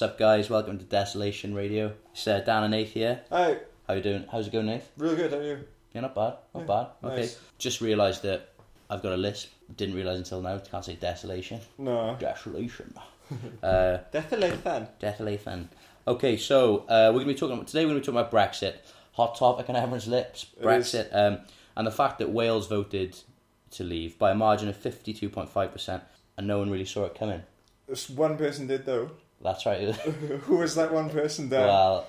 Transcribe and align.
What's 0.00 0.12
up, 0.12 0.18
guys? 0.18 0.48
Welcome 0.48 0.78
to 0.78 0.84
Desolation 0.86 1.54
Radio. 1.54 1.92
It's 2.14 2.26
uh, 2.26 2.40
Dan 2.40 2.62
and 2.62 2.70
Nath 2.70 2.88
here. 2.88 3.20
Hi, 3.28 3.58
How 3.86 3.92
you 3.92 4.00
doing? 4.00 4.24
How's 4.32 4.46
it 4.46 4.50
going, 4.50 4.64
Nath? 4.64 4.90
real 4.96 5.14
good. 5.14 5.30
How 5.30 5.36
are 5.36 5.42
you? 5.42 5.58
Yeah, 5.92 6.00
not 6.00 6.14
bad. 6.14 6.36
Not 6.54 6.60
Yeah, 6.60 6.64
bad. 6.64 6.86
Okay. 7.04 7.20
nice. 7.20 7.38
Just 7.58 7.82
realised 7.82 8.22
that 8.22 8.48
I've 8.88 9.02
got 9.02 9.12
a 9.12 9.18
lisp. 9.18 9.50
Didn't 9.76 9.94
realise 9.94 10.16
until 10.16 10.40
now. 10.40 10.56
Can't 10.56 10.86
say 10.86 10.94
desolation. 10.94 11.60
No. 11.76 12.16
Desolation. 12.18 12.94
uh, 13.62 13.98
Desolation. 14.10 14.88
desolation. 14.98 15.68
Okay, 16.08 16.38
so 16.38 16.78
uh, 16.88 17.10
we're 17.12 17.20
gonna 17.20 17.34
be 17.34 17.34
talking 17.34 17.62
today. 17.66 17.84
We're 17.84 17.90
gonna 17.90 18.00
be 18.00 18.06
talking 18.06 18.20
about 18.20 18.32
Brexit. 18.32 18.76
Hot 19.12 19.36
topic 19.36 19.68
on 19.68 19.76
everyone's 19.76 20.08
lips. 20.08 20.46
It 20.58 20.64
Brexit, 20.64 21.14
um, 21.14 21.40
and 21.76 21.86
the 21.86 21.92
fact 21.92 22.20
that 22.20 22.30
Wales 22.30 22.68
voted 22.68 23.18
to 23.72 23.84
leave 23.84 24.18
by 24.18 24.30
a 24.30 24.34
margin 24.34 24.70
of 24.70 24.78
fifty-two 24.78 25.28
point 25.28 25.50
five 25.50 25.72
percent, 25.72 26.02
and 26.38 26.46
no 26.46 26.58
one 26.58 26.70
really 26.70 26.86
saw 26.86 27.04
it 27.04 27.14
coming. 27.14 27.42
This 27.86 28.08
one 28.08 28.38
person 28.38 28.66
did 28.66 28.86
though. 28.86 29.10
That's 29.42 29.64
right. 29.66 29.94
Who 30.46 30.56
was 30.56 30.74
that 30.74 30.92
one 30.92 31.10
person? 31.10 31.48
Dan. 31.48 31.66
Well, 31.66 32.06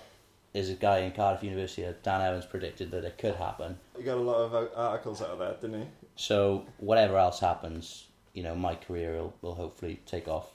there's 0.54 0.70
a 0.70 0.74
guy 0.76 1.00
in 1.00 1.12
Cardiff 1.14 1.44
University, 1.44 1.86
uh, 1.86 1.94
Dan 2.04 2.22
Evans, 2.22 2.46
predicted 2.46 2.92
that 2.92 3.06
it 3.06 3.18
could 3.18 3.36
happen. 3.36 3.78
he 3.98 4.04
got 4.04 4.18
a 4.18 4.22
lot 4.22 4.38
of 4.38 4.54
uh, 4.54 4.68
articles 4.76 5.22
out 5.22 5.30
of 5.30 5.40
that, 5.40 5.62
didn't 5.62 5.82
he? 5.82 5.88
So 6.18 6.66
whatever 6.78 7.18
else 7.18 7.40
happens, 7.40 8.08
you 8.34 8.44
know, 8.44 8.54
my 8.56 8.76
career 8.76 9.14
will, 9.14 9.34
will 9.42 9.56
hopefully 9.56 10.02
take 10.06 10.28
off. 10.28 10.48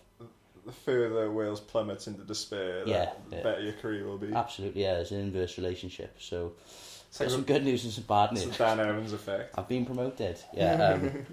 The 0.67 0.73
further 0.73 1.31
Wales 1.31 1.61
plummets 1.61 2.09
into 2.09 2.23
despair, 2.25 2.85
the 2.85 2.91
Yeah, 2.91 3.11
yeah. 3.31 3.43
better 3.43 3.61
your 3.63 3.73
career 3.75 4.05
will 4.05 4.19
be. 4.19 4.33
Absolutely, 4.35 4.83
yeah. 4.83 4.95
There's 4.95 5.13
an 5.13 5.21
inverse 5.21 5.57
relationship. 5.59 6.17
So 6.19 6.53
It's 7.09 7.21
like 7.21 7.29
there's 7.29 7.33
some 7.33 7.45
good 7.45 7.65
news 7.65 7.85
and 7.85 7.93
some 7.93 8.05
bad 8.05 8.33
news. 8.33 8.45
the 8.45 8.51
Dan 8.53 8.81
Evans 8.81 9.13
effect. 9.13 9.55
I've 9.57 9.69
been 9.69 9.87
promoted. 9.87 10.39
Yeah. 10.53 10.75
Um, 10.75 11.25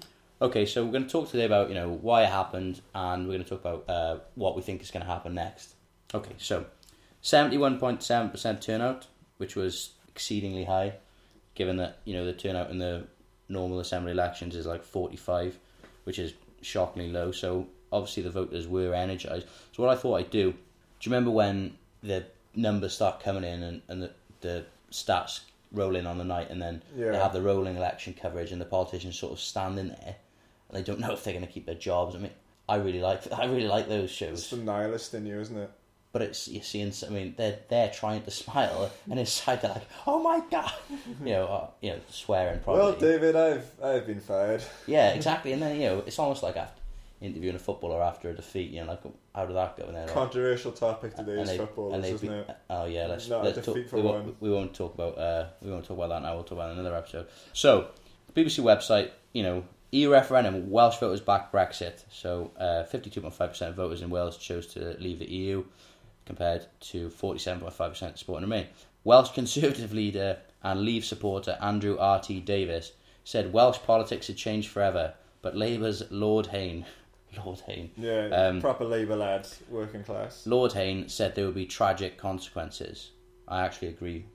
okay, 0.41 0.65
so 0.65 0.83
we're 0.85 0.91
going 0.91 1.05
to 1.05 1.09
talk 1.09 1.29
today 1.29 1.45
about 1.45 1.69
you 1.69 1.75
know 1.75 1.89
why 1.89 2.23
it 2.23 2.29
happened, 2.29 2.81
and 2.93 3.27
we're 3.27 3.33
going 3.33 3.43
to 3.43 3.49
talk 3.49 3.61
about 3.61 3.89
uh, 3.89 4.19
what 4.35 4.55
we 4.55 4.61
think 4.61 4.81
is 4.81 4.91
going 4.91 5.05
to 5.05 5.11
happen 5.11 5.33
next. 5.33 5.75
Okay, 6.13 6.33
so 6.37 6.65
seventy-one 7.21 7.79
point 7.79 8.03
seven 8.03 8.29
percent 8.29 8.61
turnout, 8.61 9.07
which 9.37 9.55
was 9.55 9.91
exceedingly 10.09 10.65
high, 10.65 10.93
given 11.55 11.77
that 11.77 11.99
you 12.05 12.13
know 12.13 12.25
the 12.25 12.33
turnout 12.33 12.69
in 12.69 12.79
the 12.79 13.05
normal 13.49 13.79
assembly 13.79 14.11
elections 14.11 14.55
is 14.55 14.65
like 14.65 14.83
forty-five, 14.83 15.57
which 16.03 16.19
is 16.19 16.33
shockingly 16.61 17.11
low. 17.11 17.31
So 17.31 17.67
obviously 17.91 18.23
the 18.23 18.31
voters 18.31 18.67
were 18.67 18.93
energised. 18.93 19.47
So 19.71 19.83
what 19.83 19.91
I 19.91 19.99
thought 19.99 20.15
I'd 20.15 20.31
do. 20.31 20.51
Do 20.51 21.09
you 21.09 21.15
remember 21.15 21.31
when 21.31 21.75
the 22.01 22.25
numbers 22.55 22.93
start 22.93 23.21
coming 23.21 23.43
in 23.43 23.61
and, 23.61 23.81
and 23.89 24.01
the, 24.01 24.11
the 24.41 24.65
stats 24.91 25.41
roll 25.71 25.95
in 25.95 26.07
on 26.07 26.17
the 26.17 26.23
night, 26.23 26.49
and 26.49 26.61
then 26.61 26.81
Yeah. 26.95 27.11
they 27.11 27.17
have 27.17 27.33
the 27.33 27.41
rolling 27.41 27.75
election 27.75 28.13
coverage, 28.13 28.51
and 28.51 28.61
the 28.61 28.65
politicians 28.65 29.19
sort 29.19 29.33
of 29.33 29.39
standing 29.39 29.89
there, 29.89 30.15
and 30.73 30.83
they 30.83 30.85
don't 30.85 30.99
know 30.99 31.11
if 31.13 31.23
they're 31.23 31.33
going 31.33 31.45
to 31.45 31.51
keep 31.51 31.65
their 31.65 31.75
jobs. 31.75 32.15
I 32.15 32.19
mean, 32.19 32.31
I 32.67 32.77
really 32.77 33.01
like 33.01 33.31
I 33.37 33.45
really 33.45 33.67
like 33.67 33.87
those 33.87 34.09
shows. 34.09 34.39
It's 34.39 34.49
the 34.49 34.57
nihilist 34.57 35.13
in 35.13 35.25
you, 35.25 35.39
isn't 35.39 35.57
it? 35.57 35.71
but 36.13 36.21
it's 36.21 36.47
you 36.47 36.61
see, 36.61 36.81
I 36.83 37.09
mean, 37.09 37.33
they're 37.37 37.59
they're 37.69 37.89
trying 37.89 38.21
to 38.23 38.31
smile, 38.43 38.91
and 39.09 39.19
inside 39.19 39.61
they're 39.61 39.71
like, 39.71 39.87
oh 40.07 40.21
my 40.21 40.41
god, 40.49 40.71
you 41.25 41.31
know, 41.31 41.45
uh, 41.45 41.67
you 41.81 41.91
know, 41.91 41.99
swearing 42.09 42.59
probably. 42.59 42.83
Well, 42.83 42.93
David, 42.93 43.35
I've 43.35 43.69
I've 43.83 44.07
been 44.07 44.21
fired. 44.21 44.63
yeah, 44.87 45.09
exactly, 45.09 45.51
and 45.51 45.61
then 45.61 45.75
you 45.75 45.87
know, 45.87 46.03
it's 46.05 46.19
almost 46.19 46.43
like 46.43 46.55
after 46.55 46.79
interviewing 47.19 47.55
a 47.55 47.59
footballer 47.59 48.03
after 48.03 48.29
a 48.29 48.33
defeat, 48.33 48.69
you 48.69 48.81
know, 48.81 48.87
like 48.87 49.01
how 49.33 49.45
did 49.45 49.55
that 49.55 49.77
go? 49.77 49.85
And 49.85 49.95
like, 49.95 50.13
Controversial 50.13 50.71
topic 50.71 51.15
today 51.15 51.41
is 51.41 51.57
football, 51.57 51.95
isn't 51.95 52.21
be- 52.21 52.27
it? 52.27 52.57
Oh 52.69 52.85
yeah, 52.85 53.07
let's, 53.07 53.27
Not 53.27 53.41
a 53.41 53.49
let's 53.49 53.65
talk, 53.65 53.75
we, 53.75 54.01
one. 54.01 54.03
won't, 54.03 54.41
we 54.41 54.51
won't 54.51 54.73
talk 54.73 54.93
about 54.93 55.17
uh, 55.17 55.47
we 55.61 55.71
won't 55.71 55.85
talk 55.85 55.97
about 55.97 56.09
that 56.09 56.21
now. 56.21 56.35
We'll 56.35 56.43
talk 56.43 56.53
about 56.53 56.69
it 56.69 56.73
in 56.73 56.79
another 56.79 56.95
episode. 56.95 57.27
So, 57.53 57.87
BBC 58.35 58.61
website, 58.61 59.11
you 59.31 59.41
know, 59.41 59.63
EU 59.93 60.11
referendum, 60.11 60.69
Welsh 60.69 60.97
voters 60.97 61.21
back 61.21 61.51
Brexit. 61.51 62.03
So, 62.11 62.51
uh, 62.57 62.83
fifty-two 62.83 63.21
point 63.21 63.33
five 63.33 63.49
percent 63.51 63.69
of 63.69 63.75
voters 63.75 64.01
in 64.01 64.09
Wales 64.09 64.37
chose 64.37 64.67
to 64.73 64.95
leave 64.99 65.19
the 65.19 65.29
EU, 65.29 65.63
compared 66.25 66.65
to 66.91 67.09
forty-seven 67.09 67.61
point 67.61 67.73
five 67.73 67.91
percent 67.91 68.17
supporting 68.17 68.49
remain. 68.49 68.67
Welsh 69.03 69.31
Conservative 69.31 69.93
leader 70.01 70.39
and 70.63 70.81
Leave 70.81 71.05
supporter 71.05 71.57
Andrew 71.61 71.97
R 71.99 72.19
T 72.19 72.39
Davies 72.39 72.93
said 73.23 73.53
Welsh 73.53 73.77
politics 73.85 74.27
had 74.27 74.35
changed 74.37 74.69
forever, 74.69 75.13
but 75.41 75.55
Labour's 75.55 76.03
Lord 76.11 76.47
Hain, 76.47 76.85
Lord 77.45 77.59
Hain, 77.61 77.91
Yeah, 77.95 78.27
Um, 78.27 78.61
proper 78.61 78.85
Labour 78.85 79.15
lads, 79.15 79.59
working 79.69 80.03
class. 80.03 80.45
Lord 80.47 80.73
Hain 80.73 81.07
said 81.07 81.35
there 81.35 81.45
would 81.45 81.55
be 81.55 81.65
tragic 81.65 82.17
consequences. 82.17 83.11
I 83.47 83.61
actually 83.65 83.89
agree 83.89 84.25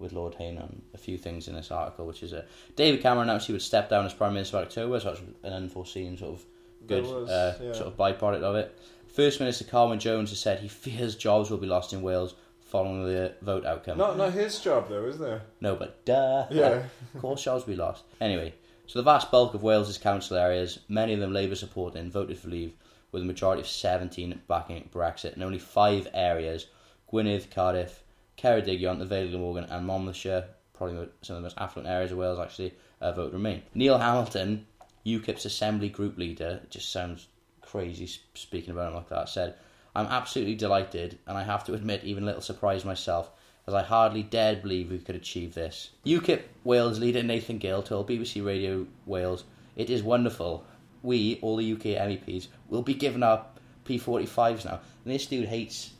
with 0.00 0.12
Lord 0.12 0.34
Hain 0.34 0.58
on 0.58 0.82
a 0.94 0.98
few 0.98 1.18
things 1.18 1.46
in 1.46 1.54
this 1.54 1.70
article, 1.70 2.06
which 2.06 2.22
is 2.22 2.32
uh, 2.32 2.44
David 2.74 3.02
Cameron 3.02 3.28
announced 3.28 3.46
he 3.46 3.52
would 3.52 3.62
step 3.62 3.90
down 3.90 4.06
as 4.06 4.14
Prime 4.14 4.34
Minister 4.34 4.56
of 4.56 4.64
October, 4.64 4.98
so 4.98 5.10
that's 5.10 5.22
an 5.44 5.52
unforeseen 5.52 6.16
sort 6.16 6.34
of 6.34 6.44
good 6.86 7.04
was, 7.04 7.28
uh, 7.28 7.58
yeah. 7.62 7.72
sort 7.72 7.88
of 7.88 7.96
byproduct 7.96 8.42
of 8.42 8.56
it. 8.56 8.76
First 9.08 9.40
Minister 9.40 9.64
Carwyn 9.64 9.98
Jones 9.98 10.30
has 10.30 10.38
said 10.38 10.60
he 10.60 10.68
fears 10.68 11.14
jobs 11.14 11.50
will 11.50 11.58
be 11.58 11.66
lost 11.66 11.92
in 11.92 12.02
Wales 12.02 12.34
following 12.60 13.04
the 13.04 13.34
vote 13.42 13.66
outcome. 13.66 13.98
Not 13.98 14.16
not 14.16 14.32
his 14.32 14.58
job 14.60 14.88
though, 14.88 15.04
is 15.04 15.18
there? 15.18 15.42
No, 15.60 15.74
but 15.76 16.04
duh. 16.04 16.46
Yeah. 16.50 16.84
of 17.14 17.20
course, 17.20 17.42
jobs 17.42 17.66
will 17.66 17.74
be 17.74 17.78
lost. 17.80 18.04
Anyway, 18.20 18.54
so 18.86 18.98
the 18.98 19.02
vast 19.04 19.30
bulk 19.30 19.54
of 19.54 19.62
Wales's 19.62 19.98
council 19.98 20.36
areas, 20.36 20.78
many 20.88 21.12
of 21.12 21.20
them 21.20 21.32
Labour 21.32 21.56
supporting, 21.56 22.10
voted 22.10 22.38
for 22.38 22.48
leave, 22.48 22.72
with 23.12 23.22
a 23.22 23.26
majority 23.26 23.60
of 23.60 23.68
17 23.68 24.40
backing 24.48 24.88
Brexit, 24.92 25.34
and 25.34 25.42
only 25.42 25.58
five 25.58 26.08
areas 26.14 26.66
Gwynedd, 27.10 27.50
Cardiff, 27.50 28.04
Ceredigion, 28.40 28.98
the 28.98 29.06
Vale 29.06 29.24
of 29.24 29.30
Glamorgan, 29.30 29.64
and 29.64 29.86
Monmouthshire, 29.86 30.44
probably 30.72 31.08
some 31.22 31.36
of 31.36 31.42
the 31.42 31.46
most 31.46 31.58
affluent 31.58 31.88
areas 31.88 32.12
of 32.12 32.18
Wales, 32.18 32.38
actually, 32.38 32.74
uh, 33.00 33.12
vote 33.12 33.32
remain. 33.32 33.62
Neil 33.74 33.98
Hamilton, 33.98 34.66
UKIP's 35.04 35.44
Assembly 35.44 35.88
Group 35.88 36.16
Leader, 36.18 36.60
just 36.70 36.90
sounds 36.90 37.28
crazy 37.60 38.08
speaking 38.34 38.72
about 38.72 38.88
him 38.88 38.94
like 38.94 39.08
that, 39.08 39.28
said, 39.28 39.54
I'm 39.94 40.06
absolutely 40.06 40.54
delighted, 40.54 41.18
and 41.26 41.36
I 41.36 41.42
have 41.42 41.64
to 41.64 41.74
admit, 41.74 42.04
even 42.04 42.22
a 42.22 42.26
little 42.26 42.42
surprised 42.42 42.84
myself, 42.84 43.30
as 43.66 43.74
I 43.74 43.82
hardly 43.82 44.22
dared 44.22 44.62
believe 44.62 44.90
we 44.90 44.98
could 44.98 45.16
achieve 45.16 45.54
this. 45.54 45.90
UKIP 46.06 46.42
Wales 46.64 46.98
leader 46.98 47.22
Nathan 47.22 47.58
Gill 47.58 47.82
told 47.82 48.08
BBC 48.08 48.44
Radio 48.44 48.86
Wales, 49.06 49.44
It 49.76 49.90
is 49.90 50.02
wonderful. 50.02 50.64
We, 51.02 51.38
all 51.42 51.56
the 51.56 51.72
UK 51.72 52.00
MEPs, 52.08 52.48
will 52.68 52.82
be 52.82 52.94
given 52.94 53.22
our 53.22 53.46
P45s 53.84 54.64
now. 54.64 54.80
And 55.04 55.14
this 55.14 55.26
dude 55.26 55.48
hates 55.48 55.92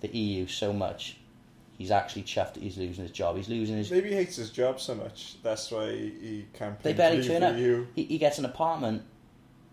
the 0.00 0.08
EU 0.16 0.46
so 0.46 0.72
much, 0.72 1.16
he's 1.82 1.90
actually 1.90 2.22
chuffed 2.22 2.54
that 2.54 2.62
he's 2.62 2.78
losing 2.78 3.02
his 3.02 3.10
job. 3.10 3.34
He's 3.36 3.48
losing 3.48 3.76
his. 3.76 3.90
Maybe 3.90 4.10
he 4.10 4.14
hates 4.14 4.36
his 4.36 4.50
job 4.50 4.80
so 4.80 4.94
much. 4.94 5.42
That's 5.42 5.68
why 5.68 5.90
he, 5.90 6.46
can't. 6.52 6.80
They 6.80 6.92
barely 6.92 7.26
turn 7.26 7.42
up. 7.42 7.56
He, 7.56 8.04
he 8.04 8.18
gets 8.18 8.38
an 8.38 8.44
apartment, 8.44 9.02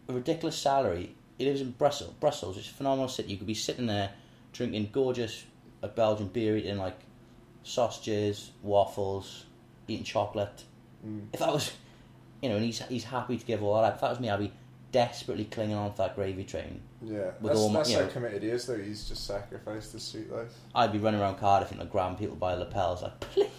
a 0.07 0.13
ridiculous 0.13 0.57
salary. 0.57 1.15
He 1.37 1.45
lives 1.45 1.61
in 1.61 1.69
Brussels, 1.71 2.15
Brussels, 2.19 2.55
which 2.55 2.65
is 2.65 2.71
a 2.71 2.75
phenomenal 2.75 3.09
city. 3.09 3.29
You 3.29 3.37
could 3.37 3.45
be 3.45 3.53
sitting 3.53 3.85
there 3.85 4.09
drinking 4.53 4.89
gorgeous 4.91 5.45
uh, 5.83 5.87
Belgian 5.87 6.29
beer, 6.29 6.57
eating 6.57 6.79
like 6.79 6.97
sausages, 7.61 8.49
waffles, 8.63 9.45
eating 9.87 10.03
chocolate. 10.03 10.63
Mm. 11.05 11.27
If 11.31 11.41
that 11.41 11.53
was, 11.53 11.71
you 12.41 12.49
know, 12.49 12.55
and 12.55 12.65
he's 12.65 12.81
he's 12.87 13.03
happy 13.03 13.37
to 13.37 13.45
give 13.45 13.61
all 13.61 13.79
that. 13.83 13.93
If 13.93 14.01
that 14.01 14.09
was 14.09 14.19
me, 14.19 14.31
I'd 14.31 14.39
be 14.39 14.51
desperately 14.91 15.45
clinging 15.45 15.75
on 15.75 15.91
to 15.91 15.97
that 15.97 16.15
gravy 16.15 16.43
train. 16.43 16.81
Yeah, 17.03 17.31
With 17.39 17.53
that's, 17.53 17.59
all 17.59 17.69
my- 17.69 17.79
that's 17.79 17.93
how 17.93 17.99
know- 18.01 18.07
committed 18.07 18.43
he 18.43 18.49
is. 18.49 18.65
Though 18.65 18.77
he's 18.77 19.07
just 19.07 19.25
sacrificed 19.25 19.93
his 19.93 20.03
sweet 20.03 20.31
life. 20.31 20.51
I'd 20.75 20.91
be 20.91 20.97
running 20.99 21.19
around 21.21 21.37
Cardiff 21.37 21.71
and 21.71 21.79
like 21.79 21.91
grabbing 21.91 22.17
people 22.17 22.35
by 22.35 22.53
lapels, 22.55 23.01
like 23.03 23.19
please, 23.19 23.49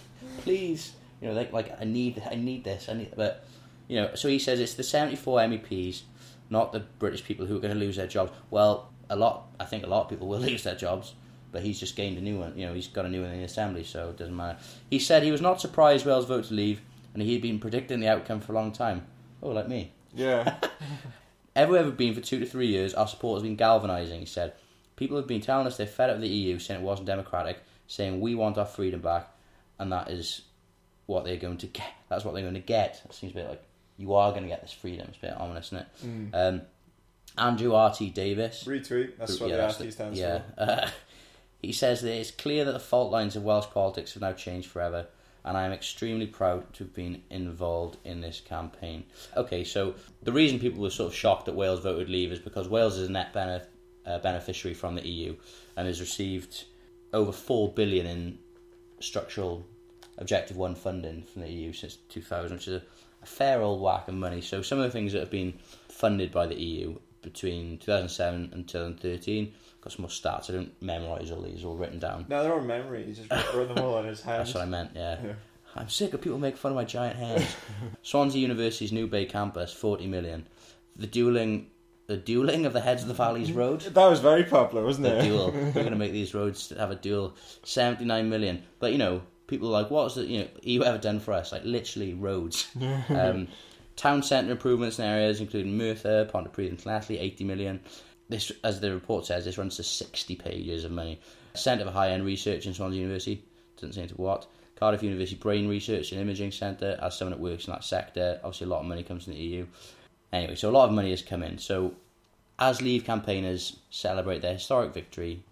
please, 0.43 0.93
you 1.21 1.29
know, 1.29 1.35
like 1.35 1.53
like 1.53 1.81
I 1.81 1.85
need 1.85 2.23
I 2.31 2.35
need 2.35 2.65
this, 2.65 2.89
I 2.89 2.95
need. 2.95 3.13
But 3.17 3.45
you 3.89 3.97
know, 4.01 4.15
so 4.15 4.29
he 4.29 4.39
says 4.39 4.61
it's 4.61 4.75
the 4.75 4.83
seventy 4.83 5.17
four 5.17 5.39
MEPs, 5.41 6.03
not 6.51 6.73
the 6.73 6.81
British 6.81 7.25
people 7.25 7.47
who 7.47 7.57
are 7.57 7.61
going 7.61 7.75
to 7.75 7.79
lose 7.81 7.97
their 7.97 8.07
jobs. 8.07 8.33
Well, 8.51 8.91
a 9.09 9.17
lot, 9.17 9.49
I 9.59 9.65
think 9.65 9.85
a 9.85 9.89
lot 9.89 10.03
of 10.05 10.09
people 10.11 10.29
will 10.29 10.39
lose 10.51 10.63
their 10.65 10.75
jobs, 10.77 11.15
but 11.53 11.63
he's 11.63 11.79
just 11.81 11.97
gained 11.97 12.19
a 12.19 12.21
new 12.21 12.39
one. 12.39 12.57
You 12.59 12.67
know, 12.67 12.75
he's 12.75 12.89
got 12.89 13.05
a 13.05 13.09
new 13.09 13.23
one 13.23 13.31
in 13.31 13.39
the 13.39 13.45
assembly, 13.45 13.85
so 13.85 14.11
it 14.11 14.17
doesn't 14.17 14.37
matter. 14.37 14.59
He 14.91 14.99
said 14.99 15.23
he 15.23 15.33
was 15.33 15.41
not 15.41 15.61
surprised 15.61 16.05
Wales 16.07 16.27
voted 16.27 16.47
to 16.49 16.55
leave, 16.55 16.81
and 17.15 17.23
he 17.23 17.33
had 17.33 17.43
been 17.43 17.59
predicting 17.59 18.01
the 18.01 18.09
outcome 18.09 18.41
for 18.41 18.53
a 18.53 18.55
long 18.57 18.73
time. 18.73 19.07
Oh, 19.43 19.51
like 19.51 19.69
me. 19.69 19.93
Yeah, 20.15 20.57
Everywhere 21.57 21.85
we've 21.85 21.97
been 21.97 22.15
for 22.15 22.21
two 22.21 22.39
to 22.39 22.47
three 22.47 22.69
years, 22.69 22.95
our 22.95 23.09
support 23.09 23.39
has 23.39 23.43
been 23.43 23.57
galvanising, 23.57 24.21
he 24.21 24.27
said. 24.27 24.53
People 24.97 25.17
have 25.17 25.27
been 25.27 25.41
telling 25.41 25.67
us 25.67 25.77
they're 25.77 25.87
fed 25.87 26.11
up 26.11 26.17
with 26.17 26.23
the 26.23 26.29
EU, 26.29 26.59
saying 26.59 26.81
it 26.81 26.85
wasn't 26.85 27.07
democratic, 27.07 27.59
saying 27.87 28.21
we 28.21 28.35
want 28.35 28.59
our 28.59 28.67
freedom 28.67 29.01
back, 29.01 29.29
and 29.79 29.91
that 29.93 30.11
is 30.11 30.43
what 31.07 31.25
they're 31.25 31.37
going 31.37 31.59
to 31.59 31.67
get. 31.67 31.93
That's 32.09 32.25
what 32.25 32.35
they're 32.35 32.43
going 32.43 32.55
to 32.55 32.61
get. 32.61 33.01
It 33.05 33.15
seems 33.15 33.33
a 33.33 33.37
bit 33.37 33.49
like 33.49 33.63
you 33.99 34.15
are 34.15 34.31
going 34.31 34.43
to 34.43 34.49
get 34.49 34.63
this 34.63 34.73
freedom. 34.73 35.07
It's 35.09 35.19
a 35.19 35.21
bit 35.21 35.37
ominous, 35.37 35.67
isn't 35.69 35.79
it? 35.79 35.87
Mm. 36.05 36.31
Um, 36.35 36.63
Andrew 37.39 37.75
R.T. 37.75 38.11
Davies. 38.11 38.65
retweet. 38.65 39.17
That's 39.19 39.41
what 39.41 39.51
Yeah, 39.51 39.69
the 39.69 39.85
RT 39.85 39.93
stands 39.93 40.19
yeah. 40.19 40.41
for. 40.57 40.61
Uh, 40.63 40.91
he 41.63 41.73
says 41.73 42.03
that 42.03 42.13
it's 42.13 42.31
clear 42.31 42.65
that 42.65 42.73
the 42.73 42.81
fault 42.81 43.11
lines 43.13 43.37
of 43.37 43.45
Welsh 43.45 43.67
politics 43.67 44.15
have 44.15 44.23
now 44.23 44.33
changed 44.33 44.69
forever, 44.69 45.07
and 45.45 45.57
I 45.57 45.65
am 45.65 45.73
extremely 45.73 46.27
proud 46.27 46.73
to 46.75 46.85
have 46.85 46.95
been 46.95 47.23
involved 47.31 47.97
in 48.05 48.21
this 48.21 48.41
campaign. 48.41 49.05
Okay, 49.37 49.65
so 49.65 49.95
the 50.23 50.33
reason 50.33 50.59
people 50.59 50.83
were 50.83 50.91
sort 50.91 51.13
of 51.13 51.17
shocked 51.17 51.47
that 51.47 51.55
Wales 51.55 51.81
voted 51.81 52.09
leave 52.09 52.33
is 52.33 52.39
because 52.39 52.69
Wales 52.69 52.97
is 52.99 53.09
a 53.09 53.13
net 53.13 53.33
benef- 53.33 53.67
uh, 54.07 54.19
beneficiary 54.19 54.75
from 54.75 54.95
the 54.95 55.07
EU 55.07 55.37
and 55.77 55.87
has 55.87 56.01
received 56.01 56.65
over 57.13 57.33
four 57.33 57.73
billion 57.73 58.07
in 58.07 58.39
structural 59.01 59.65
objective 60.19 60.57
one 60.57 60.75
funding 60.75 61.23
from 61.23 61.43
the 61.43 61.51
EU 61.51 61.73
since 61.73 61.97
2000, 62.09 62.57
which 62.57 62.69
is 62.69 62.75
a, 62.75 62.83
a 63.23 63.27
fair 63.27 63.63
old 63.63 63.81
whack 63.81 64.09
of 64.09 64.15
money. 64.15 64.41
So 64.41 64.63
some 64.63 64.79
of 64.79 64.85
the 64.85 64.91
things 64.91 65.13
that 65.13 65.21
have 65.21 65.31
been 65.31 65.55
funded 65.89 66.31
by 66.31 66.47
the 66.47 66.61
EU 66.61 66.97
between 67.23 67.79
2007 67.79 68.51
and 68.53 68.69
2013. 68.69 69.53
Got 69.83 69.93
some 69.93 70.03
more 70.03 70.11
stats. 70.11 70.51
I 70.51 70.55
don't 70.55 70.83
memorise 70.83 71.31
all 71.31 71.41
these, 71.43 71.65
all 71.65 71.75
written 71.77 71.99
down. 71.99 72.27
No, 72.29 72.43
they're 72.43 72.53
all 72.53 72.61
memory. 72.61 73.05
He 73.05 73.13
just 73.15 73.31
wrote 73.55 73.75
them 73.75 73.83
all 73.83 73.95
on 73.95 74.05
his 74.05 74.21
hand. 74.21 74.41
That's 74.47 74.55
what 74.55 74.63
I 74.63 74.67
meant, 74.67 74.91
yeah. 74.95 75.17
Yeah. 75.25 75.33
I'm 75.77 75.89
sick 75.89 76.13
of 76.15 76.21
people 76.21 76.39
making 76.39 76.59
fun 76.59 76.73
of 76.73 76.77
my 76.77 76.85
giant 76.85 77.17
hands. 77.17 77.47
Swansea 78.03 78.41
University's 78.43 78.93
New 78.93 79.07
Bay 79.07 79.25
campus, 79.25 79.73
40 79.73 80.07
million. 80.09 80.47
The 80.97 81.07
dueling, 81.07 81.69
the 82.09 82.17
dueling 82.17 82.67
of 82.67 82.73
the 82.73 82.81
heads 82.81 83.03
of 83.03 83.09
the 83.09 83.15
valleys 83.15 83.53
road. 83.53 83.81
That 83.83 84.07
was 84.07 84.21
very 84.21 84.45
popular, 84.45 84.85
wasn't 84.85 85.07
The 85.07 85.19
it? 85.21 85.23
duel. 85.23 85.51
We're 85.53 85.73
going 85.73 85.91
to 85.91 85.97
make 85.97 86.13
these 86.13 86.35
roads 86.35 86.73
have 86.77 86.91
a 86.91 86.97
duel. 86.97 87.35
79 87.63 88.29
million. 88.29 88.63
But, 88.81 88.93
you 88.93 88.99
know, 88.99 89.23
people 89.47 89.69
are 89.69 89.83
like, 89.83 89.91
what's 89.91 90.17
the, 90.17 90.27
you 90.27 90.41
know, 90.41 90.49
you 90.63 90.85
ever 90.85 90.99
done 90.99 91.21
for 91.21 91.33
us? 91.33 91.53
Like, 91.53 91.65
literally 91.65 92.13
roads. 92.15 92.69
um, 93.09 93.47
town 93.97 94.23
centre 94.23 94.51
improvements 94.53 94.99
in 94.99 95.05
areas 95.05 95.41
including 95.41 95.79
Merthyr, 95.79 96.25
Pontypridd 96.27 96.69
and 96.69 96.79
Llanelli, 96.79 97.21
80 97.21 97.45
million. 97.45 97.81
This, 98.31 98.53
as 98.65 98.81
the 98.81 98.95
report 98.95 99.27
says, 99.27 99.45
this 99.45 99.59
runs 99.59 99.77
to 99.77 99.83
60 99.83 100.37
pages 100.37 100.85
of 100.85 100.93
money. 100.93 101.21
Centre 101.55 101.85
for 101.85 101.91
High 101.91 102.11
End 102.11 102.25
Research 102.25 102.65
in 102.65 102.73
Swansea 102.73 103.01
University, 103.01 103.43
doesn't 103.77 103.95
say 103.95 104.03
into 104.03 104.15
what. 104.15 104.47
Cardiff 104.79 105.03
University 105.03 105.37
Brain 105.37 105.69
Research 105.69 106.13
and 106.13 106.21
Imaging 106.21 106.53
Centre, 106.53 106.99
as 107.03 107.19
someone 107.19 107.33
that 107.33 107.43
works 107.43 107.67
in 107.67 107.73
that 107.73 107.85
sector, 107.85 108.39
obviously 108.45 108.67
a 108.67 108.71
lot 108.71 108.81
of 108.81 108.87
money 108.87 109.03
comes 109.03 109.25
from 109.25 109.35
the 109.35 109.39
EU. 109.41 109.67
Anyway, 110.33 110.55
so 110.55 110.71
a 110.71 110.73
lot 110.73 110.89
of 110.89 110.95
money 110.95 111.11
has 111.11 111.23
come 111.23 111.43
in. 111.43 111.59
So, 111.59 111.93
as 112.59 112.81
Leave 112.81 113.05
campaigners 113.05 113.77
celebrate 113.91 114.43
their 114.43 114.55
historic 114.55 114.95
victory, 114.95 115.43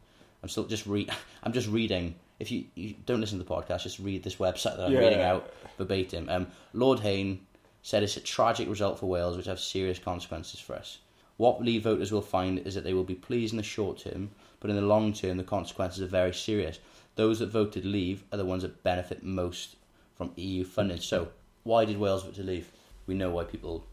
I'm 0.43 0.49
still 0.49 0.65
just 0.65 0.87
re- 0.87 1.09
I'm 1.43 1.53
just 1.53 1.69
reading. 1.69 2.15
If 2.39 2.53
you, 2.53 2.65
you 2.77 2.95
don't 3.07 3.21
listen 3.21 3.39
to 3.39 3.45
the 3.45 3.51
podcast, 3.53 3.83
just 3.83 3.99
read 3.99 4.23
this 4.23 4.37
website 4.37 4.77
that 4.77 4.87
I'm 4.87 4.93
Yeah. 4.93 5.01
reading 5.01 5.21
out 5.23 5.53
verbatim. 5.79 6.29
Um, 6.29 6.47
Lord 6.73 7.01
Hain 7.01 7.41
said 7.83 8.05
it's 8.05 8.17
a 8.17 8.21
tragic 8.21 8.69
result 8.69 9.01
for 9.01 9.07
Wales, 9.07 9.37
which 9.37 9.47
have 9.47 9.59
serious 9.59 9.99
consequences 9.99 10.61
for 10.61 10.77
us. 10.77 10.99
What 11.39 11.63
Leave 11.63 11.85
voters 11.85 12.13
will 12.13 12.21
find 12.21 12.59
is 12.59 12.75
that 12.75 12.85
they 12.85 12.93
will 12.93 13.05
be 13.05 13.15
pleased 13.15 13.53
in 13.53 13.57
the 13.57 13.63
short 13.63 13.99
term, 13.99 14.31
but 14.61 14.71
in 14.71 14.77
the 14.77 14.83
long 14.83 15.13
term, 15.13 15.37
the 15.37 15.45
consequences 15.45 16.03
are 16.03 16.07
very 16.07 16.35
serious. 16.35 16.81
Those 17.15 17.39
that 17.39 17.47
voted 17.47 17.85
Leave 17.85 18.25
are 18.33 18.37
the 18.37 18.45
ones 18.45 18.63
that 18.63 18.83
benefit 18.83 19.23
most 19.23 19.77
from 20.17 20.33
EU 20.37 20.65
funding. 20.65 20.99
So, 21.01 21.29
why 21.63 21.85
did 21.85 21.99
Wales 21.99 22.25
vote 22.25 22.35
to 22.35 22.43
leave? 22.43 22.71
We 23.07 23.15
know 23.15 23.31
why 23.31 23.45
people 23.45 23.85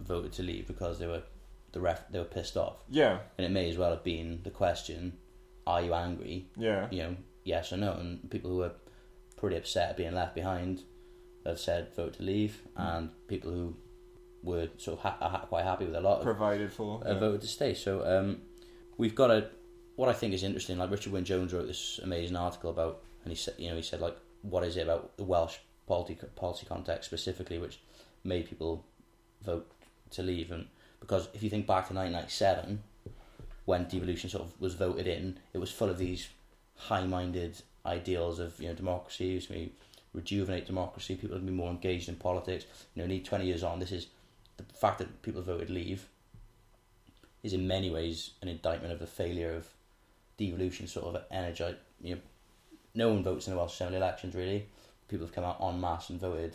voted 0.00 0.32
to 0.34 0.42
leave 0.42 0.66
because 0.68 0.98
they 0.98 1.06
were 1.06 1.22
the 1.72 1.80
ref 1.80 2.08
they 2.10 2.20
were 2.20 2.24
pissed 2.24 2.56
off, 2.56 2.76
Yeah, 2.88 3.18
and 3.36 3.44
it 3.44 3.50
may 3.50 3.68
as 3.68 3.76
well 3.76 3.90
have 3.90 4.04
been 4.04 4.40
the 4.44 4.50
question: 4.50 5.14
Are 5.66 5.82
you 5.82 5.92
angry? 5.94 6.46
yeah. 6.56 6.86
You 6.92 7.02
know, 7.02 7.16
yes 7.42 7.72
or 7.72 7.76
no. 7.76 7.92
And 7.94 8.30
people 8.30 8.50
who 8.50 8.62
are 8.62 8.72
pretty 9.36 9.56
upset 9.56 9.90
at 9.90 9.96
being 9.96 10.14
left 10.14 10.36
behind 10.36 10.82
have 11.44 11.58
said 11.58 11.92
vote 11.96 12.14
to 12.14 12.22
leave, 12.22 12.62
mm. 12.78 12.96
and 12.96 13.10
people 13.26 13.50
who 13.50 13.74
were 14.44 14.68
sort 14.76 14.98
of 14.98 15.02
ha- 15.02 15.16
ha- 15.28 15.46
quite 15.46 15.64
happy 15.64 15.86
with 15.86 15.94
a 15.96 16.00
lot 16.00 16.16
have 16.18 16.24
Provided 16.24 16.72
for. 16.72 17.02
uh, 17.04 17.12
yeah. 17.12 17.18
voted 17.18 17.40
to 17.40 17.46
stay. 17.48 17.74
So 17.74 18.04
um, 18.06 18.42
we've 18.98 19.14
got 19.14 19.30
a 19.30 19.48
what 19.96 20.08
I 20.08 20.12
think 20.12 20.34
is 20.34 20.42
interesting. 20.42 20.78
Like 20.78 20.90
Richard 20.90 21.12
Wyn 21.12 21.24
Jones 21.24 21.52
wrote 21.52 21.66
this 21.66 21.98
amazing 22.02 22.36
article 22.36 22.70
about, 22.70 23.02
and 23.24 23.32
he 23.32 23.36
said, 23.36 23.54
you 23.58 23.70
know, 23.70 23.76
he 23.76 23.82
said 23.82 24.00
like, 24.00 24.16
what 24.42 24.62
is 24.64 24.76
it 24.76 24.82
about 24.82 25.16
the 25.16 25.24
Welsh 25.24 25.56
policy 25.86 26.18
policy 26.36 26.66
context 26.66 27.04
specifically 27.08 27.58
which 27.58 27.78
made 28.22 28.48
people 28.48 28.84
vote 29.42 29.70
to 30.10 30.22
leave? 30.22 30.50
And 30.52 30.66
because 31.00 31.28
if 31.34 31.42
you 31.42 31.50
think 31.50 31.66
back 31.66 31.88
to 31.88 31.94
1997, 31.94 32.82
when 33.64 33.84
devolution 33.88 34.28
sort 34.28 34.44
of 34.44 34.60
was 34.60 34.74
voted 34.74 35.06
in, 35.06 35.38
it 35.54 35.58
was 35.58 35.70
full 35.70 35.88
of 35.88 35.96
these 35.98 36.28
high-minded 36.76 37.56
ideals 37.86 38.38
of 38.38 38.60
you 38.60 38.68
know 38.68 38.74
democracy. 38.74 39.32
It 39.32 39.36
was 39.36 39.46
going 39.46 39.66
to 39.66 39.72
rejuvenate 40.12 40.66
democracy. 40.66 41.14
People 41.14 41.36
would 41.36 41.46
be 41.46 41.52
more 41.52 41.70
engaged 41.70 42.08
in 42.08 42.16
politics. 42.16 42.66
You 42.94 43.02
know, 43.02 43.08
need 43.08 43.24
20 43.24 43.46
years 43.46 43.62
on. 43.62 43.78
This 43.78 43.92
is 43.92 44.08
the 44.56 44.64
fact 44.74 44.98
that 44.98 45.22
people 45.22 45.42
voted 45.42 45.70
leave 45.70 46.08
is 47.42 47.52
in 47.52 47.66
many 47.66 47.90
ways 47.90 48.30
an 48.42 48.48
indictment 48.48 48.92
of 48.92 48.98
the 48.98 49.06
failure 49.06 49.52
of 49.54 49.68
devolution 50.36 50.86
sort 50.86 51.14
of 51.14 51.22
energize 51.30 51.76
you 52.00 52.14
know 52.14 52.20
no 52.94 53.12
one 53.12 53.22
votes 53.22 53.46
in 53.46 53.52
the 53.52 53.58
Welsh 53.58 53.74
Assembly 53.74 53.96
elections 53.96 54.34
really. 54.34 54.66
People 55.08 55.26
have 55.26 55.34
come 55.34 55.44
out 55.44 55.60
en 55.60 55.80
masse 55.80 56.10
and 56.10 56.20
voted. 56.20 56.54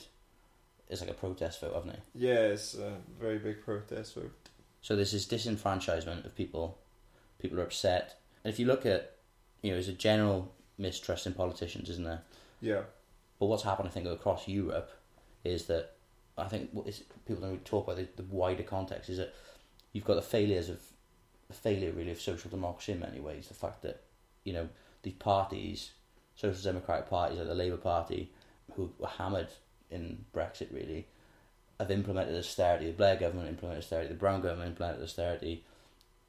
It's 0.89 1.01
like 1.01 1.09
a 1.09 1.13
protest 1.13 1.61
vote, 1.61 1.73
haven't 1.73 1.91
they? 1.91 2.27
Yeah, 2.27 2.39
it's 2.39 2.75
a 2.75 2.93
very 3.19 3.37
big 3.37 3.63
protest 3.63 4.15
vote. 4.15 4.31
So 4.81 4.95
there's 4.95 5.11
this 5.11 5.27
disenfranchisement 5.27 6.25
of 6.25 6.35
people. 6.35 6.77
People 7.39 7.59
are 7.59 7.63
upset. 7.63 8.15
And 8.43 8.51
if 8.51 8.59
you 8.59 8.65
look 8.65 8.85
at 8.85 9.17
you 9.61 9.71
know, 9.71 9.75
there's 9.75 9.89
a 9.89 9.93
general 9.93 10.53
mistrust 10.77 11.27
in 11.27 11.33
politicians, 11.33 11.89
isn't 11.89 12.05
there? 12.05 12.21
Yeah. 12.61 12.81
But 13.39 13.47
what's 13.47 13.63
happened, 13.63 13.89
I 13.89 13.91
think, 13.91 14.07
across 14.07 14.47
Europe 14.47 14.91
is 15.43 15.65
that 15.65 15.93
I 16.39 16.47
think 16.47 16.69
what 16.71 16.87
is, 16.87 17.03
people 17.25 17.41
don't 17.41 17.51
really 17.51 17.61
talk 17.63 17.87
about 17.87 17.97
the, 17.97 18.07
the 18.15 18.27
wider 18.29 18.63
context 18.63 19.09
is 19.09 19.17
that 19.17 19.33
you've 19.93 20.05
got 20.05 20.15
the 20.15 20.21
failures 20.21 20.69
of 20.69 20.81
the 21.47 21.53
failure 21.53 21.91
really 21.91 22.11
of 22.11 22.21
social 22.21 22.49
democracy 22.49 22.91
in 22.91 22.99
many 22.99 23.19
ways. 23.19 23.47
The 23.47 23.53
fact 23.53 23.81
that 23.81 24.01
you 24.43 24.53
know 24.53 24.69
these 25.03 25.13
parties, 25.13 25.91
social 26.35 26.61
democratic 26.61 27.09
parties 27.09 27.39
like 27.39 27.47
the 27.47 27.55
Labour 27.55 27.77
Party, 27.77 28.31
who 28.75 28.91
were 28.97 29.07
hammered 29.07 29.49
in 29.89 30.25
Brexit, 30.33 30.73
really 30.73 31.07
have 31.79 31.91
implemented 31.91 32.35
austerity. 32.35 32.87
The 32.87 32.93
Blair 32.93 33.15
government 33.15 33.49
implemented 33.49 33.83
austerity. 33.83 34.09
The 34.09 34.19
Brown 34.19 34.41
government 34.41 34.69
implemented 34.69 35.03
austerity. 35.03 35.63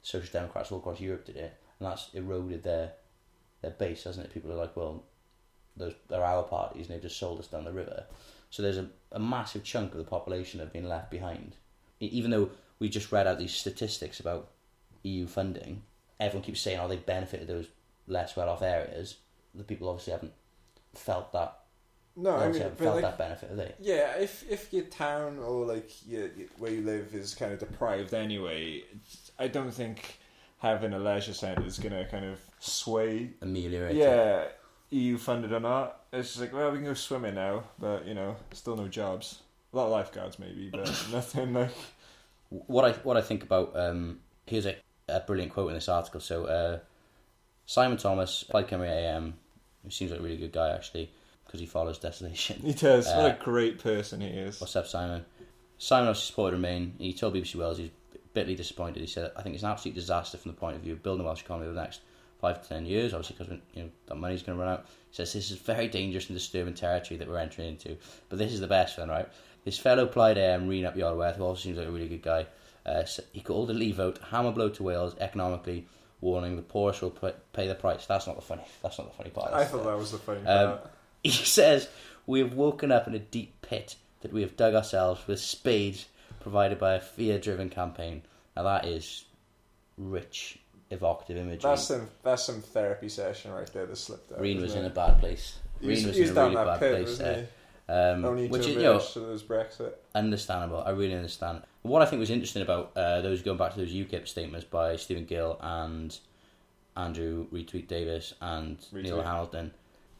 Social 0.01 0.31
Democrats 0.31 0.71
all 0.71 0.79
across 0.79 0.99
Europe 0.99 1.25
did 1.25 1.35
it, 1.35 1.53
and 1.79 1.89
that's 1.89 2.09
eroded 2.13 2.63
their 2.63 2.93
their 3.61 3.71
base, 3.71 4.05
hasn't 4.05 4.25
it? 4.25 4.33
People 4.33 4.51
are 4.51 4.55
like, 4.55 4.75
well, 4.75 5.03
those 5.77 5.93
they're 6.09 6.23
our 6.23 6.43
parties, 6.43 6.87
and 6.87 6.95
they've 6.95 7.03
just 7.03 7.19
sold 7.19 7.39
us 7.39 7.47
down 7.47 7.65
the 7.65 7.71
river. 7.71 8.05
So 8.51 8.61
there's 8.61 8.77
a, 8.77 8.89
a 9.11 9.19
massive 9.19 9.63
chunk 9.63 9.93
of 9.93 9.97
the 9.97 10.03
population 10.03 10.59
that 10.59 10.65
have 10.65 10.73
been 10.73 10.87
left 10.87 11.09
behind. 11.09 11.55
Even 11.99 12.31
though 12.31 12.49
we 12.79 12.89
just 12.89 13.11
read 13.11 13.25
out 13.27 13.39
these 13.39 13.53
statistics 13.53 14.19
about 14.19 14.49
EU 15.03 15.25
funding, 15.25 15.81
everyone 16.19 16.43
keeps 16.43 16.61
saying, 16.61 16.79
oh, 16.79 16.87
they 16.87 16.97
benefited 16.97 17.47
those 17.47 17.67
less 18.07 18.35
well 18.35 18.49
off 18.49 18.61
areas. 18.61 19.17
The 19.55 19.63
people 19.63 19.89
obviously 19.89 20.13
haven't 20.13 20.33
felt 20.93 21.31
that. 21.33 21.57
No, 22.15 22.31
I 22.31 22.33
mean, 22.33 22.39
obviously 22.39 22.61
haven't 22.63 22.77
but 22.77 22.83
felt 22.83 22.95
like, 22.95 23.03
that 23.03 23.17
benefit, 23.17 23.49
have 23.49 23.57
they? 23.57 23.73
yeah, 23.79 24.17
if 24.17 24.49
if 24.49 24.73
your 24.73 24.83
town 24.83 25.39
or 25.39 25.65
like 25.65 25.89
your, 26.05 26.27
where 26.57 26.71
you 26.71 26.81
live 26.81 27.15
is 27.15 27.33
kind 27.33 27.53
of 27.53 27.59
deprived 27.59 28.13
anyway, 28.13 28.83
I 29.39 29.47
don't 29.47 29.73
think 29.73 30.19
having 30.57 30.91
a 30.91 30.99
leisure 30.99 31.33
centre 31.33 31.65
is 31.65 31.79
gonna 31.79 32.05
kind 32.05 32.25
of 32.25 32.39
sway. 32.59 33.31
ameliorate. 33.41 33.95
Yeah, 33.95 34.47
EU 34.91 35.17
funded 35.17 35.51
or 35.51 35.59
not. 35.59 36.01
It's 36.13 36.29
just 36.29 36.41
like, 36.41 36.53
well, 36.53 36.71
we 36.71 36.77
can 36.77 36.85
go 36.85 36.93
swimming 36.93 37.35
now, 37.35 37.63
but 37.79 38.05
you 38.05 38.13
know, 38.13 38.35
still 38.53 38.75
no 38.75 38.87
jobs. 38.87 39.39
A 39.73 39.77
lot 39.77 39.85
of 39.85 39.91
lifeguards 39.91 40.37
maybe, 40.37 40.69
but 40.69 40.85
nothing 41.11 41.53
like. 41.53 41.71
what 42.49 42.85
I 42.85 42.91
what 42.99 43.17
I 43.17 43.21
think 43.21 43.43
about 43.43 43.75
um 43.75 44.19
here's 44.45 44.65
a, 44.65 44.75
a 45.07 45.21
brilliant 45.21 45.53
quote 45.53 45.69
in 45.69 45.75
this 45.75 45.87
article. 45.89 46.19
So 46.19 46.45
uh, 46.45 46.79
Simon 47.65 47.97
Thomas, 47.97 48.43
Plaid 48.43 48.67
Cymru 48.67 48.87
AM, 48.87 49.35
who 49.83 49.89
seems 49.89 50.11
like 50.11 50.19
a 50.19 50.23
really 50.23 50.37
good 50.37 50.51
guy 50.51 50.71
actually 50.71 51.09
because 51.45 51.59
he 51.59 51.65
follows 51.65 51.97
Desolation. 51.97 52.61
He 52.61 52.73
does. 52.73 53.07
what 53.07 53.31
Uh, 53.31 53.35
a 53.39 53.43
great 53.43 53.79
person 53.79 54.21
he 54.21 54.27
is. 54.27 54.59
What's 54.59 54.75
up, 54.75 54.87
Simon? 54.87 55.25
Simon 55.77 56.09
obviously 56.09 56.27
supported 56.27 56.57
Remain. 56.57 56.93
He 56.97 57.13
told 57.13 57.33
BBC 57.33 57.55
Wales 57.55 57.77
he's 57.77 57.89
bitterly 58.33 58.55
disappointed. 58.55 58.99
He 58.99 59.07
said, 59.07 59.31
"I 59.37 59.41
think 59.41 59.55
it's 59.55 59.63
an 59.63 59.71
absolute 59.71 59.95
disaster 59.95 60.37
from 60.37 60.51
the 60.51 60.57
point 60.57 60.75
of 60.75 60.81
view 60.81 60.93
of 60.93 61.01
building 61.01 61.23
the 61.23 61.27
Welsh 61.27 61.41
economy 61.41 61.67
over 61.67 61.75
the 61.75 61.81
next 61.81 62.01
five 62.41 62.61
to 62.61 62.67
ten 62.67 62.85
years. 62.85 63.13
Obviously, 63.13 63.35
because 63.37 63.59
you 63.75 63.83
know 63.83 63.89
that 64.07 64.15
money's 64.15 64.43
going 64.43 64.57
to 64.57 64.63
run 64.63 64.73
out." 64.73 64.85
He 65.09 65.15
says 65.15 65.31
this 65.33 65.51
is 65.51 65.57
very 65.57 65.87
dangerous 65.87 66.27
and 66.29 66.37
disturbing 66.37 66.73
territory 66.73 67.17
that 67.17 67.27
we're 67.27 67.37
entering 67.37 67.69
into. 67.69 67.95
But 68.29 68.39
this 68.39 68.51
is 68.51 68.59
the 68.59 68.67
best 68.67 68.97
one, 68.97 69.09
right? 69.09 69.27
His 69.63 69.77
fellow 69.77 70.07
Plaid 70.07 70.37
AM, 70.37 70.67
Rhun 70.67 70.85
ap 70.85 70.95
Iorwerth, 70.95 71.35
who 71.37 71.43
also 71.43 71.61
seems 71.61 71.77
like 71.77 71.87
a 71.87 71.91
really 71.91 72.07
good 72.07 72.23
guy, 72.23 72.47
uh, 72.85 73.03
he 73.31 73.41
called 73.41 73.69
the 73.69 73.73
Leave 73.73 73.97
vote 73.97 74.19
hammer 74.31 74.51
blow 74.51 74.69
to 74.69 74.83
Wales 74.83 75.15
economically, 75.19 75.85
warning 76.19 76.55
the 76.55 76.61
poorest 76.61 77.01
will 77.01 77.11
pay 77.53 77.67
the 77.67 77.75
price. 77.75 78.05
That's 78.07 78.25
not 78.25 78.35
the 78.37 78.41
funny. 78.41 78.63
That's 78.81 78.97
not 78.97 79.11
the 79.11 79.17
funny 79.17 79.29
part. 79.29 79.53
I 79.53 79.65
thought 79.65 79.83
that 79.83 79.97
was 79.97 80.11
the 80.11 80.17
funny 80.17 80.39
Um, 80.47 80.79
part. 80.79 80.91
he 81.23 81.29
says, 81.31 81.89
We 82.25 82.39
have 82.39 82.53
woken 82.53 82.91
up 82.91 83.07
in 83.07 83.13
a 83.13 83.19
deep 83.19 83.61
pit 83.61 83.95
that 84.21 84.33
we 84.33 84.41
have 84.41 84.55
dug 84.57 84.73
ourselves 84.73 85.27
with 85.27 85.39
spades 85.39 86.05
provided 86.39 86.79
by 86.79 86.95
a 86.95 86.99
fear 86.99 87.37
driven 87.37 87.69
campaign. 87.69 88.23
Now, 88.55 88.63
that 88.63 88.85
is 88.85 89.25
rich, 89.97 90.57
evocative 90.91 91.37
imagery. 91.37 91.61
That's 91.61 91.83
some 91.83 92.09
that's 92.23 92.43
some 92.43 92.61
therapy 92.61 93.09
session 93.09 93.51
right 93.51 93.71
there 93.73 93.85
that 93.85 93.95
slipped 93.95 94.31
out. 94.31 94.41
Rhun 94.41 94.61
was 94.61 94.71
isn't 94.71 94.79
in 94.85 94.91
a 94.91 94.93
bad 94.93 95.19
place. 95.19 95.59
Rhun 95.81 95.89
was 95.89 96.15
he 96.15 96.21
was 96.21 96.29
in 96.31 96.37
a 96.37 96.43
really 96.43 96.55
bad 96.55 96.79
pit, 96.79 97.03
place 97.03 97.17
there. 97.17 97.35
he? 97.35 97.47
Um, 97.93 98.23
Only 98.23 98.47
which 98.47 98.67
is, 98.67 98.75
you 98.75 98.83
know, 98.83 98.99
there's 98.99 99.43
Brexit. 99.43 99.93
understandable. 100.15 100.81
I 100.85 100.91
really 100.91 101.15
understand. 101.15 101.63
What 101.81 102.01
I 102.01 102.05
think 102.05 102.19
was 102.19 102.29
interesting 102.29 102.61
about 102.61 102.91
uh, 102.95 103.21
those 103.21 103.41
going 103.41 103.57
back 103.57 103.73
to 103.73 103.79
those 103.79 103.91
UKIP 103.91 104.27
statements 104.27 104.65
by 104.65 104.95
Stephen 104.95 105.25
Gill 105.25 105.57
and 105.61 106.17
Andrew 106.95 107.47
Retweet 107.51 107.87
Davies 107.87 108.33
and 108.39 108.77
Neil 108.93 109.17
Retweet. 109.17 109.25
Hamilton, 109.25 109.71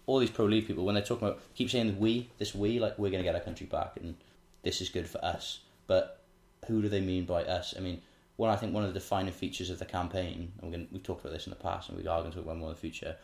all 0.05 0.19
these 0.19 0.31
pro 0.31 0.45
Leave 0.45 0.67
people, 0.67 0.83
when 0.83 0.95
they're 0.95 1.03
talking 1.03 1.27
about, 1.27 1.39
keep 1.55 1.69
saying 1.69 1.97
we, 1.99 2.29
this 2.39 2.53
we, 2.53 2.79
like 2.79 2.97
we're 2.97 3.11
going 3.11 3.23
to 3.23 3.27
get 3.27 3.35
our 3.35 3.41
country 3.41 3.67
back 3.67 3.97
and 4.01 4.15
this 4.63 4.81
is 4.81 4.89
good 4.89 5.07
for 5.07 5.23
us. 5.23 5.59
But 5.87 6.21
who 6.67 6.81
do 6.81 6.89
they 6.89 7.01
mean 7.01 7.25
by 7.25 7.43
us? 7.43 7.73
I 7.77 7.79
mean, 7.79 8.01
one 8.41 8.49
I 8.49 8.55
think 8.55 8.73
one 8.73 8.83
of 8.83 8.91
the 8.91 8.99
defining 8.99 9.31
features 9.31 9.69
of 9.69 9.77
the 9.77 9.85
campaign, 9.85 10.51
and 10.59 10.63
we're 10.71 10.75
going 10.77 10.87
we've 10.91 11.03
talked 11.03 11.21
about 11.21 11.31
this 11.33 11.45
in 11.45 11.51
the 11.51 11.55
past, 11.57 11.89
and 11.89 11.97
we 11.97 12.07
are 12.07 12.19
going 12.21 12.31
to 12.31 12.37
talk 12.37 12.45
about 12.45 12.57
more 12.57 12.69
in 12.69 12.73
the 12.75 12.79
future, 12.81 13.15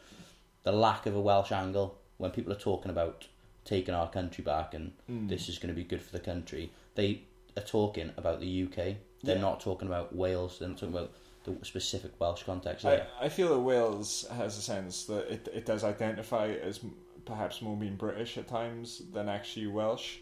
the 0.62 0.72
lack 0.72 1.08
of 1.08 1.16
a 1.16 1.20
Welsh 1.20 1.52
angle 1.52 1.98
when 2.18 2.30
people 2.30 2.54
are 2.54 2.58
talking 2.72 2.92
about 2.92 3.28
taking 3.66 3.96
our 3.96 4.10
country 4.10 4.44
back 4.44 4.74
and 4.76 4.92
Hmm. 5.08 5.28
this 5.28 5.50
is 5.50 5.58
going 5.58 5.74
to 5.74 5.76
be 5.76 5.84
good 5.84 6.02
for 6.04 6.12
the 6.12 6.20
country. 6.20 6.72
They 6.96 7.24
are 7.58 7.64
talking 7.64 8.12
about 8.16 8.40
the 8.40 8.48
UK. 8.48 8.98
They're 9.24 9.36
Yeah. 9.36 9.42
not 9.42 9.60
talking 9.60 9.88
about 9.88 10.16
Wales. 10.16 10.60
They're 10.60 10.70
not 10.70 10.78
talking 10.78 10.96
about 10.96 11.12
the 11.46 11.66
specific 11.66 12.12
Welsh 12.20 12.44
context. 12.44 12.86
I, 12.86 13.08
I 13.20 13.30
feel 13.30 13.50
that 13.56 13.60
Wales 13.62 14.26
has 14.32 14.56
a 14.58 14.62
sense 14.62 15.06
that 15.06 15.32
it, 15.34 15.48
it 15.52 15.66
does 15.66 15.84
identify 15.84 16.50
as 16.70 16.80
perhaps 17.26 17.62
more 17.62 17.76
being 17.76 17.96
British 17.96 18.38
at 18.38 18.48
times 18.48 19.02
than 19.14 19.28
actually 19.28 19.66
Welsh. 19.68 20.18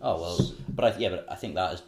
Oh 0.00 0.18
well, 0.22 0.40
but 0.70 0.84
I, 0.86 0.98
yeah, 0.98 1.10
but 1.10 1.26
I 1.30 1.34
think 1.34 1.54
that 1.56 1.74
is 1.74 1.82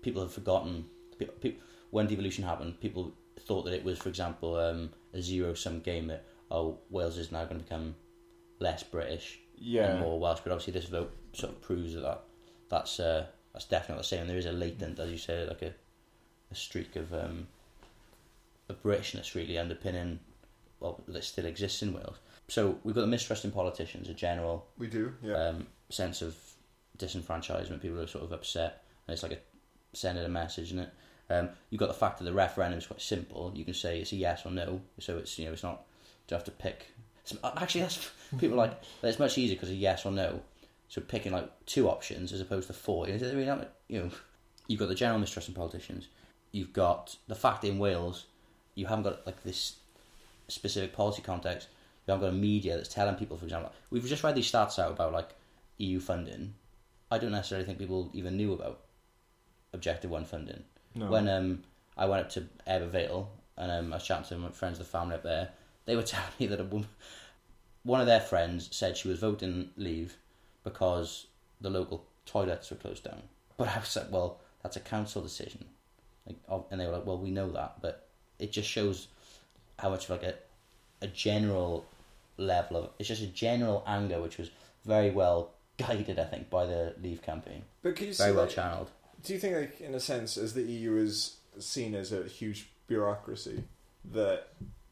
people 0.00 0.22
have 0.22 0.32
forgotten. 0.32 0.84
People, 1.18 1.34
people, 1.40 1.60
when 1.92 2.06
devolution 2.08 2.42
happened, 2.44 2.80
people 2.80 3.12
thought 3.46 3.62
that 3.66 3.74
it 3.74 3.84
was, 3.84 3.98
for 3.98 4.08
example, 4.08 4.56
um, 4.56 4.90
a 5.14 5.22
zero-sum 5.22 5.80
game 5.80 6.08
that 6.08 6.24
oh 6.50 6.78
Wales 6.90 7.16
is 7.18 7.30
now 7.30 7.44
going 7.44 7.58
to 7.58 7.62
become 7.64 7.94
less 8.58 8.82
British 8.82 9.38
Yeah. 9.56 9.92
and 9.92 10.00
more 10.00 10.18
Welsh. 10.18 10.40
But 10.42 10.52
obviously, 10.52 10.72
this 10.72 10.86
vote 10.86 11.12
sort 11.32 11.52
of 11.52 11.60
proves 11.62 11.94
that, 11.94 12.00
that 12.02 12.24
that's 12.68 12.98
uh, 12.98 13.26
that's 13.52 13.66
definitely 13.66 14.00
the 14.02 14.08
same. 14.08 14.26
There 14.26 14.36
is 14.38 14.46
a 14.46 14.52
latent, 14.52 14.98
as 14.98 15.10
you 15.10 15.18
say, 15.18 15.46
like 15.46 15.62
a 15.62 15.72
a 16.50 16.54
streak 16.54 16.96
of 16.96 17.12
um, 17.14 17.46
of 18.68 18.82
Britishness 18.82 19.34
really 19.34 19.58
underpinning 19.58 20.18
well 20.80 21.00
that 21.08 21.24
still 21.24 21.46
exists 21.46 21.82
in 21.82 21.92
Wales. 21.94 22.16
So 22.48 22.78
we've 22.84 22.94
got 22.94 23.02
the 23.02 23.06
mistrust 23.06 23.44
in 23.44 23.52
politicians, 23.52 24.08
a 24.08 24.14
general 24.14 24.66
We 24.78 24.88
do, 24.88 25.14
yeah. 25.22 25.34
um, 25.48 25.66
sense 25.90 26.22
of 26.22 26.36
disenfranchisement. 26.98 27.80
People 27.80 28.00
are 28.00 28.06
sort 28.06 28.24
of 28.24 28.32
upset, 28.32 28.82
and 29.06 29.12
it's 29.14 29.22
like 29.22 29.32
a 29.32 29.38
sending 29.96 30.24
a 30.24 30.28
message, 30.28 30.66
isn't 30.68 30.78
it? 30.80 30.90
Um, 31.32 31.48
you've 31.70 31.78
got 31.80 31.88
the 31.88 31.94
fact 31.94 32.18
that 32.18 32.24
the 32.24 32.32
referendum 32.32 32.78
is 32.78 32.86
quite 32.86 33.00
simple. 33.00 33.52
You 33.54 33.64
can 33.64 33.74
say 33.74 34.00
it's 34.00 34.12
a 34.12 34.16
yes 34.16 34.44
or 34.44 34.50
no, 34.52 34.80
so 35.00 35.16
it's 35.18 35.38
you 35.38 35.46
know 35.46 35.52
it's 35.52 35.62
not 35.62 35.82
you 36.28 36.34
have 36.34 36.44
to 36.44 36.50
pick. 36.50 36.86
it's- 37.24 37.52
Actually, 37.62 37.82
that's 37.82 38.10
people 38.38 38.56
like 38.56 38.80
it's 39.02 39.18
much 39.18 39.36
easier 39.38 39.56
because 39.56 39.70
a 39.70 39.74
yes 39.74 40.04
or 40.06 40.12
no. 40.12 40.40
So 40.88 41.00
picking 41.00 41.32
like 41.32 41.50
two 41.66 41.88
options 41.88 42.32
as 42.32 42.40
opposed 42.40 42.66
to 42.66 42.72
four. 42.74 43.08
You 43.08 43.18
know, 43.18 43.66
you 43.88 43.98
know, 44.02 44.10
you've 44.68 44.78
got 44.80 44.88
the 44.88 44.94
general 44.94 45.18
mistrust 45.18 45.48
in 45.48 45.54
politicians. 45.54 46.08
You've 46.52 46.72
got 46.72 47.16
the 47.28 47.34
fact 47.34 47.64
in 47.64 47.78
Wales, 47.78 48.26
you 48.74 48.86
haven't 48.86 49.04
got 49.04 49.26
like 49.26 49.42
this 49.42 49.76
specific 50.48 50.92
policy 50.92 51.22
context. 51.22 51.68
You 52.06 52.12
haven't 52.12 52.28
got 52.28 52.34
a 52.34 52.38
media 52.38 52.76
that's 52.76 52.92
telling 52.92 53.14
people, 53.14 53.36
for 53.38 53.44
example, 53.44 53.72
we've 53.90 54.04
just 54.04 54.22
read 54.24 54.34
these 54.34 54.50
stats 54.50 54.78
out 54.78 54.90
about 54.92 55.12
like 55.12 55.30
EU 55.78 55.98
funding. 56.00 56.54
I 57.10 57.18
don't 57.18 57.32
necessarily 57.32 57.66
think 57.66 57.78
people 57.78 58.10
even 58.12 58.36
knew 58.36 58.52
about 58.52 58.80
Objective 59.72 60.10
One 60.10 60.24
funding. 60.24 60.64
No. 60.94 61.10
When 61.10 61.28
um, 61.28 61.62
I 61.96 62.06
went 62.06 62.24
up 62.26 62.30
to 62.32 62.46
Ebbw 62.66 63.26
and 63.56 63.70
um, 63.72 63.92
I 63.92 63.96
was 63.96 64.04
chatting 64.04 64.24
to 64.28 64.36
my 64.38 64.50
friends 64.50 64.78
of 64.78 64.86
the 64.86 64.90
family 64.90 65.14
up 65.14 65.22
there, 65.22 65.50
they 65.84 65.96
were 65.96 66.02
telling 66.14 66.26
me 66.38 66.46
that 66.46 66.60
a 66.60 66.64
woman, 66.64 66.88
one 67.82 68.00
of 68.00 68.06
their 68.06 68.20
friends 68.20 68.68
said 68.72 68.96
she 68.96 69.08
was 69.08 69.18
voting 69.20 69.70
leave 69.76 70.16
because 70.64 71.26
the 71.60 71.70
local 71.70 72.04
toilets 72.26 72.70
were 72.70 72.76
closed 72.76 73.04
down. 73.04 73.22
But 73.56 73.68
I 73.68 73.78
was 73.78 73.94
like, 73.96 74.10
well, 74.10 74.40
that's 74.62 74.76
a 74.76 74.80
council 74.80 75.22
decision. 75.22 75.64
Like, 76.26 76.36
and 76.70 76.80
they 76.80 76.86
were 76.86 76.92
like, 76.92 77.06
well, 77.06 77.18
we 77.18 77.30
know 77.30 77.50
that, 77.52 77.80
but 77.82 78.06
it 78.38 78.52
just 78.52 78.68
shows 78.68 79.08
how 79.78 79.90
much 79.90 80.04
of 80.04 80.10
like 80.10 80.22
a, 80.22 80.34
a 81.02 81.08
general 81.08 81.84
level 82.38 82.76
of 82.76 82.90
it's 82.98 83.08
just 83.08 83.22
a 83.22 83.26
general 83.26 83.82
anger 83.86 84.20
which 84.20 84.38
was 84.38 84.50
very 84.84 85.10
well 85.10 85.50
guided, 85.76 86.18
I 86.18 86.24
think, 86.24 86.48
by 86.50 86.64
the 86.66 86.94
Leave 87.02 87.22
campaign. 87.22 87.62
but 87.82 87.96
can 87.96 88.06
you 88.06 88.12
see 88.12 88.22
Very 88.22 88.36
well 88.36 88.46
that- 88.46 88.54
channeled. 88.54 88.90
Do 89.22 89.32
you 89.32 89.38
think, 89.38 89.56
like, 89.56 89.80
in 89.80 89.94
a 89.94 90.00
sense, 90.00 90.36
as 90.36 90.54
the 90.54 90.62
EU 90.62 90.96
is 90.96 91.36
seen 91.58 91.94
as 91.94 92.12
a 92.12 92.24
huge 92.24 92.68
bureaucracy, 92.86 93.62
that 94.12 94.48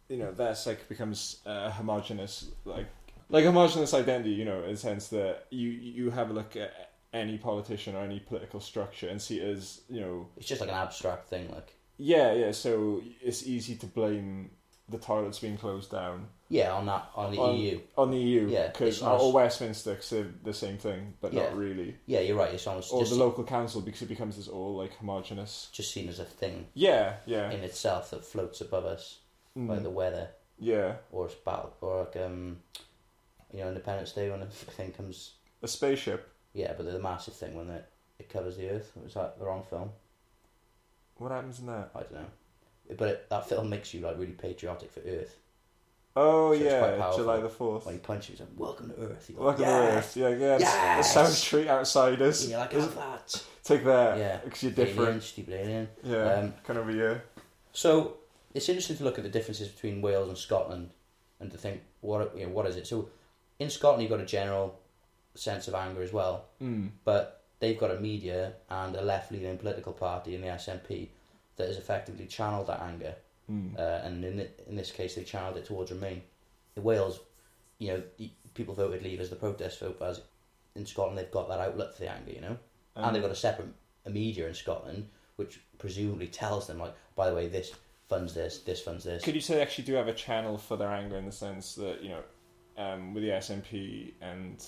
you 0.09 0.19
know 0.19 0.33
that's 0.33 0.67
like 0.67 0.89
becomes 0.89 1.41
a 1.47 1.71
homogenous, 1.71 2.47
like, 2.65 2.87
like 3.29 3.45
homogenous 3.45 3.95
identity? 3.95 4.31
You 4.31 4.45
know, 4.45 4.63
in 4.63 4.73
the 4.73 4.77
sense 4.77 5.09
that 5.09 5.47
you 5.51 5.69
you 5.71 6.11
have 6.11 6.31
a 6.31 6.33
look 6.33 6.57
at 6.57 6.93
any 7.13 7.39
politician 7.39 7.97
or 7.97 8.01
any 8.01 8.21
political 8.21 8.61
structure 8.61 9.09
and 9.09 9.21
see 9.21 9.41
it 9.41 9.57
as 9.57 9.81
you 9.89 10.01
know, 10.01 10.29
It's 10.37 10.47
just 10.47 10.61
like 10.61 10.71
an 10.71 10.77
abstract 10.77 11.29
thing, 11.29 11.51
like 11.51 11.75
yeah, 11.99 12.33
yeah. 12.33 12.53
So 12.53 13.03
it's 13.21 13.47
easy 13.47 13.77
to 13.77 13.87
blame 13.87 14.51
the 14.89 14.99
toilets 14.99 15.39
being 15.39 15.57
closed 15.57 15.91
down 15.91 16.29
yeah, 16.51 16.73
on 16.75 16.85
that 16.87 17.09
on 17.15 17.33
the 17.33 17.39
On- 17.41 17.57
EU. 17.57 17.81
on 17.97 18.11
the 18.11 18.19
EU, 18.19 18.49
Yeah, 18.49 18.67
because 18.69 19.01
or 19.03 19.17
as- 19.29 19.33
Westminster, 19.33 19.95
'cause 19.95 20.11
they're 20.11 20.31
the 20.45 20.53
same 20.53 20.77
thing, 20.77 21.17
but 21.23 21.33
Yeah. 21.33 21.45
not 21.45 21.57
really, 21.57 21.97
Yeah, 22.07 22.21
you're 22.21 22.37
right. 22.37 22.53
It's 22.53 22.67
almost 22.67 22.93
or 22.93 23.05
the 23.07 23.15
local 23.15 23.45
council 23.45 23.81
because 23.81 24.03
it 24.03 24.09
becomes 24.09 24.37
this 24.37 24.49
all 24.49 24.75
like 24.77 24.93
homogenous. 24.97 25.71
just 25.73 25.93
seen 25.93 26.09
as 26.11 26.19
a 26.19 26.25
thing 26.27 26.69
Yeah, 26.75 27.17
yeah, 27.25 27.51
in 27.51 27.61
itself 27.65 28.11
that 28.11 28.25
floats 28.25 28.61
above 28.61 28.85
us, 28.85 29.21
Mm. 29.57 29.69
like 29.69 29.83
the 29.83 29.91
weather 29.91 30.31
yeah. 30.59 30.97
or 31.11 31.27
it's 31.27 31.35
battle 31.37 31.73
or 31.81 32.01
like 32.01 32.17
um, 32.17 32.63
you 33.53 33.61
know, 33.61 33.69
Independence 33.69 34.13
Day 34.13 34.31
when 34.31 34.41
the 34.41 34.47
thing 34.47 34.93
comes. 34.93 35.35
A 35.63 35.67
spaceship. 35.69 36.29
Yeah, 36.53 36.73
but 36.77 36.85
the 36.87 36.99
massive 36.99 37.35
thing 37.35 37.55
when 37.57 37.71
it 37.71 37.85
it 38.19 38.29
covers 38.29 38.57
the 38.59 38.69
Earth. 38.69 38.93
Was 39.03 39.15
that 39.15 39.39
the 39.39 39.47
wrong 39.47 39.63
film? 39.65 39.93
What 41.17 41.33
happens 41.33 41.59
in 41.59 41.67
that? 41.67 41.91
I 41.95 42.01
don't 42.01 42.13
know. 42.13 42.27
But 42.97 43.09
it, 43.09 43.31
that 43.31 43.49
film 43.49 43.71
makes 43.71 43.95
you 43.95 44.01
like 44.01 44.19
really 44.19 44.33
patriotic 44.33 44.91
for 44.93 45.01
Earth. 45.01 45.39
Oh 46.23 46.55
So 46.55 46.63
yeah. 46.65 47.13
July 47.17 47.41
the 47.41 47.49
fourth. 47.49 47.87
When 47.87 47.95
he 47.95 48.01
punches, 48.01 48.27
he's 48.31 48.41
like, 48.41 48.49
"Welcome 48.57 48.91
to 48.91 48.97
Earth." 49.01 49.31
Welcome 49.37 49.63
yes! 49.63 50.15
to 50.15 50.25
Earth. 50.25 50.39
Yeah, 50.41 50.47
yeah. 50.47 50.59
Yes! 50.59 51.15
The 51.15 51.25
sound 51.25 51.43
treat 51.43 51.69
outsiders. 51.69 52.49
You're 52.49 52.59
like, 52.59 52.73
have 52.73 52.95
that. 52.95 53.45
Take 53.65 53.85
that. 53.85 54.19
Yeah. 54.19 54.37
Because 54.45 54.63
you're 54.63 54.73
Alien, 54.73 54.87
different. 54.97 55.23
stupid 55.23 55.55
alien. 55.55 55.89
Yeah. 56.03 56.33
Um, 56.35 56.55
kind 56.67 56.79
of 56.79 56.89
a 56.89 56.93
year. 56.93 57.25
So 57.73 58.17
it's 58.55 58.69
interesting 58.69 58.97
to 58.99 59.05
look 59.05 59.19
at 59.19 59.25
the 59.25 59.31
differences 59.31 59.69
between 59.69 60.03
Wales 60.03 60.29
and 60.29 60.37
Scotland, 60.39 60.91
and 61.41 61.51
to 61.53 61.57
think 61.59 61.81
what 62.01 62.37
you 62.37 62.47
know, 62.47 62.53
what 62.53 62.67
is 62.67 62.77
it? 62.77 62.87
So 62.87 63.09
in 63.59 63.71
Scotland, 63.71 64.03
you've 64.03 64.11
got 64.11 64.21
a 64.21 64.27
general 64.27 64.79
sense 65.35 65.69
of 65.69 65.75
anger 65.75 66.03
as 66.03 66.13
well, 66.13 66.47
Mm. 66.61 66.91
but 67.05 67.45
they've 67.61 67.79
got 67.79 67.91
a 67.93 68.01
media 68.01 68.55
and 68.69 68.97
a 68.97 69.03
left-leaning 69.03 69.59
political 69.59 69.93
party 69.93 70.35
in 70.35 70.41
the 70.41 70.49
SNP 70.49 71.09
that 71.57 71.69
has 71.69 71.77
effectively 71.77 72.27
channeled 72.27 72.67
that 72.67 72.81
anger, 72.83 73.15
Mm. 73.51 73.77
uh, 73.79 74.01
and 74.05 74.25
in 74.25 74.39
thi- 74.39 74.51
in 74.69 74.77
this 74.77 74.93
case, 74.93 75.15
they 75.17 75.25
channeled 75.25 75.57
it 75.57 75.65
towards 75.65 75.91
Remain. 75.91 76.23
In 76.77 76.83
Wales, 76.83 77.21
you 77.79 77.89
know, 77.89 78.03
people 78.55 78.75
voted 78.75 79.03
Leave 79.03 79.21
as 79.21 79.31
the 79.31 79.37
protest 79.37 79.81
vote, 79.81 79.97
whereas 79.99 80.21
in 80.77 80.87
Scotland 80.87 81.19
they've 81.19 81.31
got 81.31 81.49
that 81.49 81.59
outlet 81.61 81.95
for 81.95 82.03
the 82.03 82.11
anger, 82.11 82.31
you 82.33 82.41
know, 82.41 82.57
Um, 82.97 83.05
and 83.05 83.15
they've 83.15 83.23
got 83.23 83.33
a 83.33 83.37
separate 83.37 83.69
a 84.07 84.11
media 84.11 84.47
in 84.49 84.55
Scotland 84.55 85.09
which 85.37 85.61
presumably 85.79 86.27
tells 86.27 86.67
them 86.67 86.79
like, 86.79 86.95
by 87.17 87.29
the 87.29 87.35
way, 87.35 87.49
this 87.49 87.73
funds 88.09 88.35
this, 88.35 88.59
this 88.61 88.81
funds 88.83 89.05
this. 89.05 89.25
Could 89.25 89.35
you 89.35 89.41
say 89.41 89.55
they 89.57 89.63
actually 89.63 89.85
do 89.85 89.95
have 89.95 90.09
a 90.09 90.13
channel 90.15 90.59
for 90.59 90.77
their 90.77 90.89
anger 90.91 91.17
in 91.17 91.25
the 91.27 91.33
sense 91.33 91.75
that 91.77 92.03
you 92.03 92.11
know, 92.11 92.23
um, 92.77 93.15
with 93.15 93.23
the 93.23 93.31
SNP 93.31 94.13
and 94.21 94.65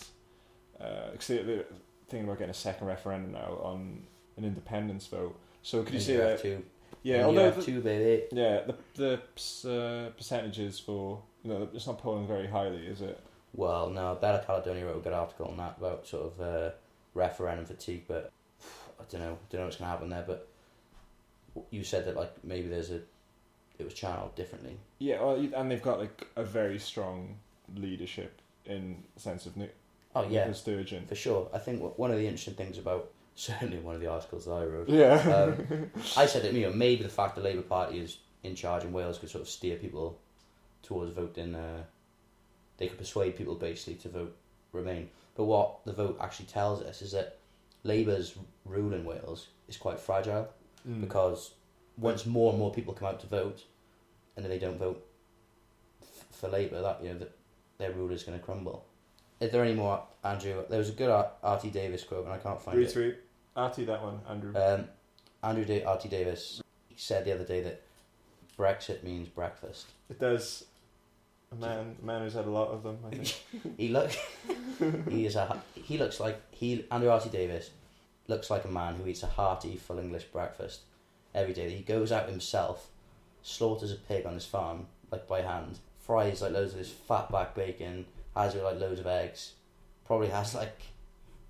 because 1.13 1.27
they, 1.29 1.43
they're 1.43 1.65
thinking 2.09 2.25
about 2.27 2.39
getting 2.39 2.51
a 2.51 2.55
second 2.55 2.87
referendum 2.87 3.33
now 3.33 3.59
on 3.63 4.03
an 4.37 4.45
independence 4.45 5.07
vote. 5.07 5.39
So 5.63 5.83
could 5.83 5.95
you 5.95 6.01
say 6.01 6.17
that? 6.17 6.41
two, 6.43 6.63
Yeah, 7.03 7.25
although 7.25 7.41
you 7.41 7.47
have 7.47 7.57
the, 7.57 7.63
two, 7.63 7.81
baby. 7.81 8.25
yeah, 8.33 8.63
the 8.95 9.21
the 9.65 10.07
uh, 10.07 10.11
percentages 10.11 10.79
for 10.79 11.21
you 11.43 11.51
know 11.53 11.69
it's 11.75 11.87
not 11.87 11.99
polling 11.99 12.27
very 12.27 12.47
highly, 12.47 12.87
is 12.87 13.01
it? 13.01 13.21
Well, 13.55 13.91
no, 13.91 14.17
Bella 14.21 14.43
Caledonia 14.47 14.87
wrote 14.87 14.99
a 14.99 15.01
good 15.01 15.13
article 15.13 15.47
on 15.47 15.57
that 15.59 15.77
about 15.79 16.07
sort 16.07 16.33
of 16.33 16.41
uh, 16.41 16.71
referendum 17.15 17.67
fatigue, 17.67 18.05
but 18.09 18.33
I 18.99 19.05
don't 19.11 19.21
know, 19.21 19.39
don't 19.51 19.61
know 19.61 19.65
what's 19.67 19.77
going 19.77 19.87
to 19.89 19.93
happen 19.93 20.09
there. 20.09 20.25
But 20.27 20.49
you 21.71 21.85
said 21.85 22.07
that 22.07 22.17
like 22.17 22.33
maybe 22.45 22.69
there's 22.69 22.91
a, 22.91 23.01
it 23.79 23.85
was 23.85 23.95
channeled 23.95 24.35
differently. 24.37 24.79
Yeah, 24.99 25.21
well, 25.21 25.35
and 25.35 25.71
they've 25.71 25.83
got 25.83 25.99
like 25.99 26.27
a 26.37 26.45
very 26.45 26.79
strong 26.79 27.37
leadership 27.77 28.41
in 28.65 29.03
sense 29.17 29.45
of 29.47 29.57
Nick, 29.57 29.75
Oh 30.15 30.23
yeah, 30.23 30.41
Nicola 30.41 30.55
Sturgeon. 30.55 31.07
for 31.07 31.15
sure. 31.15 31.49
I 31.53 31.59
think 31.59 31.99
one 31.99 32.11
of 32.11 32.17
the 32.17 32.25
interesting 32.25 32.55
things 32.55 32.79
about 32.79 33.11
certainly 33.35 33.79
one 33.79 33.95
of 33.95 34.01
the 34.01 34.09
articles 34.11 34.45
that 34.47 34.53
I 34.53 34.65
wrote, 34.65 34.89
Yeah. 34.89 35.15
um, 35.59 35.91
I 36.17 36.27
said 36.27 36.43
that 36.43 36.53
you 36.53 36.67
know 36.67 36.73
maybe 36.73 37.03
the 37.03 37.09
fact 37.09 37.35
the 37.37 37.43
Labour 37.43 37.63
Party 37.63 37.99
is 37.99 38.19
in 38.43 38.55
charge 38.55 38.85
in 38.85 38.93
Wales 38.93 39.19
could 39.19 39.31
sort 39.31 39.43
of 39.43 39.49
steer 39.49 39.77
people 39.77 40.19
towards 40.83 41.13
voting. 41.13 41.55
Uh, 41.55 41.85
they 42.79 42.89
could 42.89 42.99
persuade 42.99 43.37
people 43.37 43.55
basically 43.55 43.95
to 43.97 44.09
vote 44.09 44.37
Remain. 44.73 45.11
But 45.35 45.45
what 45.45 45.85
the 45.85 45.93
vote 45.93 46.17
actually 46.21 46.47
tells 46.47 46.81
us 46.83 47.03
is 47.03 47.13
that 47.13 47.37
Labour's 47.85 48.35
rule 48.65 48.95
in 48.95 49.05
Wales 49.05 49.49
is 49.69 49.77
quite 49.77 50.01
fragile 50.01 50.49
Mm. 50.89 51.01
because 51.03 51.53
once 51.99 52.27
more 52.27 52.51
and 52.51 52.59
more 52.59 52.73
people 52.73 52.93
come 52.95 53.07
out 53.09 53.21
to 53.21 53.27
vote, 53.29 53.63
and 54.35 54.45
then 54.45 54.51
they 54.51 54.59
don't 54.59 54.79
vote 54.79 55.07
f- 56.03 56.27
for 56.33 56.49
Labour, 56.49 56.81
that 56.83 57.01
you 57.03 57.11
know 57.13 57.19
that 57.21 57.33
their 57.79 57.93
rule 57.93 58.11
is 58.11 58.25
going 58.25 58.37
to 58.39 58.45
crumble. 58.45 58.85
Is 59.43 59.51
there 59.51 59.65
any 59.65 59.75
more, 59.75 60.01
Andrew? 60.23 60.63
There 60.71 60.79
was 60.79 60.91
a 60.91 60.93
good 60.93 61.11
R.T. 61.43 61.69
Davies 61.71 62.05
quote, 62.05 62.25
and 62.25 62.33
I 62.33 62.39
can't 62.39 62.63
find 62.63 62.79
it. 62.79 62.89
Retweet. 62.89 63.17
Artie, 63.57 63.85
that 63.87 64.01
one, 64.01 64.21
Andrew. 64.29 64.55
Um, 64.57 64.85
Andrew 65.43 65.65
da- 65.65 65.85
R.T. 65.85 66.09
Davies 66.09 66.63
he 66.89 66.95
said 66.97 67.25
the 67.25 67.35
other 67.35 67.45
day 67.45 67.61
that 67.63 67.83
Brexit 68.57 69.03
means 69.03 69.29
breakfast. 69.29 69.87
it 70.09 70.21
does. 70.21 70.65
A 71.51 71.55
man, 71.57 71.97
a 72.01 72.07
man 72.07 72.23
who's 72.23 72.35
had 72.35 72.47
a 72.47 72.51
lot 72.51 72.69
of 72.69 72.85
them. 72.85 72.99
I 73.05 73.17
think. 73.17 73.35
He 73.77 73.89
look 73.89 74.11
he 75.11 75.27
is 75.27 75.35
a 75.37 75.61
he 75.75 75.99
looks 75.99 76.21
like 76.21 76.41
he 76.53 76.87
Andrew 76.91 77.11
R.T. 77.11 77.29
Davies 77.31 77.71
looks 78.29 78.49
like 78.49 78.65
a 78.65 78.69
man 78.69 78.95
who 78.95 79.09
eats 79.09 79.25
a 79.25 79.27
hearty 79.27 79.77
full 79.77 79.99
English 79.99 80.25
breakfast 80.25 80.83
every 81.35 81.53
day. 81.53 81.69
He 81.69 81.83
goes 81.83 82.13
out 82.13 82.29
himself, 82.29 82.89
slaughters 83.43 83.91
a 83.91 83.97
pig 83.97 84.25
on 84.25 84.35
his 84.35 84.47
farm 84.47 84.87
like 85.11 85.27
by 85.27 85.43
hand, 85.43 85.81
fries 85.99 86.41
like 86.43 86.53
loads 86.53 86.73
of 86.73 86.79
this 86.79 86.91
fat 86.91 87.31
back 87.31 87.55
bacon, 87.55 88.07
has 88.37 88.55
like 88.55 88.81
loads 88.81 89.01
of 89.01 89.07
eggs, 89.07 89.53
probably 90.05 90.29
has 90.29 90.55
like 90.55 90.81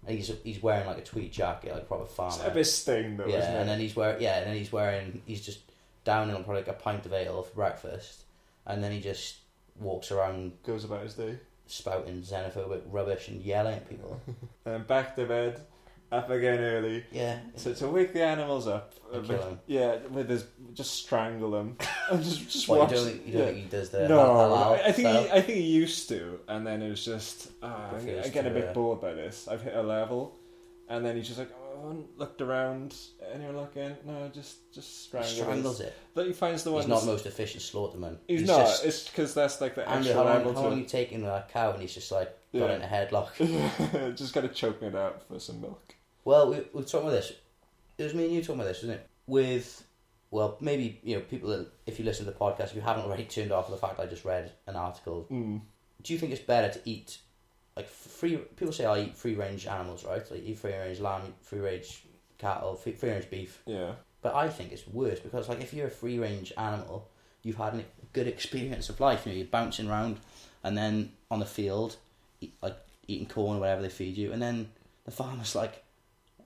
he's 0.06 0.32
he's 0.44 0.62
wearing 0.62 0.86
like 0.86 0.98
a 0.98 1.02
tweed 1.04 1.32
jacket, 1.32 1.72
like 1.72 1.82
a 1.82 1.86
proper 1.86 2.26
It's 2.26 2.42
a 2.44 2.50
bit 2.50 2.64
sting 2.64 3.16
though, 3.16 3.26
yeah, 3.26 3.38
isn't 3.38 3.54
it? 3.54 3.60
and 3.60 3.68
then 3.68 3.80
he's 3.80 3.94
wearing 3.96 4.20
yeah, 4.22 4.38
and 4.38 4.46
then 4.48 4.56
he's 4.56 4.72
wearing 4.72 5.22
he's 5.26 5.44
just 5.44 5.60
downing 6.04 6.34
on 6.34 6.44
probably 6.44 6.62
like 6.62 6.68
a 6.70 6.74
pint 6.80 7.06
of 7.06 7.12
ale 7.12 7.42
for 7.42 7.54
breakfast, 7.54 8.24
and 8.66 8.82
then 8.82 8.92
he 8.92 9.00
just 9.00 9.36
walks 9.78 10.10
around 10.10 10.52
Goes 10.64 10.84
about 10.84 11.02
his 11.02 11.14
day. 11.14 11.38
spouting 11.66 12.22
xenophobic 12.22 12.82
rubbish 12.90 13.28
and 13.28 13.40
yelling 13.42 13.74
at 13.76 13.88
people. 13.88 14.20
And 14.66 14.74
um, 14.76 14.82
back 14.84 15.16
to 15.16 15.24
bed, 15.26 15.60
up 16.12 16.30
again 16.30 16.58
early. 16.60 17.04
Yeah, 17.10 17.38
So 17.56 17.72
to 17.74 17.88
wake 17.88 18.12
the 18.12 18.22
animals 18.22 18.66
up, 18.68 18.94
And 19.12 19.24
uh, 19.24 19.26
kill 19.28 19.36
with- 19.38 19.46
'em. 19.46 19.60
yeah, 19.66 19.96
with 20.10 20.28
his 20.28 20.44
just 20.74 20.94
strangle 20.94 21.50
them, 21.50 21.76
and 22.10 22.22
just 22.22 22.48
just 22.50 22.68
What, 22.68 22.80
watch. 22.80 22.90
you 22.92 22.96
don't, 22.96 23.26
you 23.26 23.32
don't 23.32 23.40
yeah. 23.40 23.46
think 23.52 23.56
he 23.64 23.68
does 23.70 23.90
the 23.90 24.08
no, 24.08 24.18
halal 24.18 24.80
I 24.84 24.92
think 24.92 25.08
style? 25.08 25.22
he, 25.24 25.30
I 25.30 25.40
think 25.40 25.58
he 25.58 25.64
used 25.64 26.08
to, 26.10 26.40
and 26.48 26.66
then 26.66 26.82
it 26.82 26.90
was 26.90 27.04
just 27.04 27.50
ah, 27.62 27.90
I 27.96 28.00
get- 28.28 28.46
a 28.46 28.48
to, 28.48 28.50
bit 28.50 28.74
bored 28.74 29.00
by 29.00 29.14
this. 29.14 29.48
I've 29.48 29.62
hit 29.62 29.74
a 29.74 29.82
level, 29.82 30.36
and 30.88 31.04
then 31.04 31.16
he's 31.16 31.26
just 31.26 31.38
like 31.38 31.50
oh, 31.74 32.04
looked 32.16 32.40
around, 32.42 32.94
and 33.32 33.42
you're 33.42 33.52
looking, 33.52 33.96
no, 34.06 34.30
just 34.32 34.72
just 34.72 35.04
strangle. 35.04 35.30
strangles 35.32 35.80
it. 35.80 35.94
But 36.14 36.26
he 36.26 36.32
finds 36.32 36.62
the 36.64 36.72
one. 36.72 36.82
He's 36.82 36.88
not 36.88 37.04
most 37.06 37.26
efficient 37.26 37.62
slaughterman. 37.62 38.18
he's, 38.28 38.46
not. 38.46 38.60
Just, 38.66 38.84
It's 38.84 39.08
because 39.08 39.32
that's 39.34 39.60
like 39.60 39.74
the 39.74 39.88
Andrew, 39.88 40.10
extra 40.10 40.14
how 40.14 40.24
long, 40.24 40.36
level 40.44 40.54
how 40.62 40.68
long 40.68 40.78
you 40.78 40.84
taking 40.84 41.22
that 41.22 41.48
cow? 41.52 41.72
And 41.72 41.80
he's 41.80 41.94
just 41.94 42.12
like 42.12 42.28
got 42.54 42.68
Yeah. 42.70 42.76
in 42.76 42.82
a 42.82 42.86
headlock. 42.86 44.16
just 44.16 44.32
gotta 44.34 44.48
choke 44.48 44.82
it 44.82 44.94
out 44.94 45.26
for 45.26 45.38
some 45.40 45.60
milk. 45.62 45.94
Well, 46.24 46.50
we, 46.50 46.56
we 46.56 46.62
were 46.74 46.82
talking 46.82 47.08
about 47.08 47.16
this. 47.20 47.32
It 47.98 48.04
was 48.04 48.14
me 48.14 48.24
and 48.26 48.34
you 48.34 48.40
talking 48.40 48.56
about 48.56 48.68
this, 48.68 48.78
wasn't 48.82 49.00
it? 49.00 49.08
With, 49.26 49.84
well, 50.30 50.56
maybe, 50.60 51.00
you 51.02 51.16
know, 51.16 51.22
people 51.22 51.50
that, 51.50 51.68
if 51.86 51.98
you 51.98 52.04
listen 52.04 52.24
to 52.26 52.30
the 52.30 52.36
podcast, 52.38 52.66
if 52.70 52.74
you 52.76 52.80
haven't 52.80 53.04
already 53.04 53.24
turned 53.24 53.52
off 53.52 53.70
the 53.70 53.76
fact 53.76 54.00
I 54.00 54.06
just 54.06 54.24
read 54.24 54.52
an 54.66 54.76
article, 54.76 55.26
Mm. 55.30 55.60
do 56.02 56.12
you 56.12 56.18
think 56.18 56.32
it's 56.32 56.42
better 56.42 56.72
to 56.72 56.80
eat, 56.88 57.18
like, 57.76 57.88
free, 57.88 58.36
people 58.36 58.72
say 58.72 58.84
I 58.84 59.00
eat 59.00 59.16
free 59.16 59.34
range 59.34 59.66
animals, 59.66 60.04
right? 60.04 60.28
Like, 60.30 60.42
eat 60.44 60.58
free 60.58 60.72
range 60.74 61.00
lamb, 61.00 61.34
free 61.42 61.60
range 61.60 62.04
cattle, 62.38 62.74
free, 62.74 62.92
free 62.92 63.10
range 63.10 63.30
beef. 63.30 63.62
Yeah. 63.66 63.92
But 64.20 64.34
I 64.34 64.48
think 64.48 64.72
it's 64.72 64.86
worse 64.86 65.20
because, 65.20 65.48
like, 65.48 65.60
if 65.60 65.72
you're 65.74 65.88
a 65.88 65.90
free 65.90 66.18
range 66.18 66.52
animal, 66.56 67.08
you've 67.42 67.56
had 67.56 67.74
a 67.74 67.84
good 68.12 68.28
experience 68.28 68.88
of 68.88 69.00
life. 69.00 69.26
You 69.26 69.32
know, 69.32 69.38
you're 69.38 69.46
bouncing 69.48 69.88
around, 69.88 70.18
and 70.62 70.76
then 70.78 71.12
on 71.30 71.40
the 71.40 71.46
field, 71.46 71.96
eat, 72.40 72.54
like 72.62 72.76
eating 73.08 73.26
corn 73.26 73.56
or 73.56 73.60
whatever 73.60 73.82
they 73.82 73.88
feed 73.88 74.16
you, 74.16 74.32
and 74.32 74.40
then 74.40 74.70
the 75.04 75.10
farmer's 75.10 75.54
like 75.56 75.82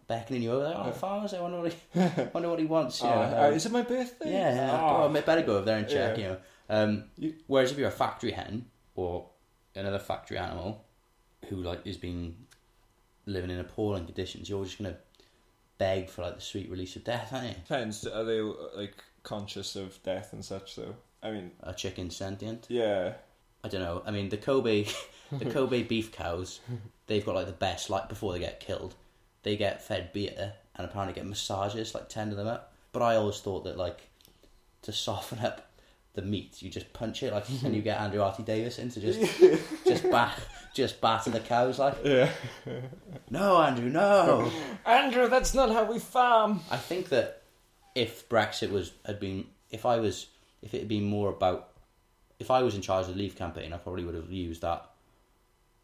beckoning 0.08 0.42
you 0.42 0.52
over. 0.52 0.64
Like, 0.64 0.76
oh, 0.78 0.92
farmers, 0.92 1.34
I 1.34 1.40
wonder 1.40 1.60
what 1.60 1.72
he, 1.72 2.00
wonder 2.32 2.48
what 2.50 2.58
he 2.58 2.64
wants. 2.66 3.00
You 3.02 3.08
Oh, 3.08 3.14
know, 3.14 3.20
uh, 3.38 3.48
um, 3.48 3.54
is 3.54 3.66
it 3.66 3.72
my 3.72 3.82
birthday? 3.82 4.32
yeah, 4.32 4.54
yeah. 4.54 4.78
Oh. 4.80 5.02
Oh, 5.04 5.14
I 5.14 5.20
better 5.20 5.42
go 5.42 5.56
over 5.56 5.64
there 5.64 5.78
and 5.78 5.88
check. 5.88 6.16
Yeah. 6.18 6.22
You 6.22 6.28
know, 6.30 6.38
um, 6.68 7.04
You- 7.16 7.34
whereas 7.46 7.72
if 7.72 7.78
you're 7.78 7.88
a 7.88 7.92
factory 7.92 8.32
hen 8.32 8.66
or 8.94 9.28
another 9.74 9.98
factory 9.98 10.38
animal 10.38 10.84
who 11.48 11.56
like 11.56 11.80
is 11.86 11.96
being 11.96 12.36
living 13.26 13.50
in 13.50 13.58
appalling 13.58 14.06
conditions, 14.06 14.48
you're 14.48 14.64
just 14.64 14.78
gonna 14.78 14.96
beg 15.78 16.08
for 16.08 16.22
like 16.22 16.36
the 16.36 16.40
sweet 16.40 16.70
release 16.70 16.96
of 16.96 17.04
death, 17.04 17.32
aren't 17.32 17.48
you? 17.48 17.54
Depends. 17.54 18.06
Are 18.06 18.24
they 18.24 18.40
like 18.40 18.94
conscious 19.22 19.76
of 19.76 20.02
death 20.02 20.32
and 20.32 20.44
such 20.44 20.76
though? 20.76 20.94
I 21.22 21.30
mean, 21.32 21.50
A 21.62 21.72
chicken 21.74 22.10
sentient. 22.10 22.66
yeah. 22.68 23.14
I 23.64 23.68
don't 23.68 23.80
know. 23.80 24.00
I 24.06 24.12
mean, 24.12 24.28
the 24.28 24.36
Kobe, 24.36 24.86
the 25.32 25.46
Kobe 25.50 25.82
beef 25.82 26.12
cows, 26.12 26.60
they've 27.08 27.24
got 27.26 27.34
like 27.34 27.46
the 27.46 27.52
best. 27.52 27.90
Like 27.90 28.08
before 28.08 28.32
they 28.32 28.38
get 28.38 28.60
killed, 28.60 28.94
they 29.46 29.56
get 29.56 29.80
fed 29.80 30.12
beer 30.12 30.54
and 30.74 30.84
apparently 30.84 31.14
get 31.14 31.24
massages, 31.24 31.94
like 31.94 32.08
tender 32.08 32.34
them 32.34 32.48
up. 32.48 32.72
But 32.90 33.02
I 33.02 33.14
always 33.14 33.38
thought 33.38 33.62
that 33.62 33.76
like 33.76 34.08
to 34.82 34.92
soften 34.92 35.38
up 35.38 35.70
the 36.14 36.22
meat, 36.22 36.60
you 36.62 36.68
just 36.68 36.92
punch 36.92 37.22
it 37.22 37.32
like, 37.32 37.48
and 37.62 37.72
you 37.72 37.80
get 37.80 38.00
Andrew 38.00 38.22
Artie 38.22 38.42
Davies 38.42 38.80
in 38.80 38.90
to 38.90 39.00
just 39.00 39.40
just 39.86 40.10
bat 40.10 40.36
just 40.74 41.00
batter 41.00 41.30
the 41.30 41.38
cows 41.38 41.78
like. 41.78 41.94
Yeah. 42.04 42.28
No, 43.30 43.62
Andrew, 43.62 43.88
no. 43.88 44.50
Andrew, 44.84 45.28
that's 45.28 45.54
not 45.54 45.70
how 45.70 45.84
we 45.84 46.00
farm. 46.00 46.58
I 46.68 46.76
think 46.76 47.10
that 47.10 47.42
if 47.94 48.28
Brexit 48.28 48.72
was 48.72 48.94
had 49.04 49.20
been, 49.20 49.46
if 49.70 49.86
I 49.86 50.00
was, 50.00 50.26
if 50.60 50.74
it 50.74 50.80
had 50.80 50.88
been 50.88 51.04
more 51.04 51.28
about, 51.28 51.68
if 52.40 52.50
I 52.50 52.62
was 52.62 52.74
in 52.74 52.82
charge 52.82 53.06
of 53.06 53.14
the 53.14 53.18
Leave 53.20 53.36
campaign, 53.36 53.72
I 53.72 53.76
probably 53.76 54.04
would 54.04 54.16
have 54.16 54.32
used 54.32 54.62
that, 54.62 54.90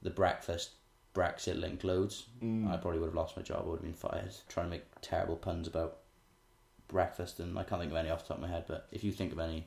the 0.03 0.11
breakfast 0.11 0.71
Brexit 1.15 1.61
link 1.61 1.85
loads. 1.85 2.27
Mm. 2.43 2.71
I 2.73 2.77
probably 2.79 2.99
would 3.01 3.07
have 3.07 3.15
lost 3.15 3.37
my 3.37 3.43
job. 3.43 3.63
I 3.65 3.69
would 3.69 3.77
have 3.77 3.83
been 3.85 3.93
fired. 3.93 4.31
Trying 4.49 4.67
to 4.67 4.71
make 4.71 4.85
terrible 5.03 5.37
puns 5.37 5.67
about 5.69 5.99
breakfast, 6.89 7.41
and 7.41 7.59
I 7.59 7.65
can't 7.65 7.81
think 7.81 7.93
of 7.93 7.97
any 7.99 8.11
off 8.11 8.23
the 8.23 8.29
top 8.29 8.37
of 8.39 8.43
my 8.43 8.49
head. 8.49 8.65
But 8.67 8.87
if 8.93 9.05
you 9.05 9.13
think 9.13 9.33
of 9.33 9.39
any, 9.39 9.67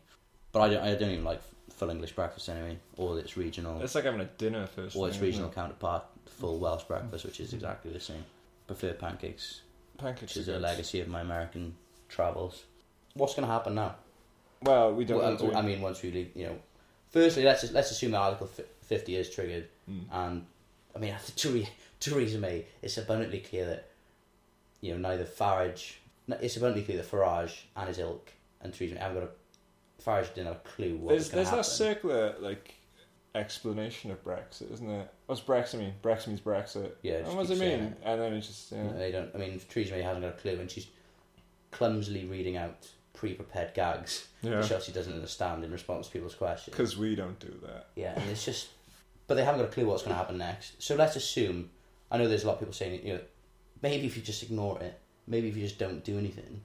but 0.51 0.61
I 0.61 0.69
don't, 0.69 0.83
I 0.83 0.95
don't 0.95 1.11
even 1.11 1.23
like 1.23 1.41
full 1.71 1.89
English 1.89 2.13
breakfast 2.13 2.49
anyway, 2.49 2.77
or 2.97 3.19
its 3.19 3.37
regional, 3.37 3.81
It's 3.81 3.95
like 3.95 4.05
having 4.05 4.21
a 4.21 4.25
dinner 4.25 4.65
first. 4.67 4.95
or 4.95 5.07
its 5.07 5.17
thing, 5.17 5.25
regional 5.27 5.49
it? 5.49 5.55
counterpart, 5.55 6.03
full 6.25 6.59
Welsh 6.59 6.83
breakfast, 6.83 7.25
which 7.25 7.39
is 7.39 7.53
exactly 7.53 7.91
the 7.91 7.99
same. 7.99 8.23
Prefer 8.67 8.93
pancakes 8.93 9.61
Pancakes 9.97 10.21
which 10.35 10.37
is 10.37 10.47
a 10.49 10.59
legacy 10.59 10.99
of 10.99 11.07
my 11.07 11.21
American 11.21 11.75
travels. 12.09 12.63
What's 13.13 13.33
going 13.35 13.47
to 13.47 13.53
happen 13.53 13.75
now? 13.75 13.95
Well, 14.61 14.93
we 14.93 15.05
don't. 15.05 15.39
Well. 15.39 15.55
I 15.55 15.61
mean, 15.61 15.81
once 15.81 16.01
we 16.01 16.11
leave, 16.11 16.31
you 16.35 16.47
know, 16.47 16.57
firstly, 17.11 17.43
let's 17.43 17.71
let's 17.71 17.91
assume 17.91 18.11
that 18.11 18.17
Article 18.19 18.49
Fifty 18.81 19.15
is 19.15 19.29
triggered, 19.29 19.67
Mm. 19.89 20.01
and 20.11 20.45
I 20.95 20.99
mean, 20.99 21.11
after 21.11 21.31
Theresa, 21.33 21.69
Theresa 21.99 22.37
May, 22.37 22.65
it's 22.81 22.97
abundantly 22.97 23.39
clear 23.39 23.65
that 23.65 23.89
you 24.81 24.93
know 24.93 25.09
neither 25.09 25.25
Farage, 25.25 25.93
it's 26.27 26.57
abundantly 26.57 26.83
clear 26.83 26.97
that 26.97 27.11
Farage 27.11 27.63
and 27.75 27.87
his 27.87 27.99
ilk 27.99 28.31
and 28.61 28.73
Theresa 28.73 28.95
May 28.95 29.01
haven't 29.01 29.21
got 29.21 29.29
a 29.29 30.01
Farage 30.01 30.33
didn't 30.33 30.47
have 30.47 30.57
a 30.57 30.69
clue 30.69 30.97
what 30.97 31.09
there's 31.09 31.23
was 31.23 31.29
going 31.29 31.43
to 31.43 31.49
happen. 31.49 31.57
There's 31.57 31.67
that 31.67 31.85
circular 31.85 32.35
like 32.39 32.75
explanation 33.33 34.11
of 34.11 34.23
Brexit, 34.23 34.71
isn't 34.71 34.89
it? 34.89 35.13
What's 35.25 35.41
Brexit 35.41 35.79
mean? 35.79 35.93
Brexit 36.01 36.27
means 36.27 36.41
Brexit. 36.41 36.91
Yeah, 37.01 37.17
And 37.17 37.35
what 37.35 37.47
does 37.47 37.59
it 37.59 37.63
mean? 37.63 37.95
And 38.03 38.21
then 38.21 38.33
it's 38.33 38.47
just 38.47 38.71
yeah. 38.71 38.91
They 38.93 39.11
don't. 39.11 39.29
I 39.33 39.37
mean, 39.37 39.59
Theresa 39.69 39.93
May 39.93 40.01
hasn't 40.01 40.23
got 40.23 40.33
a 40.33 40.37
clue, 40.37 40.59
and 40.59 40.69
she's 40.69 40.87
clumsily 41.71 42.25
reading 42.25 42.57
out 42.57 42.87
pre-prepared 43.13 43.73
gags, 43.73 44.27
yeah. 44.41 44.59
which 44.59 44.83
she 44.83 44.91
doesn't 44.91 45.13
understand 45.13 45.63
in 45.63 45.71
response 45.71 46.07
to 46.07 46.13
people's 46.13 46.35
questions. 46.35 46.75
Because 46.75 46.97
we 46.97 47.15
don't 47.15 47.39
do 47.39 47.53
that. 47.63 47.87
Yeah, 47.95 48.13
and 48.19 48.29
it's 48.29 48.45
just, 48.45 48.69
but 49.27 49.35
they 49.35 49.43
haven't 49.43 49.61
got 49.61 49.69
a 49.69 49.73
clue 49.73 49.85
what's 49.85 50.03
going 50.03 50.13
to 50.13 50.17
happen 50.17 50.37
next. 50.37 50.81
So 50.81 50.95
let's 50.95 51.15
assume. 51.15 51.69
I 52.11 52.17
know 52.17 52.27
there's 52.27 52.43
a 52.43 52.47
lot 52.47 52.53
of 52.53 52.59
people 52.59 52.73
saying, 52.73 53.05
you 53.05 53.13
know, 53.13 53.19
maybe 53.81 54.05
if 54.05 54.15
you 54.15 54.23
just 54.23 54.43
ignore 54.43 54.79
it, 54.79 54.99
maybe 55.27 55.49
if 55.49 55.55
you 55.55 55.63
just 55.63 55.79
don't 55.79 56.03
do 56.03 56.17
anything, 56.17 56.61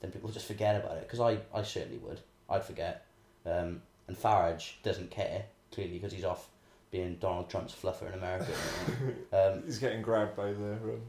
then 0.00 0.10
people 0.10 0.30
just 0.30 0.46
forget 0.46 0.76
about 0.76 0.96
it. 0.96 1.02
Because 1.02 1.20
I, 1.20 1.38
I 1.52 1.62
certainly 1.62 1.98
would. 1.98 2.20
I'd 2.48 2.64
forget. 2.64 3.04
Um, 3.44 3.82
and 4.08 4.16
Farage 4.16 4.74
doesn't 4.82 5.10
care 5.10 5.44
clearly 5.72 5.94
because 5.94 6.12
he's 6.12 6.24
off 6.24 6.48
being 6.90 7.16
Donald 7.16 7.50
Trump's 7.50 7.74
fluffer 7.74 8.08
in 8.08 8.14
America. 8.14 8.52
um, 9.32 9.62
He's 9.64 9.78
getting 9.78 10.02
grabbed 10.02 10.36
by 10.36 10.52
the. 10.52 10.72
Um, 10.72 11.00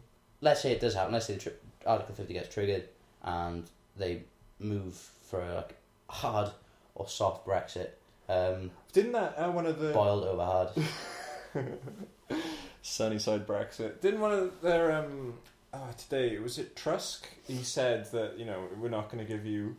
let's 0.42 0.62
say 0.62 0.72
it 0.72 0.80
does 0.82 0.96
happen. 0.96 1.14
Let's 1.14 1.28
say 1.28 1.36
the 1.36 1.40
tri- 1.40 1.54
Article 1.86 2.16
Fifty 2.16 2.34
gets 2.34 2.54
triggered 2.54 2.90
and 3.24 3.64
they 3.96 4.24
move 4.60 4.96
for 4.96 5.42
a 5.42 5.56
like, 5.56 5.76
hard 6.10 6.52
or 6.96 7.08
soft 7.08 7.46
Brexit. 7.46 7.90
Um, 8.30 8.72
didn't 8.94 9.14
that 9.14 9.36
uh, 9.38 9.52
one 9.52 9.66
of 9.66 9.80
the 9.80 9.92
boiled 9.94 10.26
over 10.26 10.44
hard. 10.44 12.40
sunny 12.82 13.20
side 13.20 13.48
Brexit? 13.48 14.02
Didn't 14.02 14.20
one 14.20 14.32
of 14.32 14.62
their 14.62 14.92
um 14.92 15.36
oh, 15.74 15.90
today 15.98 16.38
was 16.40 16.58
it 16.58 16.76
Trusk? 16.76 17.22
He 17.48 17.64
said 17.64 18.12
that 18.12 18.38
you 18.38 18.46
know 18.46 18.64
we're 18.80 18.90
not 18.90 19.10
going 19.10 19.26
to 19.26 19.32
give 19.32 19.46
you 19.46 19.76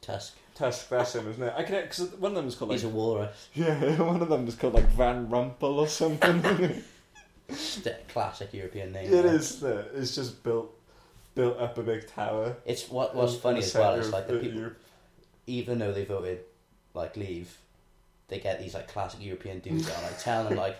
Tusk. 0.00 0.36
Tusk. 0.54 0.88
That's 0.88 1.14
him, 1.14 1.28
isn't 1.28 1.42
it? 1.42 1.54
I 1.56 1.62
can 1.62 1.82
because 1.82 2.12
one 2.12 2.32
of 2.32 2.36
them 2.36 2.46
is 2.46 2.54
called 2.54 2.70
like 2.70 2.80
He's 2.80 2.84
a 2.84 2.88
walrus. 2.88 3.48
yeah, 3.54 4.00
one 4.02 4.22
of 4.22 4.28
them 4.28 4.46
is 4.46 4.54
called 4.54 4.74
like 4.74 4.88
Van 4.90 5.26
Rumpel 5.28 5.76
or 5.76 5.88
something. 5.88 6.82
Classic 8.08 8.52
European 8.52 8.92
name. 8.92 9.12
it 9.12 9.24
right? 9.24 9.34
is. 9.34 9.60
The, 9.60 9.86
it's 9.94 10.14
just 10.14 10.42
built 10.42 10.72
built 11.34 11.58
up 11.58 11.78
a 11.78 11.82
big 11.82 12.08
tower. 12.08 12.56
It's 12.64 12.88
what 12.88 13.14
was 13.14 13.38
funny 13.38 13.58
as 13.58 13.74
well. 13.74 13.94
It's 13.94 14.10
like 14.10 14.26
the 14.26 14.34
the 14.34 14.40
people, 14.40 14.58
Europe. 14.58 14.80
even 15.46 15.78
though 15.78 15.92
they 15.92 16.04
voted 16.04 16.40
like 16.96 17.16
leave, 17.16 17.56
they 18.28 18.40
get 18.40 18.58
these 18.60 18.74
like 18.74 18.88
classic 18.88 19.22
European 19.22 19.60
dudes 19.60 19.88
on, 19.90 20.02
like 20.02 20.18
telling 20.18 20.48
them 20.48 20.58
like, 20.58 20.76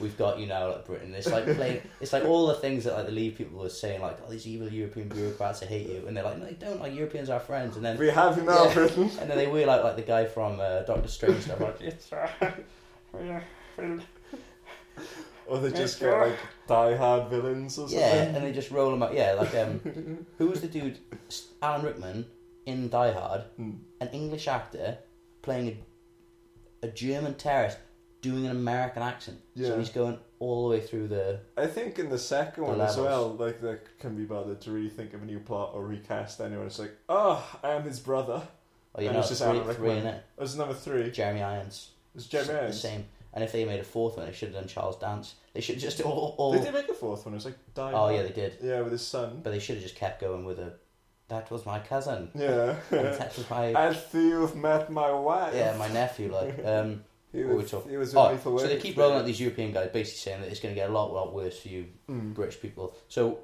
"We've 0.00 0.16
got 0.16 0.38
you 0.38 0.46
now, 0.46 0.68
like 0.72 0.86
Britain." 0.86 1.14
It's 1.14 1.30
like 1.30 1.44
playing. 1.56 1.82
It's 2.00 2.12
like 2.12 2.24
all 2.24 2.46
the 2.46 2.54
things 2.54 2.84
that 2.84 2.94
like 2.94 3.06
the 3.06 3.12
leave 3.12 3.36
people 3.36 3.58
were 3.60 3.68
saying, 3.68 4.00
like, 4.00 4.18
"Oh, 4.26 4.30
these 4.30 4.46
evil 4.46 4.68
European 4.68 5.08
bureaucrats, 5.08 5.62
I 5.62 5.66
hate 5.66 5.88
you," 5.88 6.04
and 6.06 6.16
they're 6.16 6.24
like, 6.24 6.38
"No, 6.38 6.46
they 6.46 6.54
don't. 6.54 6.80
Like 6.80 6.94
Europeans 6.94 7.28
are 7.28 7.40
friends." 7.40 7.76
And 7.76 7.84
then 7.84 7.98
We 7.98 8.08
have 8.08 8.36
you 8.38 8.44
now, 8.44 8.64
Yeah. 8.66 8.74
Britain. 8.74 9.10
and 9.20 9.28
then 9.30 9.36
they 9.36 9.46
were 9.46 9.66
like 9.66 9.82
like 9.84 9.96
the 9.96 10.02
guy 10.02 10.24
from 10.24 10.58
uh, 10.60 10.80
Doctor 10.82 11.08
Strange. 11.08 11.42
Stuff 11.42 11.60
like, 11.60 11.80
"It's 11.80 12.12
uh, 12.12 12.28
Or 15.48 15.58
they 15.60 15.70
just 15.70 16.00
get 16.00 16.10
like 16.12 16.36
die 16.66 16.96
hard 16.96 17.28
villains 17.30 17.78
or 17.78 17.82
something. 17.88 17.98
yeah, 18.00 18.22
and 18.34 18.44
they 18.44 18.50
just 18.52 18.72
roll 18.72 18.90
them 18.90 19.02
out. 19.04 19.14
Yeah, 19.14 19.34
like 19.34 19.54
um, 19.54 20.26
who 20.38 20.48
was 20.48 20.60
the 20.60 20.66
dude? 20.66 20.98
Alan 21.62 21.84
Rickman 21.86 22.26
in 22.66 22.88
Die 22.88 23.12
Hard. 23.12 23.44
Mm. 23.60 23.78
an 24.00 24.08
English 24.08 24.48
actor 24.48 24.98
playing 25.46 25.78
a, 26.82 26.86
a 26.86 26.90
German 26.90 27.34
terrorist 27.34 27.78
doing 28.20 28.44
an 28.44 28.50
American 28.50 29.02
accent. 29.02 29.40
Yeah. 29.54 29.68
So 29.68 29.78
he's 29.78 29.88
going 29.90 30.18
all 30.40 30.68
the 30.68 30.76
way 30.76 30.82
through 30.82 31.08
the. 31.08 31.40
I 31.56 31.66
think 31.66 31.98
in 31.98 32.10
the 32.10 32.18
second 32.18 32.64
The 32.64 32.70
one 32.70 32.80
as 32.82 32.96
well, 32.98 33.34
like 33.34 33.60
they 33.62 33.78
can 33.98 34.14
be 34.16 34.24
bothered 34.24 34.60
to 34.62 34.70
really 34.72 34.90
think 34.90 35.14
of 35.14 35.22
a 35.22 35.24
new 35.24 35.38
plot 35.40 35.70
or 35.72 35.86
recast 35.86 36.40
anyone. 36.40 36.66
It's 36.66 36.78
like, 36.78 36.92
oh, 37.08 37.42
I 37.62 37.70
am 37.70 37.84
his 37.84 38.00
brother. 38.00 38.42
Oh, 38.94 39.00
you 39.00 39.06
And 39.08 39.14
know, 39.14 39.20
it's 39.20 39.28
just 39.30 39.42
three, 39.42 39.50
Alan 39.60 39.74
three 39.74 39.88
Rickman. 39.88 39.98
in 39.98 40.06
it. 40.06 40.24
It 40.36 40.40
was 40.40 40.56
number 40.56 40.74
three. 40.74 41.10
Jeremy 41.10 41.42
Irons. 41.42 41.90
It's 42.14 42.26
Jeremy 42.26 42.54
Irons. 42.54 42.82
The 42.82 42.88
same. 42.88 43.04
And 43.32 43.44
if 43.44 43.52
they 43.52 43.64
made 43.66 43.80
a 43.80 43.84
fourth 43.84 44.16
one, 44.16 44.26
they 44.26 44.32
should 44.32 44.48
have 44.48 44.56
done 44.62 44.68
Charles 44.68 44.98
Dance. 44.98 45.34
They 45.52 45.60
should 45.60 45.78
just 45.78 46.00
all. 46.06 46.34
all 46.38 46.52
They 46.52 46.60
did 46.62 46.74
make 46.74 46.88
a 46.88 46.94
fourth 46.94 47.24
one. 47.24 47.34
It 47.34 47.36
was 47.36 47.44
like 47.44 47.58
Die 47.74 47.92
oh 47.94 48.08
yeah, 48.08 48.22
they 48.22 48.30
did. 48.30 48.56
Yeah, 48.62 48.80
with 48.80 48.92
his 48.92 49.06
son. 49.06 49.40
But 49.44 49.50
they 49.50 49.58
should 49.58 49.76
have 49.76 49.82
just 49.84 49.96
kept 49.96 50.20
going 50.20 50.44
with 50.44 50.58
a. 50.58 50.72
That 51.28 51.50
was 51.50 51.66
my 51.66 51.80
cousin. 51.80 52.30
Yeah. 52.34 52.76
Was 52.90 53.50
my. 53.50 53.72
After 53.88 54.20
you've 54.20 54.54
met 54.54 54.90
my 54.92 55.10
wife. 55.12 55.54
yeah, 55.54 55.76
my 55.76 55.88
nephew. 55.88 56.32
Like, 56.32 56.58
um, 56.64 57.02
He 57.32 57.38
what 57.40 57.48
were 57.48 57.56
we 57.56 57.62
was, 57.62 57.74
he 57.90 57.96
was 57.96 58.14
oh, 58.14 58.38
so 58.44 58.66
they 58.68 58.78
keep 58.78 58.96
rolling 58.96 59.18
out 59.18 59.26
these 59.26 59.40
European 59.40 59.72
guys, 59.72 59.90
basically 59.92 60.18
saying 60.18 60.40
that 60.42 60.50
it's 60.50 60.60
going 60.60 60.74
to 60.74 60.80
get 60.80 60.88
a 60.88 60.92
lot, 60.92 61.12
lot 61.12 61.34
worse 61.34 61.58
for 61.58 61.68
you 61.68 61.86
Mm. 62.08 62.34
British 62.34 62.60
people. 62.60 62.94
So, 63.08 63.38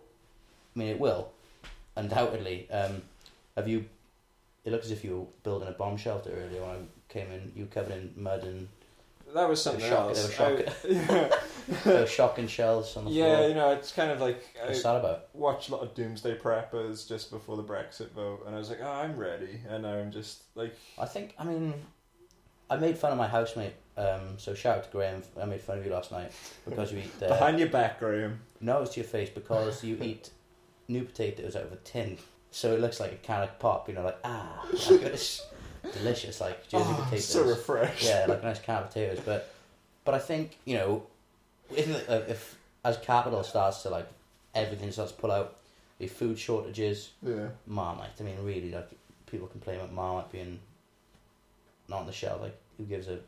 I 0.77 0.79
mean, 0.79 0.89
it 0.89 1.01
will, 1.01 1.33
undoubtedly. 1.97 2.71
Um, 2.71 3.03
have 3.57 3.67
you? 3.67 3.87
It 4.65 4.71
looks 4.71 4.87
as 4.87 4.93
if 4.93 5.03
you 5.03 5.19
were 5.19 5.27
building 5.43 5.69
a 5.69 5.73
bomb 5.73 5.97
shelter 5.97 6.31
earlier 6.31 6.61
when 6.61 6.71
I 6.71 6.79
came 7.13 7.33
in. 7.33 7.51
You 7.57 7.65
were 7.65 7.71
covered 7.71 7.93
in 7.95 8.13
mud 8.17 8.45
and 8.45 8.69
That 9.35 9.49
was 9.49 9.63
something 9.63 9.89
Shock- 9.89 10.09
else. 10.17 10.37
they 10.37 10.95
were 10.95 11.07
I- 11.11 11.31
yeah. 11.87 12.05
shocking 12.07 12.49
shells 12.49 12.97
on 12.97 13.05
the 13.07 13.11
yeah, 13.13 13.37
floor. 13.37 13.49
you 13.49 13.55
know, 13.55 13.71
it's 13.71 13.93
kind 13.93 14.11
of 14.11 14.21
like 14.21 14.43
I 14.63 14.67
What's 14.67 14.83
that 14.83 14.97
about? 14.97 15.29
watched 15.33 15.69
a 15.69 15.73
lot 15.73 15.83
of 15.83 15.95
Doomsday 15.95 16.37
Preppers 16.39 17.09
just 17.09 17.31
before 17.31 17.57
the 17.57 17.63
Brexit 17.65 18.11
vote, 18.11 18.43
and 18.47 18.55
I 18.55 18.59
was 18.59 18.69
like, 18.69 18.81
oh, 18.83 18.91
I'm 18.91 19.17
ready, 19.17 19.61
and 19.69 19.85
now 19.85 19.95
I'm 19.95 20.11
just 20.11 20.43
like, 20.55 20.77
I 20.99 21.07
think. 21.07 21.35
I 21.39 21.45
mean, 21.45 21.73
I 22.69 22.77
made 22.77 22.99
fun 22.99 23.13
of 23.13 23.19
my 23.19 23.29
housemate. 23.29 23.75
Um, 23.97 24.39
so 24.39 24.55
shout 24.55 24.79
out 24.79 24.85
to 24.85 24.91
Graham. 24.91 25.23
I 25.41 25.45
made 25.45 25.61
fun 25.61 25.79
of 25.79 25.85
you 25.87 25.93
last 25.93 26.11
night 26.13 26.33
because 26.69 26.93
you 26.93 26.99
eat 26.99 27.21
the. 27.21 27.29
behind 27.29 27.59
your 27.59 27.69
back, 27.69 28.01
Graham. 28.01 28.41
No, 28.61 28.83
it's 28.83 28.95
to 28.95 29.01
your 29.01 29.09
face 29.09 29.31
because 29.31 29.83
you 29.85 29.99
eat 30.03 30.31
new 30.89 31.05
potatoes 31.05 31.55
out 31.57 31.65
of 31.65 31.73
a 31.73 31.77
tin. 31.77 32.19
So 32.51 32.75
it 32.75 32.81
looks 32.81 33.01
like 33.01 33.13
a 33.13 33.17
can 33.17 33.43
of 33.45 33.59
pop, 33.59 33.89
you 33.89 33.95
know, 33.95 34.03
like, 34.03 34.19
ah, 34.25 34.67
delicious, 35.93 36.41
like 36.41 36.69
Jersey 36.69 36.85
Oh, 36.91 37.03
potatoes. 37.05 37.25
so 37.27 37.43
refreshed. 37.45 38.05
yeah, 38.05 38.27
like 38.29 38.43
a 38.43 38.47
nice 38.47 38.61
can 38.61 38.77
of 38.83 38.89
potatoes. 38.89 39.21
But 39.25 39.51
but 40.05 40.15
I 40.15 40.19
think, 40.19 40.57
you 40.65 40.77
know, 40.77 41.03
if, 41.77 41.89
if 42.09 42.57
as 42.85 42.97
capital 42.99 43.43
starts 43.45 43.83
to, 43.83 43.91
like, 43.91 44.09
everything 44.55 44.91
starts 44.91 45.13
to 45.13 45.19
pull 45.19 45.31
out, 45.31 45.57
the 45.99 46.09
food 46.09 46.37
shortages, 46.39 47.11
Yeah. 47.23 47.49
Marmite, 47.67 48.11
I 48.19 48.23
mean, 48.25 48.35
really, 48.43 48.73
like, 48.73 48.91
people 49.27 49.47
complain 49.47 49.77
about 49.79 49.93
Marmite 49.93 50.33
being 50.33 50.59
not 51.89 52.01
on 52.01 52.07
the 52.07 52.13
shelf, 52.13 52.41
like, 52.43 52.57
who 52.79 52.85
gives 52.85 53.07
a 53.09 53.21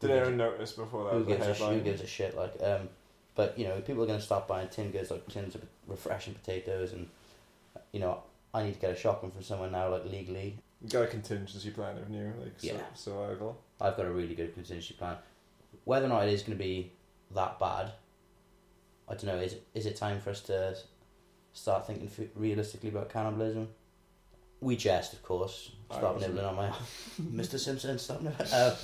Did 0.00 0.10
anyone 0.10 0.36
notice 0.36 0.72
before 0.72 1.04
that 1.04 1.12
who 1.14 1.24
gives 1.24 1.46
a 1.46 1.54
who 1.54 1.80
gives 1.80 2.00
a 2.00 2.06
shit 2.06 2.36
like 2.36 2.54
um 2.62 2.88
but 3.34 3.56
you 3.58 3.66
know 3.66 3.80
people 3.80 4.02
are 4.02 4.06
going 4.06 4.18
to 4.18 4.24
stop 4.24 4.48
buying 4.48 4.68
tin 4.68 4.90
goods 4.90 5.10
like 5.10 5.26
tins 5.28 5.54
of 5.54 5.62
refreshing 5.86 6.34
potatoes 6.34 6.92
and 6.92 7.08
you 7.92 8.00
know 8.00 8.22
I 8.54 8.62
need 8.64 8.74
to 8.74 8.80
get 8.80 8.90
a 8.92 8.96
shotgun 8.96 9.30
from 9.30 9.42
someone 9.42 9.72
now 9.72 9.88
like 9.90 10.04
legally 10.06 10.56
You 10.82 10.88
got 10.88 11.02
a 11.02 11.06
contingency 11.08 11.70
plan, 11.70 11.96
haven't 11.96 12.14
you? 12.14 12.32
Like 12.40 12.62
Yeah. 12.62 12.80
survival. 12.94 13.60
I've 13.80 13.96
got 13.96 14.06
a 14.06 14.10
really 14.10 14.34
good 14.34 14.54
contingency 14.54 14.94
plan 14.94 15.16
whether 15.84 16.04
or 16.06 16.10
not 16.10 16.26
it 16.28 16.32
is 16.32 16.42
going 16.42 16.56
to 16.56 16.62
be 16.62 16.92
that 17.34 17.58
bad 17.58 17.92
I 19.08 19.12
don't 19.14 19.24
know 19.26 19.36
is 19.38 19.56
is 19.74 19.86
it 19.86 19.96
time 19.96 20.20
for 20.20 20.30
us 20.30 20.40
to 20.42 20.76
start 21.52 21.86
thinking 21.86 22.06
f- 22.08 22.28
realistically 22.34 22.90
about 22.90 23.08
cannibalism 23.10 23.68
we 24.60 24.76
jest 24.76 25.12
of 25.14 25.22
course 25.22 25.72
stop 25.90 26.20
nibbling 26.20 26.44
on 26.44 26.56
my 26.56 26.70
Mr 27.22 27.58
Simpson 27.66 27.98
stop 27.98 28.20
nibbling 28.20 28.48
uh, 28.52 28.76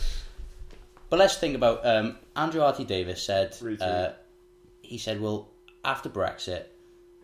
but 1.11 1.19
let's 1.19 1.37
think 1.37 1.55
about 1.55 1.85
um, 1.87 2.17
Andrew 2.37 2.63
R.T. 2.63 2.85
Davies 2.85 3.21
said 3.23 3.55
uh, 3.81 4.13
he 4.83 4.99
said 4.99 5.21
well 5.21 5.49
after 5.85 6.09
Brexit 6.09 6.65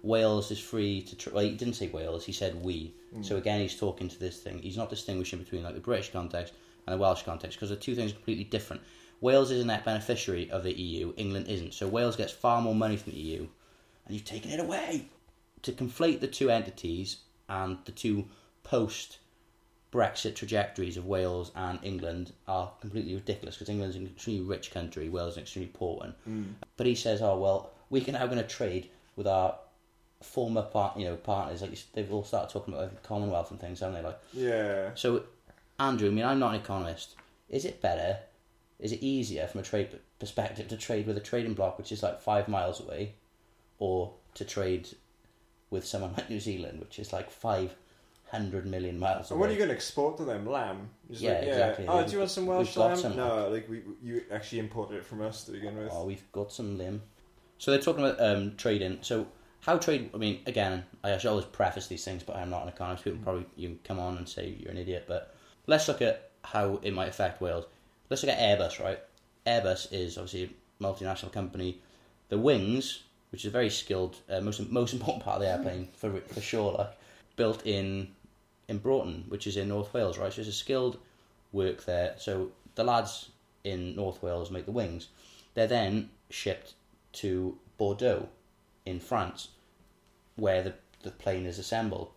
Wales 0.03 0.51
is 0.51 0.59
free 0.59 1.03
to 1.03 1.17
tr- 1.17 1.31
well 1.31 1.45
he 1.45 1.51
didn't 1.53 1.75
say 1.75 1.89
Wales 1.89 2.25
he 2.25 2.33
said 2.33 2.63
we 2.65 2.95
Mm. 3.15 3.25
so 3.25 3.37
again 3.37 3.61
he's 3.61 3.77
talking 3.77 4.09
to 4.09 4.19
this 4.21 4.39
thing 4.39 4.61
he's 4.63 4.77
not 4.77 4.89
distinguishing 4.89 5.41
between 5.41 5.65
like 5.65 5.75
the 5.75 5.81
British 5.81 6.13
context 6.13 6.55
and 6.87 6.95
the 6.95 7.01
Welsh 7.01 7.23
context 7.25 7.57
because 7.59 7.71
the 7.71 7.77
two 7.77 7.97
things 7.97 8.13
are 8.13 8.15
completely 8.15 8.45
different 8.45 8.83
Wales 9.21 9.51
is 9.51 9.61
a 9.63 9.67
net 9.67 9.85
beneficiary 9.85 10.49
of 10.51 10.63
the 10.63 10.73
EU 10.73 11.13
England 11.17 11.49
isn't 11.49 11.75
so 11.75 11.89
Wales 11.89 12.15
gets 12.15 12.33
far 12.33 12.63
more 12.63 12.75
money 12.75 12.97
from 12.97 13.13
the 13.13 13.19
EU 13.19 13.41
and 14.07 14.15
you've 14.15 14.25
taken 14.25 14.53
it 14.53 14.61
away 14.61 15.09
to 15.63 15.73
conflate 15.73 16.21
the 16.21 16.29
two 16.29 16.51
entities 16.51 17.19
and 17.49 17.79
the 17.85 17.93
two 17.93 18.29
post 18.63 19.19
Brexit 19.93 20.37
trajectories 20.37 20.97
of 20.97 21.05
Wales 21.07 21.51
and 21.57 21.81
England 21.83 22.33
are 22.47 22.71
completely 22.81 23.15
ridiculous 23.15 23.57
because 23.57 23.69
England's 23.69 23.97
an 23.97 24.07
extremely 24.07 24.45
rich 24.45 24.71
country, 24.71 25.09
Wales 25.09 25.33
is 25.33 25.37
an 25.39 25.43
extremely 25.43 25.71
poor 25.75 25.97
one. 25.97 26.15
Mm. 26.29 26.45
But 26.77 26.87
he 26.87 26.95
says, 26.95 27.21
"Oh 27.21 27.37
well, 27.37 27.71
we 27.91 28.01
can 28.01 28.15
now 28.15 28.25
going 28.27 28.39
to 28.39 28.47
trade 28.47 28.89
with 29.17 29.27
our 29.27 29.59
former 30.23 30.63
part, 30.63 30.97
you 30.97 31.05
know, 31.05 31.17
partners. 31.17 31.63
Like 31.63 31.79
they've 31.93 32.13
all 32.13 32.25
started 32.25 32.53
talking 32.53 32.75
about 32.75 32.89
like, 32.89 33.03
Commonwealth 33.03 33.51
and 33.51 33.61
things, 33.61 33.81
haven't 33.81 33.97
they? 33.97 34.07
Like 34.07 34.21
Yeah. 34.33 34.91
so, 34.95 35.25
Andrew. 35.79 36.09
I 36.09 36.13
mean, 36.13 36.25
I'm 36.25 36.39
not 36.39 36.55
an 36.55 36.61
economist. 36.61 37.17
Is 37.49 37.65
it 37.65 37.81
better? 37.81 38.19
Is 38.79 38.93
it 38.93 39.03
easier 39.03 39.47
from 39.47 39.61
a 39.61 39.65
trade 39.65 39.89
perspective 40.19 40.69
to 40.69 40.77
trade 40.77 41.07
with 41.07 41.17
a 41.17 41.21
trading 41.21 41.55
block 41.55 41.79
which 41.79 41.93
is 41.93 42.03
like 42.03 42.21
five 42.21 42.49
miles 42.49 42.81
away, 42.81 43.15
or 43.79 44.13
to 44.35 44.45
trade 44.45 44.89
with 45.71 45.85
someone 45.85 46.13
like 46.17 46.31
New 46.31 46.41
Zealand, 46.41 46.81
which 46.81 46.99
is 46.99 47.13
like 47.13 47.31
five 47.31 47.75
hundred 48.31 48.65
million 48.65 48.99
miles 48.99 49.31
away? 49.31 49.41
what 49.41 49.49
are 49.49 49.53
you 49.53 49.59
going 49.59 49.69
to 49.71 49.75
export 49.75 50.17
to 50.19 50.25
them? 50.25 50.47
Lamb. 50.47 50.91
Yeah, 51.09 51.33
like, 51.33 51.43
exactly. 51.49 51.87
Oh, 51.89 52.05
do 52.07 52.13
you 52.13 52.19
want 52.19 52.31
some 52.31 52.47
Welsh 52.47 52.77
lamb? 52.77 52.97
some. 52.97 53.17
No, 53.17 53.49
like 53.49 53.69
we 53.69 53.83
you 54.03 54.23
actually 54.31 54.61
imported 54.61 54.99
it 54.99 55.05
from 55.05 55.23
us 55.23 55.45
to 55.45 55.53
begin 55.53 55.77
with. 55.77 55.89
Oh, 55.91 56.05
we've 56.05 56.31
got 56.33 56.53
some 56.53 56.79
limb. 56.79 57.03
So 57.59 57.71
they're 57.71 57.81
talking 57.81 58.05
about 58.05 58.21
um, 58.21 58.55
trading. 58.57 58.99
So 59.03 59.27
how 59.61 59.77
trade? 59.77 60.11
I 60.15 60.17
mean, 60.17 60.41
again, 60.47 60.85
I 61.05 61.17
should 61.19 61.31
always 61.31 61.45
preface 61.45 61.87
these 61.87 62.05
things, 62.05 62.23
but 62.23 62.37
I'm 62.37 62.51
not 62.51 62.63
an 62.63 62.69
economist. 62.69 63.05
People 63.05 63.21
probably 63.23 63.47
you 63.57 63.69
can 63.69 63.79
come 63.85 64.01
on 64.01 64.17
and 64.17 64.29
say 64.29 64.57
you're 64.59 64.71
an 64.71 64.79
idiot, 64.79 65.05
but 65.07 65.35
let's 65.67 65.87
look 65.87 66.01
at 66.03 66.31
how 66.43 66.81
it 66.83 66.93
might 66.93 67.09
affect 67.09 67.41
Wales. 67.41 67.67
Let's 68.09 68.23
look 68.23 68.33
at 68.33 68.39
Airbus, 68.39 68.83
right? 68.83 68.99
Airbus 69.47 69.93
is 69.93 70.17
obviously 70.17 70.45
a 70.45 70.83
multinational 70.83 71.33
company. 71.33 71.81
The 72.31 72.39
wings, 72.39 73.03
which 73.33 73.45
is 73.45 73.49
a 73.49 73.53
very 73.53 73.71
skilled, 73.71 74.17
uh, 74.31 74.41
most 74.41 74.71
most 74.71 74.95
important 74.95 75.25
part 75.25 75.37
of 75.37 75.43
the 75.43 75.49
airplane 75.49 75.89
for 75.95 76.21
for 76.21 76.41
sure, 76.41 76.73
like 76.73 76.97
built 77.37 77.67
in 77.67 78.09
in 78.69 78.79
Broughton, 78.79 79.25
which 79.29 79.47
is 79.47 79.57
in 79.57 79.69
North 79.69 79.93
Wales, 79.93 80.17
right? 80.17 80.33
So 80.33 80.41
it's 80.41 80.49
a 80.49 80.53
skilled 80.53 80.97
work 81.53 81.85
there. 81.85 82.15
So 82.19 82.53
the 82.77 82.85
lads 82.85 83.31
in 83.65 83.95
North 83.95 84.23
Wales 84.23 84.51
make 84.51 84.65
the 84.65 84.73
wings. 84.73 85.09
They're 85.55 85.67
then 85.67 86.11
shipped 86.31 86.75
to 87.13 87.59
Bordeaux 87.77 88.29
in 88.87 89.01
France, 89.01 89.49
where 90.37 90.63
the, 90.63 90.75
the 91.03 91.11
plane 91.11 91.47
is 91.47 91.59
assembled. 91.59 92.11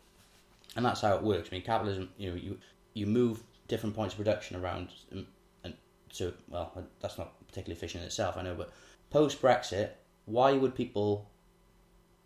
And 0.76 0.86
that's 0.86 1.02
how 1.02 1.16
it 1.16 1.24
works. 1.24 1.50
I 1.52 1.56
mean, 1.56 1.64
capitalism, 1.64 2.10
you 2.18 2.30
know, 2.30 2.36
you, 2.36 2.58
you 2.94 3.06
move 3.06 3.44
different 3.68 3.96
points 3.96 4.14
of 4.14 4.18
production 4.18 4.58
around, 4.58 4.90
and, 5.12 5.26
and 5.64 5.74
so, 6.12 6.34
well, 6.50 6.72
that's 7.00 7.18
not 7.18 7.34
particularly 7.48 7.78
efficient 7.78 8.02
in 8.02 8.08
itself, 8.08 8.38
I 8.38 8.42
know, 8.42 8.56
but 8.56 8.72
post 9.10 9.42
Brexit, 9.42 9.92
why 10.26 10.54
would 10.54 10.74
people, 10.76 11.30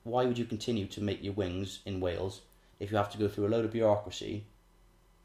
why 0.04 0.26
would 0.26 0.38
you 0.38 0.46
continue 0.46 0.86
to 0.88 1.02
make 1.02 1.24
your 1.24 1.34
wings 1.34 1.80
in 1.86 2.00
Wales 2.00 2.42
if 2.80 2.92
you 2.92 2.98
have 2.98 3.12
to 3.12 3.18
go 3.18 3.28
through 3.28 3.48
a 3.48 3.50
load 3.50 3.66
of 3.66 3.72
bureaucracy 3.72 4.46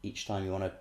each 0.01 0.27
time 0.27 0.43
you 0.43 0.51
want 0.51 0.65
to 0.65 0.71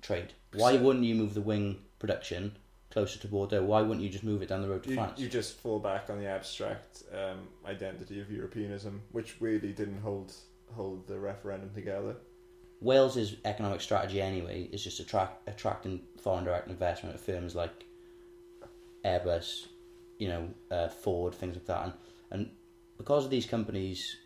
trade? 0.00 0.32
Why 0.54 0.76
wouldn't 0.76 1.04
you 1.04 1.14
move 1.14 1.34
the 1.34 1.40
wing 1.40 1.82
production 1.98 2.52
closer 2.94 3.18
to 3.18 3.28
Bordeaux? 3.28 3.62
Why 3.62 3.82
wouldn't 3.82 4.02
you 4.02 4.08
just 4.08 4.24
move 4.24 4.40
it 4.40 4.48
down 4.48 4.62
the 4.62 4.68
road 4.68 4.84
to 4.84 4.88
You, 4.88 4.94
France? 4.94 5.20
you 5.20 5.28
just 5.28 5.58
fall 5.58 5.80
back 5.80 6.08
on 6.08 6.18
the 6.18 6.26
abstract 6.26 7.02
um, 7.12 7.40
identity 7.66 8.20
of 8.20 8.30
Europeanism, 8.30 9.02
which 9.10 9.40
really 9.40 9.72
didn't 9.72 10.00
hold 10.00 10.32
hold 10.74 11.06
the 11.06 11.18
referendum 11.18 11.70
together. 11.74 12.16
Wales's 12.80 13.36
economic 13.44 13.80
strategy 13.80 14.22
anyway 14.22 14.68
is 14.72 14.82
just 14.82 15.00
attract 15.00 15.46
attracting 15.48 16.00
foreign 16.22 16.44
direct 16.44 16.68
investment 16.68 17.14
at 17.16 17.20
firms 17.20 17.54
like 17.54 17.84
Airbus, 19.04 19.66
you 20.18 20.28
know, 20.28 20.48
uh, 20.70 20.88
Ford, 20.88 21.34
things 21.34 21.56
like 21.56 21.66
that, 21.66 21.84
and 21.84 21.92
and 22.30 22.50
because 22.96 23.24
of 23.24 23.30
these 23.30 23.44
companies, 23.46 24.16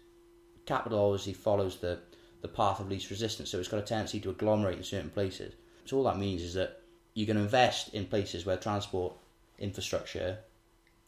capital 0.66 1.06
obviously 1.06 1.32
follows 1.32 1.78
the 1.78 2.00
the 2.42 2.48
path 2.48 2.80
of 2.80 2.90
least 2.90 3.10
resistance, 3.10 3.50
so 3.50 3.58
it's 3.58 3.68
got 3.68 3.80
a 3.80 3.82
tendency 3.82 4.20
to 4.20 4.30
agglomerate 4.30 4.76
in 4.76 4.84
certain 4.84 5.10
places. 5.10 5.54
So 5.86 5.96
all 5.96 6.04
that 6.04 6.18
means 6.18 6.42
is 6.42 6.52
that 6.54 6.82
you're 7.18 7.26
going 7.26 7.36
to 7.36 7.42
invest 7.42 7.92
in 7.94 8.06
places 8.06 8.46
where 8.46 8.56
transport 8.56 9.12
infrastructure 9.58 10.38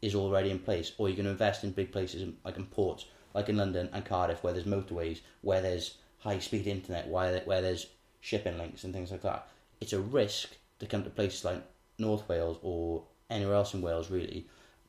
is 0.03 0.17
already 0.17 0.51
in 0.51 0.59
place, 0.59 0.91
or 0.99 1.09
you're 1.09 1.15
going 1.15 1.25
to 1.25 1.31
invest 1.31 1.63
in 1.63 1.71
big 1.71 1.93
places 1.93 2.29
like 2.45 2.57
in 2.57 2.67
ports, 2.67 3.05
like 3.33 3.49
in 3.49 3.57
London 3.57 3.89
and 3.93 4.05
Cardiff, 4.05 4.43
where 4.43 4.53
there's 4.53 4.65
motorways, 4.65 5.21
where 5.43 5.63
there's 5.63 5.99
high 6.19 6.41
speed 6.41 6.67
internet, 6.67 7.07
where 7.07 7.41
where 7.43 7.63
there's 7.63 7.87
shipping 8.23 8.59
links 8.59 8.83
and 8.83 8.93
things 8.93 9.13
like 9.13 9.23
that. 9.23 9.47
It's 9.81 9.93
a 9.93 10.01
risk 10.01 10.57
to 10.81 10.87
come 10.87 11.05
to 11.05 11.11
places 11.11 11.45
like 11.45 11.63
North 11.99 12.29
Wales 12.29 12.59
or 12.61 13.05
anywhere 13.31 13.55
else 13.55 13.73
in 13.75 13.81
Wales, 13.81 14.11
really, 14.11 14.49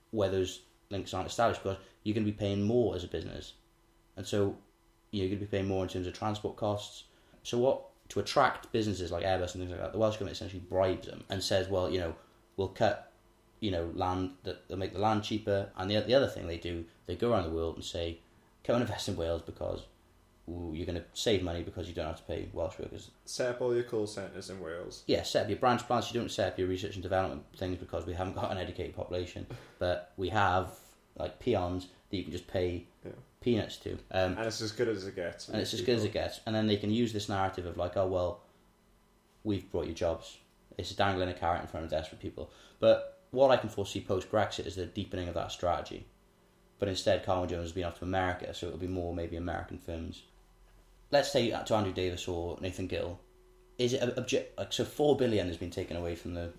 where 0.10 0.32
those 0.32 0.62
links 0.90 1.14
aren't 1.14 1.30
established, 1.30 1.62
because 1.62 1.78
you're 2.02 2.16
going 2.16 2.26
to 2.26 2.32
be 2.32 2.36
paying 2.36 2.64
more 2.64 2.96
as 2.96 3.04
a 3.04 3.08
business, 3.08 3.54
and 4.18 4.26
so 4.26 4.58
you're 5.12 5.28
going 5.28 5.38
to 5.38 5.46
be 5.46 5.52
paying 5.52 5.68
more 5.68 5.84
in 5.84 5.90
terms 5.90 6.08
of 6.08 6.14
transport 6.14 6.56
costs. 6.56 7.04
So 7.44 7.60
what 7.60 7.91
to 8.12 8.20
attract 8.20 8.70
businesses 8.74 9.10
like 9.10 9.24
Airbus 9.24 9.56
and 9.56 9.64
things 9.64 9.72
like 9.72 9.80
that, 9.80 9.94
the 9.94 9.98
Welsh 9.98 10.16
government 10.16 10.36
essentially 10.36 10.62
bribes 10.70 11.08
them 11.08 11.24
and 11.30 11.42
says, 11.42 11.70
well, 11.70 11.90
you 11.90 11.98
know, 11.98 12.14
we'll 12.58 12.68
cut, 12.68 13.10
you 13.62 13.72
know, 13.72 13.90
land 13.96 14.32
that 14.44 14.68
they'll 14.68 14.78
make 14.78 14.92
the 14.92 15.00
land 15.00 15.24
cheaper. 15.24 15.70
And 15.78 15.90
the 15.90 16.02
the 16.02 16.14
other 16.14 16.28
thing 16.28 16.46
they 16.46 16.58
do, 16.58 16.84
they 17.06 17.16
go 17.16 17.32
around 17.32 17.44
the 17.44 17.56
world 17.56 17.76
and 17.76 17.86
say, 17.86 18.20
come 18.66 18.76
and 18.76 18.82
invest 18.82 19.08
in 19.08 19.16
Wales 19.16 19.42
because 19.42 19.84
ooh, 20.50 20.74
you're 20.76 20.86
going 20.86 20.98
to 20.98 21.06
save 21.14 21.42
money 21.42 21.64
because 21.64 21.88
you 21.88 21.94
don't 21.94 22.08
have 22.08 22.18
to 22.18 22.24
pay 22.24 22.50
Welsh 22.52 22.80
workers. 22.80 23.12
Set 23.24 23.50
up 23.50 23.62
all 23.62 23.74
your 23.74 23.84
call 23.84 24.06
centres 24.06 24.50
in 24.50 24.60
Wales. 24.60 25.04
Yeah, 25.08 25.24
set 25.24 25.44
up 25.44 25.50
your 25.50 25.60
branch 25.60 25.88
plants. 25.88 26.14
You 26.14 26.20
don't 26.20 26.30
set 26.30 26.50
up 26.52 26.60
your 26.60 26.68
research 26.68 26.96
and 26.96 27.04
development 27.04 27.44
things 27.56 27.78
because 27.78 28.06
we 28.06 28.14
haven't 28.14 28.36
got 28.36 28.52
an 28.52 28.58
educated 28.58 28.94
population, 28.94 29.48
but 29.80 30.12
we 30.18 30.28
have 30.30 30.74
like 31.18 31.40
peons 31.40 31.88
that 32.10 32.18
you 32.18 32.24
can 32.24 32.34
just 32.34 32.48
pay 32.48 32.88
Yeah. 33.06 33.12
Peanuts 33.42 33.78
to. 33.78 33.94
Um, 34.12 34.38
And 34.38 34.40
it's 34.46 34.62
as 34.62 34.72
good 34.72 34.88
as 34.88 35.06
it 35.06 35.16
gets. 35.16 35.50
and 35.50 35.60
it's 35.60 35.74
as 35.74 35.82
good 35.82 35.98
as 35.98 36.04
it 36.04 36.14
gets. 36.14 36.40
And 36.46 36.56
then 36.56 36.68
they 36.68 36.78
can 36.78 36.92
use 36.92 37.12
this 37.12 37.28
narrative 37.28 37.66
of 37.66 37.76
like, 37.76 37.98
oh 37.98 38.08
well, 38.08 38.42
we've 39.44 39.70
brought 39.72 39.88
you 39.88 39.94
jobs. 39.94 40.38
It's 40.78 40.94
dangling 40.94 41.30
a 41.30 41.34
carrot 41.34 41.62
in 41.62 41.68
front 41.68 41.84
of 41.86 41.92
desperate 41.92 42.22
people. 42.22 42.52
But 42.80 43.20
what 43.32 43.52
I 43.52 43.58
can 43.58 43.70
foresee 43.70 44.02
post 44.02 44.32
Brexit 44.32 44.68
is 44.68 44.76
the 44.76 44.86
deepening 44.86 45.28
of 45.28 45.34
that 45.34 45.52
strategy. 45.52 46.06
But 46.80 46.88
instead, 46.88 47.26
Carwyn 47.26 47.50
Jones 47.50 47.64
has 47.64 47.72
been 47.72 47.84
off 47.84 48.00
to 48.00 48.06
America, 48.06 48.54
so 48.54 48.68
it'll 48.68 48.80
be 48.80 48.88
more 48.88 49.14
maybe 49.14 49.36
American 49.36 49.78
firms. 49.78 50.24
Let's 51.12 51.32
say 51.32 51.50
to 51.50 51.76
Andrew 51.76 51.94
Davies 51.94 52.28
or 52.28 52.58
Nathan 52.62 52.88
Gill, 52.88 53.20
is 53.78 53.94
it 53.94 54.18
object 54.18 54.58
like 54.58 54.74
so? 54.74 54.86
Four 54.86 55.16
billion 55.18 55.48
has 55.48 55.58
been 55.58 55.70
taken 55.72 55.98
away 55.98 56.16
from 56.16 56.34
the, 56.34 56.52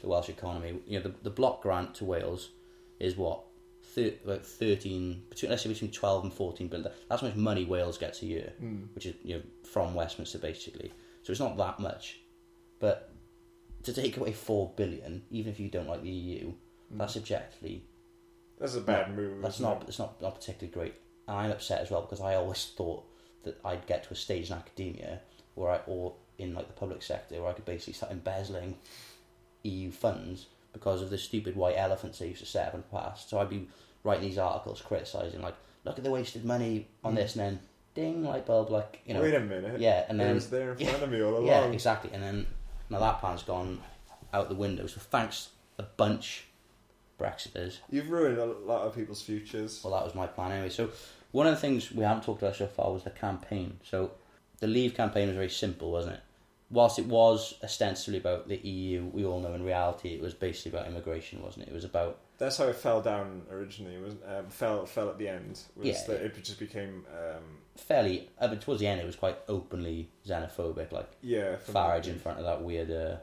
the 0.00 0.08
Welsh 0.08 0.28
economy. 0.28 0.80
You 0.86 0.98
know, 0.98 1.04
the, 1.04 1.14
the 1.22 1.30
block 1.30 1.62
grant 1.62 1.94
to 1.96 2.04
Wales 2.04 2.50
is 2.98 3.16
what 3.16 3.40
thir- 3.94 4.14
about 4.24 4.44
thirteen 4.46 5.24
between 5.30 5.50
let's 5.50 5.62
say 5.62 5.68
between 5.68 5.90
twelve 5.90 6.24
and 6.24 6.32
fourteen 6.32 6.68
billion. 6.68 6.90
That's 7.08 7.20
how 7.20 7.26
much 7.28 7.36
money 7.36 7.64
Wales 7.64 7.98
gets 7.98 8.22
a 8.22 8.26
year 8.26 8.52
Mm. 8.62 8.94
which 8.94 9.06
is 9.06 9.14
you 9.22 9.36
know 9.36 9.42
from 9.70 9.94
Westminster 9.94 10.38
basically. 10.38 10.92
So 11.22 11.30
it's 11.30 11.40
not 11.40 11.56
that 11.56 11.78
much, 11.80 12.18
but 12.80 13.10
to 13.84 13.92
take 13.92 14.16
away 14.16 14.32
four 14.32 14.72
billion, 14.76 15.22
even 15.30 15.52
if 15.52 15.58
you 15.60 15.68
don't 15.68 15.88
like 15.88 16.02
the 16.02 16.10
EU, 16.10 16.52
that's 16.90 17.16
objectively 17.16 17.84
That's 18.58 18.74
a 18.76 18.80
bad 18.80 19.16
move. 19.16 19.40
that's 19.42 19.60
not 19.60 19.82
it? 19.82 19.88
it's 19.88 19.98
not 19.98 20.20
not 20.22 20.34
particularly 20.36 20.72
great. 20.72 20.94
And 21.28 21.36
I'm 21.36 21.50
upset 21.52 21.80
as 21.80 21.90
well 21.90 22.02
because 22.02 22.20
I 22.20 22.34
always 22.34 22.64
thought 22.76 23.04
that 23.44 23.58
I'd 23.64 23.86
get 23.86 24.04
to 24.04 24.12
a 24.12 24.16
stage 24.16 24.50
in 24.50 24.56
academia 24.56 25.20
where 25.54 25.70
I 25.72 25.80
or 25.86 26.14
in 26.38 26.54
like 26.54 26.66
the 26.66 26.72
public 26.72 27.02
sector 27.02 27.40
where 27.40 27.50
I 27.50 27.54
could 27.54 27.64
basically 27.64 27.92
start 27.92 28.10
embezzling 28.12 28.76
EU 29.64 29.90
funds 29.92 30.46
because 30.72 31.02
of 31.02 31.10
the 31.10 31.18
stupid 31.18 31.54
white 31.56 31.76
elephants 31.76 32.18
they 32.18 32.28
used 32.28 32.40
to 32.40 32.46
set 32.46 32.68
up 32.68 32.74
in 32.74 32.80
the 32.80 32.98
past. 32.98 33.28
So 33.30 33.38
I'd 33.38 33.50
be 33.50 33.68
writing 34.04 34.24
these 34.28 34.38
articles 34.38 34.80
criticising 34.80 35.42
like, 35.42 35.54
look 35.84 35.98
at 35.98 36.04
the 36.04 36.10
wasted 36.10 36.44
money 36.44 36.88
on 37.04 37.12
Mm. 37.12 37.16
this, 37.16 37.36
and 37.36 37.40
then 37.44 37.60
ding 37.94 38.24
light 38.24 38.46
bulb, 38.46 38.70
like 38.70 39.00
you 39.06 39.14
know, 39.14 39.20
Wait 39.20 39.34
a 39.34 39.40
minute. 39.40 39.80
yeah, 39.80 40.04
and 40.08 40.20
it 40.20 40.24
then 40.24 40.34
was 40.34 40.48
there 40.50 40.72
in 40.72 40.86
front 40.86 41.02
of 41.02 41.10
me 41.10 41.20
all 41.22 41.34
along. 41.34 41.46
yeah, 41.46 41.64
exactly. 41.66 42.10
And 42.12 42.22
then 42.22 42.46
now 42.90 42.98
that 43.00 43.20
plan's 43.20 43.42
gone 43.42 43.80
out 44.32 44.48
the 44.48 44.54
window. 44.54 44.86
So 44.86 45.00
thanks 45.00 45.50
a 45.78 45.82
bunch, 45.82 46.46
Brexiters. 47.20 47.78
You've 47.90 48.10
ruined 48.10 48.38
a 48.38 48.46
lot 48.46 48.82
of 48.82 48.94
people's 48.94 49.22
futures. 49.22 49.80
Well, 49.84 49.92
that 49.94 50.04
was 50.04 50.14
my 50.14 50.26
plan 50.26 50.52
anyway. 50.52 50.70
So 50.70 50.90
one 51.32 51.46
of 51.46 51.54
the 51.54 51.60
things 51.60 51.92
we 51.92 52.02
haven't 52.04 52.24
talked 52.24 52.42
about 52.42 52.56
so 52.56 52.66
far 52.66 52.92
was 52.92 53.04
the 53.04 53.10
campaign. 53.10 53.78
So 53.88 54.12
the 54.60 54.66
Leave 54.66 54.94
campaign 54.94 55.28
was 55.28 55.36
very 55.36 55.50
simple, 55.50 55.90
wasn't 55.92 56.14
it? 56.14 56.20
Whilst 56.72 56.98
it 56.98 57.06
was 57.06 57.54
ostensibly 57.62 58.18
about 58.18 58.48
the 58.48 58.56
EU, 58.56 59.04
we 59.12 59.24
all 59.24 59.40
know 59.40 59.52
in 59.52 59.62
reality 59.62 60.14
it 60.14 60.20
was 60.20 60.34
basically 60.34 60.76
about 60.76 60.88
immigration, 60.88 61.42
wasn't 61.42 61.66
it? 61.66 61.68
It 61.68 61.74
was 61.74 61.84
about 61.84 62.18
That's 62.38 62.56
how 62.56 62.64
it 62.64 62.76
fell 62.76 63.02
down 63.02 63.42
originally. 63.52 63.94
It 63.94 64.02
was 64.02 64.14
um, 64.26 64.46
fell 64.48 64.86
fell 64.86 65.10
at 65.10 65.18
the 65.18 65.28
end. 65.28 65.60
Was 65.76 65.86
Yeah, 65.86 66.06
that 66.08 66.20
yeah. 66.20 66.26
it 66.26 66.42
just 66.42 66.58
became 66.58 67.04
um, 67.12 67.42
fairly. 67.76 68.30
I 68.40 68.46
mean, 68.48 68.58
towards 68.58 68.80
the 68.80 68.86
end, 68.86 69.00
it 69.00 69.06
was 69.06 69.16
quite 69.16 69.36
openly 69.48 70.08
xenophobic, 70.26 70.92
like 70.92 71.10
yeah 71.22 71.56
Farage 71.56 72.08
in 72.08 72.18
front 72.18 72.38
of 72.38 72.44
that 72.44 72.62
weird 72.62 72.90
uh, 72.90 73.16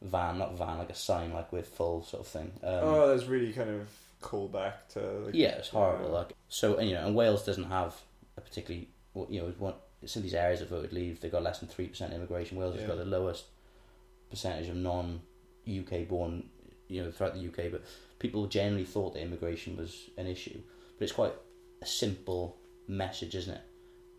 van, 0.00 0.38
not 0.38 0.56
van, 0.56 0.78
like 0.78 0.90
a 0.90 0.94
sign, 0.94 1.32
like 1.32 1.52
with 1.52 1.68
full 1.68 2.02
sort 2.02 2.22
of 2.22 2.28
thing. 2.28 2.52
Um, 2.62 2.80
oh, 2.82 3.08
there's 3.08 3.26
really 3.26 3.52
kind 3.52 3.70
of 3.70 3.88
callback 4.22 4.74
to 4.90 5.00
like, 5.00 5.34
Yeah, 5.34 5.56
it's 5.56 5.68
horrible. 5.68 6.06
Yeah. 6.06 6.12
Like 6.12 6.32
so, 6.48 6.76
and, 6.76 6.88
you 6.88 6.94
know, 6.94 7.06
and 7.06 7.14
Wales 7.14 7.44
doesn't 7.44 7.64
have 7.64 7.94
a 8.36 8.40
particularly, 8.40 8.88
you 9.28 9.42
know, 9.42 9.52
one. 9.58 9.74
Some 10.06 10.20
of 10.20 10.24
these 10.24 10.34
areas 10.34 10.60
that 10.60 10.68
voted 10.70 10.92
Leave, 10.92 11.20
they've 11.20 11.32
got 11.32 11.42
less 11.42 11.58
than 11.60 11.68
three 11.68 11.86
percent 11.88 12.12
immigration. 12.12 12.56
Wales 12.58 12.74
Yeah. 12.74 12.82
has 12.82 12.90
got 12.90 12.98
the 12.98 13.04
lowest 13.04 13.44
percentage 14.30 14.68
of 14.68 14.76
non-UK 14.76 16.08
born, 16.08 16.48
you 16.88 17.02
know, 17.02 17.10
throughout 17.10 17.34
the 17.34 17.46
UK. 17.48 17.70
But 17.70 17.82
people 18.18 18.46
generally 18.46 18.84
thought 18.84 19.14
that 19.14 19.20
immigration 19.22 19.76
was 19.76 20.10
an 20.16 20.26
issue. 20.26 20.60
But 20.98 21.04
it's 21.04 21.12
quite 21.12 21.32
a 21.82 21.86
simple 21.86 22.56
message, 22.88 23.34
isn't 23.34 23.54
it? 23.54 23.60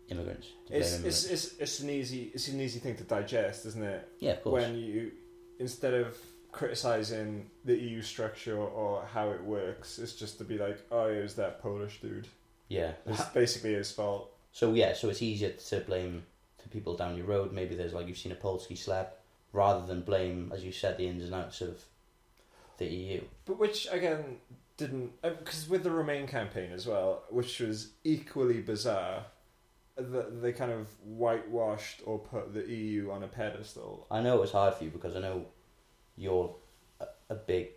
Immigrants. 0.08 0.46
to 0.66 0.68
blame 0.70 0.80
It's, 0.82 0.92
immigrants. 0.94 1.24
it's 1.24 1.44
it's 1.46 1.60
it's 1.60 1.80
an 1.80 1.90
easy 1.90 2.30
it's 2.34 2.48
an 2.48 2.60
easy 2.60 2.78
thing 2.78 2.96
to 2.96 3.04
digest, 3.04 3.66
isn't 3.66 3.82
it? 3.82 4.08
yeah, 4.20 4.32
of 4.32 4.42
course. 4.44 4.62
When 4.62 4.76
you 4.78 5.12
instead 5.58 5.94
of 5.94 6.16
criticizing 6.52 7.50
the 7.64 7.76
EU 7.76 8.00
structure 8.02 8.56
or, 8.56 8.68
or 8.68 9.04
how 9.12 9.30
it 9.30 9.42
works, 9.42 9.98
it's 9.98 10.14
just 10.14 10.38
to 10.38 10.44
be 10.44 10.58
like, 10.58 10.78
oh, 10.90 11.06
it 11.06 11.22
was 11.22 11.34
that 11.34 11.60
Polish 11.60 12.00
dude. 12.00 12.28
yeah. 12.68 12.92
It's 13.06 13.22
basically 13.26 13.74
his 13.74 13.90
fault. 13.90 14.32
So 14.56 14.72
yeah, 14.72 14.94
so 14.94 15.10
it's 15.10 15.20
easier 15.20 15.50
to 15.50 15.80
blame 15.80 16.22
the 16.62 16.70
people 16.70 16.96
down 16.96 17.14
your 17.18 17.26
road. 17.26 17.52
Maybe 17.52 17.74
there's 17.74 17.92
like 17.92 18.08
you've 18.08 18.16
seen 18.16 18.32
a 18.32 18.36
Polski 18.36 18.74
slap, 18.74 19.18
rather 19.52 19.86
than 19.86 20.00
blame, 20.00 20.50
as 20.54 20.64
you 20.64 20.72
said, 20.72 20.96
the 20.96 21.06
ins 21.06 21.24
and 21.24 21.34
outs 21.34 21.60
of 21.60 21.84
the 22.78 22.86
EU. 22.86 23.20
But 23.44 23.58
which 23.58 23.86
again 23.90 24.38
didn't 24.78 25.12
uh, 25.22 25.28
because 25.28 25.68
with 25.68 25.82
the 25.82 25.90
Remain 25.90 26.26
campaign 26.26 26.72
as 26.72 26.86
well, 26.86 27.24
which 27.28 27.60
was 27.60 27.90
equally 28.02 28.62
bizarre. 28.62 29.26
The, 29.96 30.26
they 30.40 30.52
kind 30.52 30.72
of 30.72 30.88
whitewashed 31.04 32.00
or 32.06 32.18
put 32.18 32.54
the 32.54 32.66
EU 32.66 33.10
on 33.10 33.24
a 33.24 33.28
pedestal. 33.28 34.06
I 34.10 34.22
know 34.22 34.38
it 34.38 34.40
was 34.40 34.52
hard 34.52 34.72
for 34.72 34.84
you 34.84 34.90
because 34.90 35.16
I 35.16 35.20
know 35.20 35.44
you're 36.16 36.54
a 37.28 37.34
big 37.34 37.72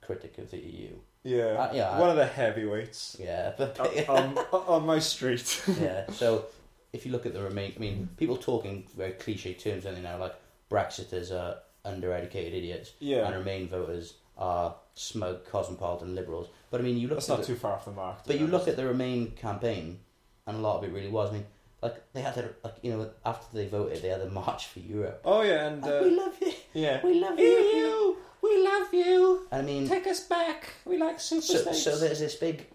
critic 0.00 0.38
of 0.38 0.50
the 0.50 0.60
EU. 0.60 0.94
Yeah, 1.26 1.44
Uh, 1.62 1.70
yeah, 1.74 1.90
I- 1.90 2.00
one 2.00 2.10
of 2.10 2.16
the 2.16 2.26
heavyweights 2.26 3.16
Yeah, 3.20 3.52
but 3.58 3.78
on, 4.08 4.38
on, 4.38 4.44
on 4.74 4.86
my 4.86 4.98
street. 5.00 5.62
yeah. 5.80 6.08
So 6.10 6.46
if 6.92 7.04
you 7.04 7.12
look 7.12 7.26
at 7.26 7.32
the 7.34 7.42
remain, 7.42 7.72
I 7.76 7.80
mean, 7.80 8.08
people 8.16 8.36
talking 8.36 8.86
very 8.96 9.12
cliche 9.12 9.54
terms, 9.54 9.84
don't 9.84 9.94
they 9.94 10.00
now? 10.00 10.18
Like 10.18 10.34
Brexiters 10.70 11.30
are 11.32 11.58
undereducated 11.84 12.54
idiots, 12.54 12.92
Yeah, 13.00 13.26
and 13.26 13.36
Remain 13.36 13.68
voters 13.68 14.14
are 14.38 14.74
smug 14.94 15.44
cosmopolitan 15.46 16.14
liberals. 16.14 16.48
But 16.70 16.80
I 16.80 16.84
mean, 16.84 16.96
you 16.98 17.08
look 17.08 17.18
that's 17.18 17.28
at 17.30 17.38
not 17.38 17.40
the, 17.40 17.46
too 17.52 17.56
far 17.56 17.72
off 17.74 17.84
the 17.86 17.92
mark. 17.92 18.18
But 18.26 18.38
you 18.40 18.46
look 18.46 18.68
at 18.68 18.76
the 18.76 18.86
Remain 18.86 19.32
campaign, 19.32 20.00
and 20.46 20.56
a 20.58 20.60
lot 20.60 20.78
of 20.78 20.84
it 20.84 20.92
really 20.92 21.08
was. 21.08 21.30
I 21.30 21.34
mean, 21.34 21.46
like 21.82 22.12
they 22.12 22.22
had 22.22 22.34
to, 22.34 22.50
like 22.64 22.74
you 22.82 22.92
know, 22.92 23.10
after 23.24 23.46
they 23.56 23.66
voted, 23.68 24.02
they 24.02 24.08
had 24.08 24.20
a 24.20 24.30
march 24.30 24.66
for 24.68 24.80
Europe. 24.80 25.20
Oh 25.24 25.42
yeah, 25.42 25.66
and 25.68 25.82
Like, 25.82 26.02
we 26.02 26.08
uh, 26.18 26.22
love 26.24 26.36
you, 26.40 26.52
yeah, 26.74 27.00
we 27.04 27.20
love 27.20 27.38
you, 27.38 28.05
we 28.48 28.62
love 28.64 28.94
you. 28.94 29.46
I 29.52 29.62
mean, 29.62 29.88
take 29.88 30.06
us 30.06 30.20
back. 30.20 30.68
We 30.84 30.98
like 30.98 31.20
super 31.20 31.42
so, 31.42 31.54
states. 31.58 31.82
so 31.82 31.98
there's 31.98 32.20
this 32.20 32.34
big 32.34 32.66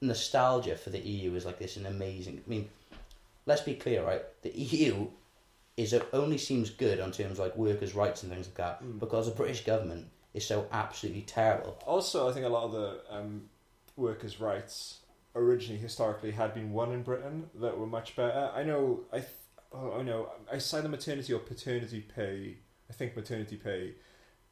nostalgia 0.00 0.76
for 0.76 0.90
the 0.90 0.98
EU 0.98 1.34
is 1.34 1.44
like 1.46 1.58
this 1.58 1.76
an 1.76 1.86
amazing. 1.86 2.42
I 2.44 2.48
mean, 2.50 2.68
let's 3.46 3.62
be 3.62 3.74
clear, 3.74 4.04
right? 4.04 4.22
The 4.42 4.50
EU 4.50 5.06
is 5.76 5.92
it 5.92 6.06
only 6.12 6.38
seems 6.38 6.70
good 6.70 7.00
on 7.00 7.12
terms 7.12 7.38
like 7.38 7.56
workers' 7.56 7.94
rights 7.94 8.22
and 8.22 8.32
things 8.32 8.46
like 8.46 8.56
that 8.56 8.82
Mm. 8.82 8.98
because 8.98 9.26
the 9.26 9.34
British 9.34 9.64
government 9.64 10.08
is 10.34 10.46
so 10.46 10.66
absolutely 10.72 11.22
terrible. 11.22 11.78
Also, 11.86 12.28
I 12.28 12.32
think 12.32 12.44
a 12.44 12.48
lot 12.48 12.64
of 12.64 12.72
the 12.72 13.00
um, 13.10 13.48
workers' 13.96 14.40
rights 14.40 14.98
originally 15.34 15.80
historically 15.80 16.30
had 16.32 16.52
been 16.52 16.72
won 16.72 16.92
in 16.92 17.02
Britain 17.02 17.48
that 17.54 17.78
were 17.78 17.86
much 17.86 18.16
better. 18.16 18.50
I 18.54 18.62
know. 18.64 19.00
I 19.12 19.18
th- 19.18 19.30
oh, 19.72 19.98
I 19.98 20.02
know. 20.02 20.30
I 20.52 20.58
say 20.58 20.80
the 20.82 20.88
maternity 20.88 21.32
or 21.32 21.38
paternity 21.38 22.00
pay. 22.00 22.58
I 22.90 22.92
think 22.92 23.16
maternity 23.16 23.56
pay 23.56 23.94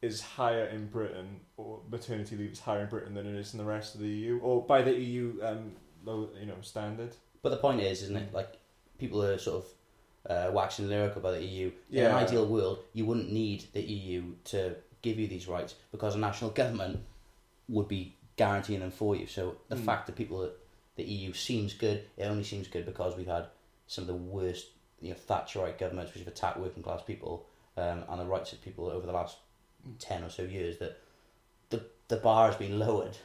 is 0.01 0.21
higher 0.21 0.65
in 0.65 0.87
Britain, 0.87 1.39
or 1.57 1.79
maternity 1.89 2.35
leave 2.35 2.51
is 2.51 2.59
higher 2.59 2.81
in 2.81 2.89
Britain 2.89 3.13
than 3.13 3.27
it 3.27 3.35
is 3.35 3.53
in 3.53 3.59
the 3.59 3.65
rest 3.65 3.93
of 3.95 4.01
the 4.01 4.07
EU, 4.07 4.39
or 4.39 4.61
by 4.63 4.81
the 4.81 4.93
EU 4.93 5.39
um, 5.43 5.73
low, 6.03 6.29
you 6.39 6.47
know, 6.47 6.55
standard. 6.61 7.15
But 7.43 7.49
the 7.49 7.57
point 7.57 7.81
is, 7.81 8.01
isn't 8.03 8.15
it? 8.17 8.33
Like 8.33 8.53
people 8.97 9.23
are 9.23 9.37
sort 9.37 9.63
of 9.63 9.71
uh, 10.29 10.51
waxing 10.51 10.87
lyrical 10.89 11.19
about 11.19 11.35
the 11.39 11.45
EU. 11.45 11.71
In 11.91 12.05
an 12.05 12.11
ideal 12.11 12.45
world, 12.47 12.79
you 12.93 13.05
wouldn't 13.05 13.31
need 13.31 13.65
the 13.73 13.81
EU 13.81 14.23
to 14.45 14.75
give 15.01 15.17
you 15.19 15.27
these 15.27 15.47
rights 15.47 15.75
because 15.91 16.15
a 16.15 16.19
national 16.19 16.51
government 16.51 16.99
would 17.67 17.87
be 17.87 18.15
guaranteeing 18.35 18.79
them 18.81 18.91
for 18.91 19.15
you. 19.15 19.25
So 19.27 19.57
the 19.69 19.75
Mm. 19.75 19.85
fact 19.85 20.07
that 20.07 20.15
people 20.15 20.39
that 20.39 20.53
the 20.95 21.03
EU 21.03 21.33
seems 21.33 21.73
good, 21.73 22.05
it 22.17 22.23
only 22.25 22.43
seems 22.43 22.67
good 22.67 22.85
because 22.85 23.15
we've 23.15 23.27
had 23.27 23.47
some 23.87 24.03
of 24.03 24.07
the 24.07 24.13
worst, 24.15 24.67
you 24.99 25.09
know, 25.09 25.15
Thatcherite 25.15 25.77
governments 25.77 26.13
which 26.13 26.23
have 26.23 26.31
attacked 26.33 26.59
working 26.59 26.83
class 26.83 27.01
people 27.03 27.47
um, 27.77 28.03
and 28.09 28.19
the 28.19 28.25
rights 28.25 28.53
of 28.53 28.61
people 28.61 28.87
over 28.87 29.05
the 29.05 29.11
last 29.13 29.37
ten 29.99 30.23
or 30.23 30.29
so 30.29 30.43
years. 30.43 30.77
That 30.79 30.99
the 31.69 31.83
the 32.07 32.17
bar 32.17 32.47
has 32.47 32.55
been 32.55 32.79
lowered 32.79 33.17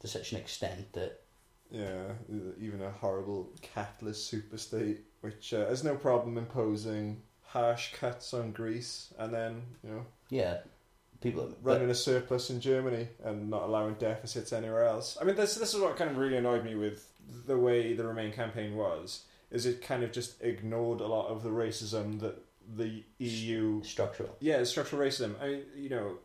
to 0.00 0.08
such 0.08 0.32
an 0.32 0.38
extent 0.38 0.92
that 0.92 1.20
Yeah, 1.70 2.12
even 2.60 2.82
a 2.82 2.90
horrible 2.90 3.50
capitalist 3.62 4.26
super 4.26 4.56
state, 4.58 5.00
which 5.20 5.52
uh, 5.52 5.66
has 5.68 5.84
no 5.84 5.96
problem 5.96 6.38
imposing 6.38 7.22
harsh 7.46 7.92
cuts 7.94 8.32
on 8.34 8.52
Greece, 8.52 9.12
and 9.18 9.32
then 9.32 9.62
you 9.82 9.90
know 9.90 10.06
yeah, 10.30 10.58
people 11.20 11.46
but- 11.46 11.72
running 11.72 11.90
a 11.90 11.94
surplus 11.94 12.50
in 12.50 12.60
Germany 12.60 13.08
and 13.24 13.50
not 13.50 13.62
allowing 13.64 13.94
deficits 13.94 14.52
anywhere 14.52 14.84
else. 14.84 15.16
I 15.20 15.24
mean, 15.24 15.36
this 15.36 15.54
this 15.56 15.74
is 15.74 15.80
what 15.80 15.96
kind 15.96 16.10
of 16.10 16.16
really 16.18 16.36
annoyed 16.36 16.64
me 16.64 16.74
with 16.74 17.10
the 17.46 17.58
way 17.58 17.94
the 17.94 18.06
Remain 18.06 18.32
campaign 18.32 18.76
was. 18.76 19.24
Is 19.50 19.64
it 19.66 19.82
kind 19.82 20.02
of 20.02 20.12
just 20.12 20.42
ignored 20.42 21.00
a 21.00 21.06
lot 21.06 21.28
of 21.28 21.42
the 21.42 21.48
racism 21.50 22.20
that 22.20 22.36
the 22.76 23.02
EU, 23.18 23.82
structural 23.82 24.36
yeah, 24.40 24.62
structural 24.64 25.02
racism. 25.02 25.34
I 25.40 25.48
mean, 25.48 25.62
you 25.76 25.88
know, 25.88 26.18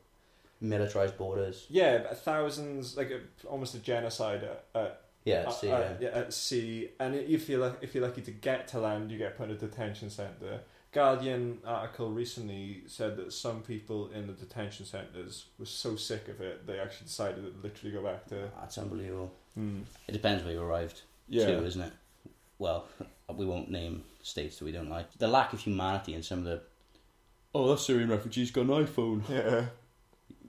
militarized 0.61 1.17
borders. 1.17 1.65
yeah, 1.69 2.13
thousands, 2.13 2.97
like 2.97 3.11
a, 3.11 3.19
almost 3.47 3.75
a 3.75 3.79
genocide 3.79 4.43
at, 4.43 4.65
at 4.75 5.01
Yeah, 5.25 5.45
uh, 5.47 5.51
see, 5.51 5.69
uh, 5.71 5.79
yeah. 5.79 5.93
yeah, 6.01 6.07
at 6.09 6.33
sea, 6.33 6.89
and 6.99 7.15
if 7.15 7.47
you're 7.49 7.59
lu- 7.59 7.77
if 7.81 7.93
you're 7.95 8.03
lucky 8.05 8.21
to 8.21 8.31
get 8.31 8.67
to 8.69 8.79
land, 8.79 9.11
you 9.11 9.17
get 9.17 9.37
put 9.37 9.49
in 9.49 9.55
a 9.55 9.57
detention 9.59 10.09
center. 10.09 10.61
Guardian 10.91 11.57
article 11.65 12.11
recently 12.11 12.83
said 12.85 13.17
that 13.17 13.33
some 13.33 13.61
people 13.63 14.09
in 14.11 14.27
the 14.27 14.33
detention 14.33 14.85
centers 14.85 15.45
were 15.57 15.65
so 15.65 15.95
sick 15.95 16.27
of 16.27 16.39
it 16.39 16.67
they 16.67 16.77
actually 16.79 17.05
decided 17.07 17.37
to 17.37 17.53
literally 17.67 17.91
go 17.91 18.03
back 18.03 18.27
to. 18.27 18.51
That's 18.59 18.77
unbelievable. 18.77 19.31
Hmm. 19.55 19.79
It 20.07 20.11
depends 20.11 20.43
where 20.43 20.53
you 20.53 20.61
arrived 20.61 21.01
Yeah, 21.27 21.47
to, 21.47 21.65
isn't 21.65 21.81
it? 21.81 21.93
Well, 22.59 22.85
we 23.35 23.45
won't 23.47 23.71
name 23.71 24.03
states 24.23 24.57
that 24.57 24.65
we 24.65 24.71
don't 24.71 24.89
like. 24.89 25.13
The 25.17 25.27
lack 25.27 25.53
of 25.53 25.59
humanity 25.59 26.15
in 26.15 26.23
some 26.23 26.39
of 26.39 26.45
the. 26.45 26.61
Oh, 27.53 27.69
that 27.69 27.79
Syrian 27.79 28.09
refugee's 28.09 28.49
got 28.49 28.61
an 28.61 28.69
iPhone. 28.69 29.29
yeah. 29.29 29.65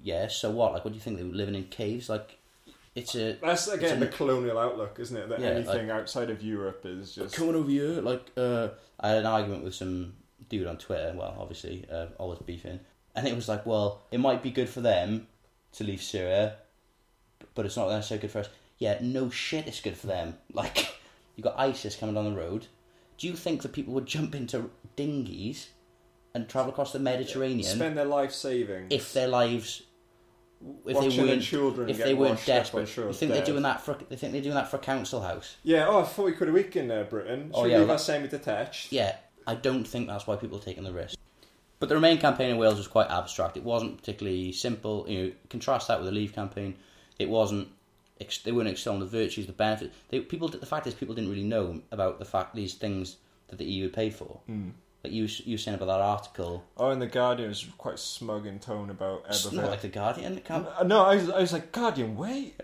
Yeah, 0.02 0.28
so 0.28 0.50
what? 0.50 0.72
Like, 0.72 0.84
what 0.84 0.92
do 0.92 0.96
you 0.96 1.02
think? 1.02 1.16
They 1.18 1.24
were 1.24 1.30
living 1.30 1.54
in 1.54 1.64
caves? 1.64 2.08
Like, 2.08 2.38
it's 2.94 3.14
a. 3.14 3.38
That's 3.42 3.68
again 3.68 4.02
It's 4.02 4.12
the 4.12 4.16
colonial 4.16 4.58
outlook, 4.58 4.98
isn't 5.00 5.16
it? 5.16 5.28
That 5.28 5.40
Yeah, 5.40 5.48
anything 5.48 5.90
outside 5.90 6.30
of 6.30 6.42
Europe 6.42 6.82
is 6.84 7.14
just 7.14 7.34
Coming 7.34 7.54
over 7.54 7.70
here, 7.70 8.00
like, 8.00 8.30
uh, 8.36 8.68
I 9.00 9.08
had 9.08 9.18
an 9.18 9.26
argument 9.26 9.64
with 9.64 9.74
some 9.74 10.14
dude 10.48 10.66
on 10.66 10.76
Twitter, 10.76 11.14
well, 11.16 11.36
obviously, 11.38 11.86
uh, 11.90 12.06
always 12.18 12.38
beefing, 12.40 12.80
and 13.14 13.26
it 13.26 13.34
was 13.34 13.48
like, 13.48 13.64
well, 13.66 14.02
it 14.10 14.20
might 14.20 14.42
be 14.42 14.50
good 14.50 14.68
for 14.68 14.80
them 14.80 15.26
to 15.72 15.84
leave 15.84 16.02
Syria, 16.02 16.56
but 17.54 17.64
it's 17.66 17.76
not 17.76 17.88
necessarily 17.88 18.22
good 18.22 18.30
for 18.30 18.40
us. 18.40 18.48
Yeah, 18.78 18.98
no 19.00 19.30
shit, 19.30 19.66
it's 19.66 19.80
good 19.80 19.96
for 19.96 20.06
them. 20.06 20.36
Like, 20.52 20.94
you 21.36 21.42
got 21.42 21.58
ISIS 21.58 21.96
coming 21.96 22.14
down 22.14 22.26
the 22.26 22.38
road. 22.38 22.66
Do 23.18 23.26
you 23.26 23.34
think 23.34 23.62
that 23.62 23.72
people 23.72 23.94
would 23.94 24.06
jump 24.06 24.34
into 24.34 24.70
dinghies 24.96 25.68
and 26.34 26.48
travel 26.48 26.72
across 26.72 26.92
the 26.92 26.98
Mediterranean 26.98 27.62
spend 27.76 27.96
their 27.96 28.04
life 28.04 28.32
saving 28.32 28.86
if 28.90 29.12
their 29.12 29.28
lives, 29.28 29.82
if 30.86 30.94
watching 30.96 31.10
they 31.10 31.16
their 31.16 31.26
weren't, 31.26 31.42
children 31.42 31.88
if 31.88 31.96
get 31.98 32.06
they 32.06 32.14
weren't 32.14 32.32
washed 32.32 32.48
up 32.48 32.54
on 32.56 32.60
desperate? 32.62 32.88
shore 32.88 33.04
You 33.04 33.10
of 33.10 33.16
think 33.16 33.32
they're 33.32 33.44
doing 33.44 33.62
that 33.62 33.80
for? 33.82 33.96
They 34.08 34.16
think 34.16 34.32
they're 34.32 34.42
doing 34.42 34.54
that 34.56 34.68
for 34.70 34.76
a 34.76 34.80
council 34.80 35.20
house? 35.22 35.56
Yeah, 35.62 35.86
oh, 35.88 36.04
40 36.04 36.36
quid 36.36 36.48
a 36.48 36.52
week 36.52 36.74
in 36.76 36.88
there, 36.88 37.04
Britain. 37.04 37.50
Oh, 37.52 37.58
Should 37.58 37.60
Oh, 37.60 37.64
we 37.64 37.70
yeah, 37.70 37.78
leave 37.78 37.86
that- 37.88 37.92
our 37.94 37.98
semi-detached? 37.98 38.92
Yeah, 38.92 39.16
I 39.46 39.54
don't 39.54 39.84
think 39.84 40.08
that's 40.08 40.26
why 40.26 40.36
people 40.36 40.58
are 40.58 40.62
taking 40.62 40.84
the 40.84 40.92
risk. 40.92 41.16
But 41.78 41.88
the 41.88 41.94
Remain 41.96 42.18
campaign 42.18 42.50
in 42.50 42.56
Wales 42.56 42.78
was 42.78 42.88
quite 42.88 43.10
abstract. 43.10 43.56
It 43.56 43.62
wasn't 43.64 43.98
particularly 43.98 44.52
simple. 44.52 45.04
You 45.08 45.22
know, 45.26 45.32
contrast 45.50 45.88
that 45.88 45.98
with 45.98 46.06
the 46.06 46.12
Leave 46.12 46.32
campaign. 46.32 46.76
It 47.18 47.28
wasn't. 47.28 47.68
Ex- 48.20 48.38
they 48.38 48.52
weren't 48.52 48.68
extolling 48.68 49.00
the 49.00 49.06
virtues, 49.06 49.46
the 49.46 49.52
benefits. 49.52 49.94
They, 50.08 50.20
people. 50.20 50.48
The 50.48 50.64
fact 50.66 50.86
is, 50.86 50.94
people 50.94 51.14
didn't 51.14 51.30
really 51.30 51.42
know 51.44 51.80
about 51.90 52.18
the 52.18 52.24
fact 52.24 52.54
these 52.54 52.74
things 52.74 53.16
that 53.48 53.58
the 53.58 53.64
EU 53.64 53.88
paid 53.88 54.14
for. 54.14 54.40
Mm. 54.48 54.72
Like 55.02 55.12
you, 55.12 55.28
you 55.44 55.54
were 55.54 55.58
saying 55.58 55.74
about 55.74 55.86
that 55.86 56.00
article. 56.00 56.64
Oh, 56.78 56.88
and 56.90 57.02
the 57.02 57.06
Guardian 57.06 57.48
was 57.50 57.66
quite 57.76 57.98
smug 57.98 58.46
in 58.46 58.58
tone 58.58 58.88
about 58.88 59.24
It's 59.28 59.50
not 59.52 59.66
like 59.70 59.82
the 59.82 59.88
Guardian. 59.88 60.40
Can't, 60.44 60.66
no, 60.86 61.02
I 61.04 61.16
was, 61.16 61.28
I 61.28 61.40
was 61.40 61.52
like, 61.52 61.72
Guardian, 61.72 62.16
wait, 62.16 62.58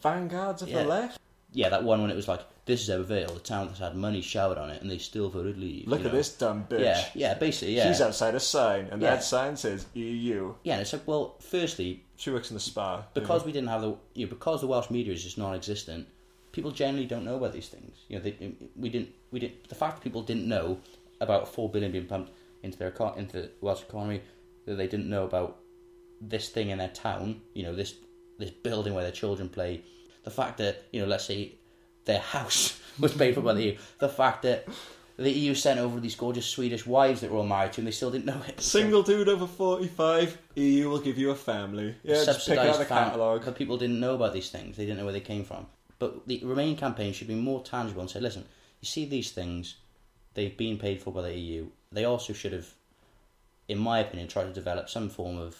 vanguards 0.00 0.62
of 0.62 0.68
Yeah. 0.68 0.84
the 0.84 0.88
left. 0.88 1.20
yeah, 1.52 1.68
that 1.68 1.84
one 1.84 2.00
when 2.00 2.10
it 2.10 2.16
was 2.16 2.28
like, 2.28 2.40
"This 2.64 2.82
is 2.82 2.88
Ebbw 2.94 3.04
Vale, 3.04 3.34
the 3.34 3.40
town 3.40 3.66
that's 3.66 3.80
had 3.80 3.96
money 3.96 4.20
showered 4.20 4.58
on 4.58 4.70
it, 4.70 4.80
and 4.82 4.90
they 4.90 4.98
still 4.98 5.28
voted 5.28 5.58
Leave." 5.58 5.86
Look 5.88 6.00
you 6.00 6.06
at 6.06 6.12
know? 6.12 6.18
this 6.18 6.32
dumb 6.36 6.66
bitch. 6.68 6.80
Yeah, 6.80 7.04
yeah, 7.14 7.34
basically, 7.34 7.76
yeah, 7.76 7.88
She's 7.88 8.00
outside 8.00 8.34
a 8.34 8.40
sign, 8.40 8.86
and 8.90 9.00
Yeah. 9.02 9.10
that 9.10 9.24
sign 9.24 9.56
says 9.56 9.86
EU. 9.94 10.54
yeah. 10.62 10.74
And 10.74 10.82
it's 10.82 10.92
like, 10.92 11.06
well, 11.06 11.36
firstly, 11.40 12.04
She 12.16 12.30
works 12.30 12.50
in 12.50 12.54
the 12.54 12.60
spa. 12.60 13.04
because 13.14 13.44
we 13.44 13.52
didn't 13.52 13.68
have 13.68 13.82
the 13.82 13.96
you 14.14 14.26
know, 14.26 14.30
because 14.30 14.60
the 14.60 14.66
Welsh 14.68 14.90
media 14.90 15.12
is 15.12 15.22
just 15.22 15.38
non-existent. 15.38 16.06
People 16.52 16.70
generally 16.70 17.06
don't 17.06 17.24
know 17.24 17.36
about 17.36 17.52
these 17.52 17.68
things. 17.68 17.96
You 18.08 18.16
know, 18.18 18.22
they, 18.24 18.54
we 18.76 18.88
didn't 18.90 19.10
we 19.30 19.40
didn't. 19.40 19.68
the 19.68 19.74
fact 19.74 19.96
that 19.96 20.02
people 20.04 20.22
didn't 20.22 20.46
know 20.46 20.78
about 21.20 21.48
four 21.48 21.68
billion 21.68 21.90
being 21.92 22.06
pumped 22.06 22.30
into 22.62 22.78
their 22.78 22.92
into 23.16 23.32
the 23.42 23.50
Welsh 23.60 23.82
economy, 23.82 24.20
that 24.66 24.74
they 24.76 24.86
didn't 24.86 25.08
know 25.08 25.24
about 25.24 25.58
this 26.20 26.50
thing 26.50 26.68
in 26.70 26.78
their 26.78 26.88
town. 26.90 27.40
You 27.54 27.64
know, 27.64 27.74
this 27.74 27.94
this 28.38 28.50
building 28.50 28.92
where 28.94 29.02
their 29.02 29.12
children 29.12 29.48
play. 29.48 29.82
The 30.24 30.30
fact 30.30 30.58
that 30.58 30.84
you 30.92 31.00
know, 31.00 31.06
let's 31.08 31.24
say 31.24 31.52
their 32.04 32.20
house 32.20 32.80
was 32.98 33.14
paid 33.14 33.34
for 33.34 33.40
by 33.40 33.54
the 33.54 33.62
EU. 33.62 33.78
The 33.98 34.08
fact 34.08 34.42
that 34.42 34.66
the 35.16 35.30
EU 35.30 35.54
sent 35.54 35.78
over 35.78 36.00
these 36.00 36.14
gorgeous 36.14 36.46
Swedish 36.46 36.86
wives 36.86 37.20
that 37.20 37.30
were 37.30 37.38
all 37.38 37.46
married 37.46 37.72
to, 37.74 37.80
and 37.80 37.86
they 37.86 37.92
still 37.92 38.10
didn't 38.10 38.24
know 38.26 38.40
it. 38.48 38.60
Single 38.60 39.02
dude 39.02 39.28
over 39.28 39.46
45, 39.46 40.38
EU 40.56 40.88
will 40.88 41.00
give 41.00 41.18
you 41.18 41.30
a 41.30 41.34
family. 41.34 41.94
Yeah, 42.02 42.24
just 42.24 42.48
pick 42.48 42.58
out 42.58 42.78
the 42.78 42.84
fam- 42.84 43.10
catalogue. 43.10 43.42
But 43.44 43.56
people 43.56 43.76
didn't 43.76 44.00
know 44.00 44.14
about 44.14 44.32
these 44.32 44.50
things. 44.50 44.76
They 44.76 44.84
didn't 44.84 44.98
know 44.98 45.04
where 45.04 45.12
they 45.12 45.20
came 45.20 45.44
from. 45.44 45.66
But 45.98 46.26
the 46.26 46.40
Remain 46.42 46.76
campaign 46.76 47.12
should 47.12 47.28
be 47.28 47.34
more 47.34 47.62
tangible 47.62 48.00
and 48.00 48.10
say, 48.10 48.20
listen, 48.20 48.44
you 48.80 48.86
see 48.86 49.04
these 49.04 49.30
things, 49.30 49.76
they've 50.34 50.56
been 50.56 50.78
paid 50.78 51.00
for 51.00 51.12
by 51.12 51.22
the 51.22 51.38
EU. 51.38 51.66
They 51.92 52.04
also 52.04 52.32
should 52.32 52.52
have, 52.52 52.68
in 53.68 53.78
my 53.78 54.00
opinion, 54.00 54.28
tried 54.28 54.44
to 54.44 54.52
develop 54.52 54.88
some 54.88 55.08
form 55.08 55.38
of, 55.38 55.56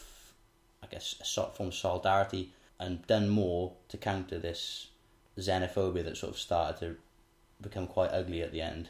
I 0.82 0.86
guess, 0.86 1.14
a 1.20 1.24
sort 1.24 1.56
form 1.56 1.68
of 1.68 1.74
solidarity 1.74 2.52
and 2.80 3.06
done 3.06 3.28
more 3.28 3.74
to 3.90 3.96
counter 3.96 4.38
this 4.38 4.88
xenophobia 5.38 6.04
that 6.04 6.16
sort 6.16 6.32
of 6.32 6.38
started 6.38 6.78
to 6.80 6.96
become 7.60 7.86
quite 7.86 8.10
ugly 8.10 8.42
at 8.42 8.52
the 8.52 8.60
end. 8.60 8.88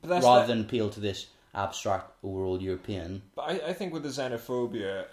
But 0.00 0.08
that's 0.08 0.24
rather 0.24 0.46
than 0.46 0.60
appeal 0.62 0.90
to 0.90 1.00
this 1.00 1.26
abstract, 1.54 2.10
overall 2.22 2.60
European. 2.60 3.22
But 3.34 3.42
I, 3.42 3.68
I 3.68 3.72
think 3.72 3.92
with 3.92 4.02
the 4.02 4.08
xenophobia 4.08 5.04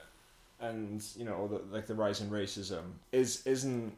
and 0.62 1.04
you 1.16 1.24
know 1.26 1.48
the 1.48 1.62
like 1.74 1.88
the 1.88 1.96
rise 1.96 2.22
in 2.22 2.30
racism 2.30 2.82
is 3.12 3.46
isn't 3.46 3.94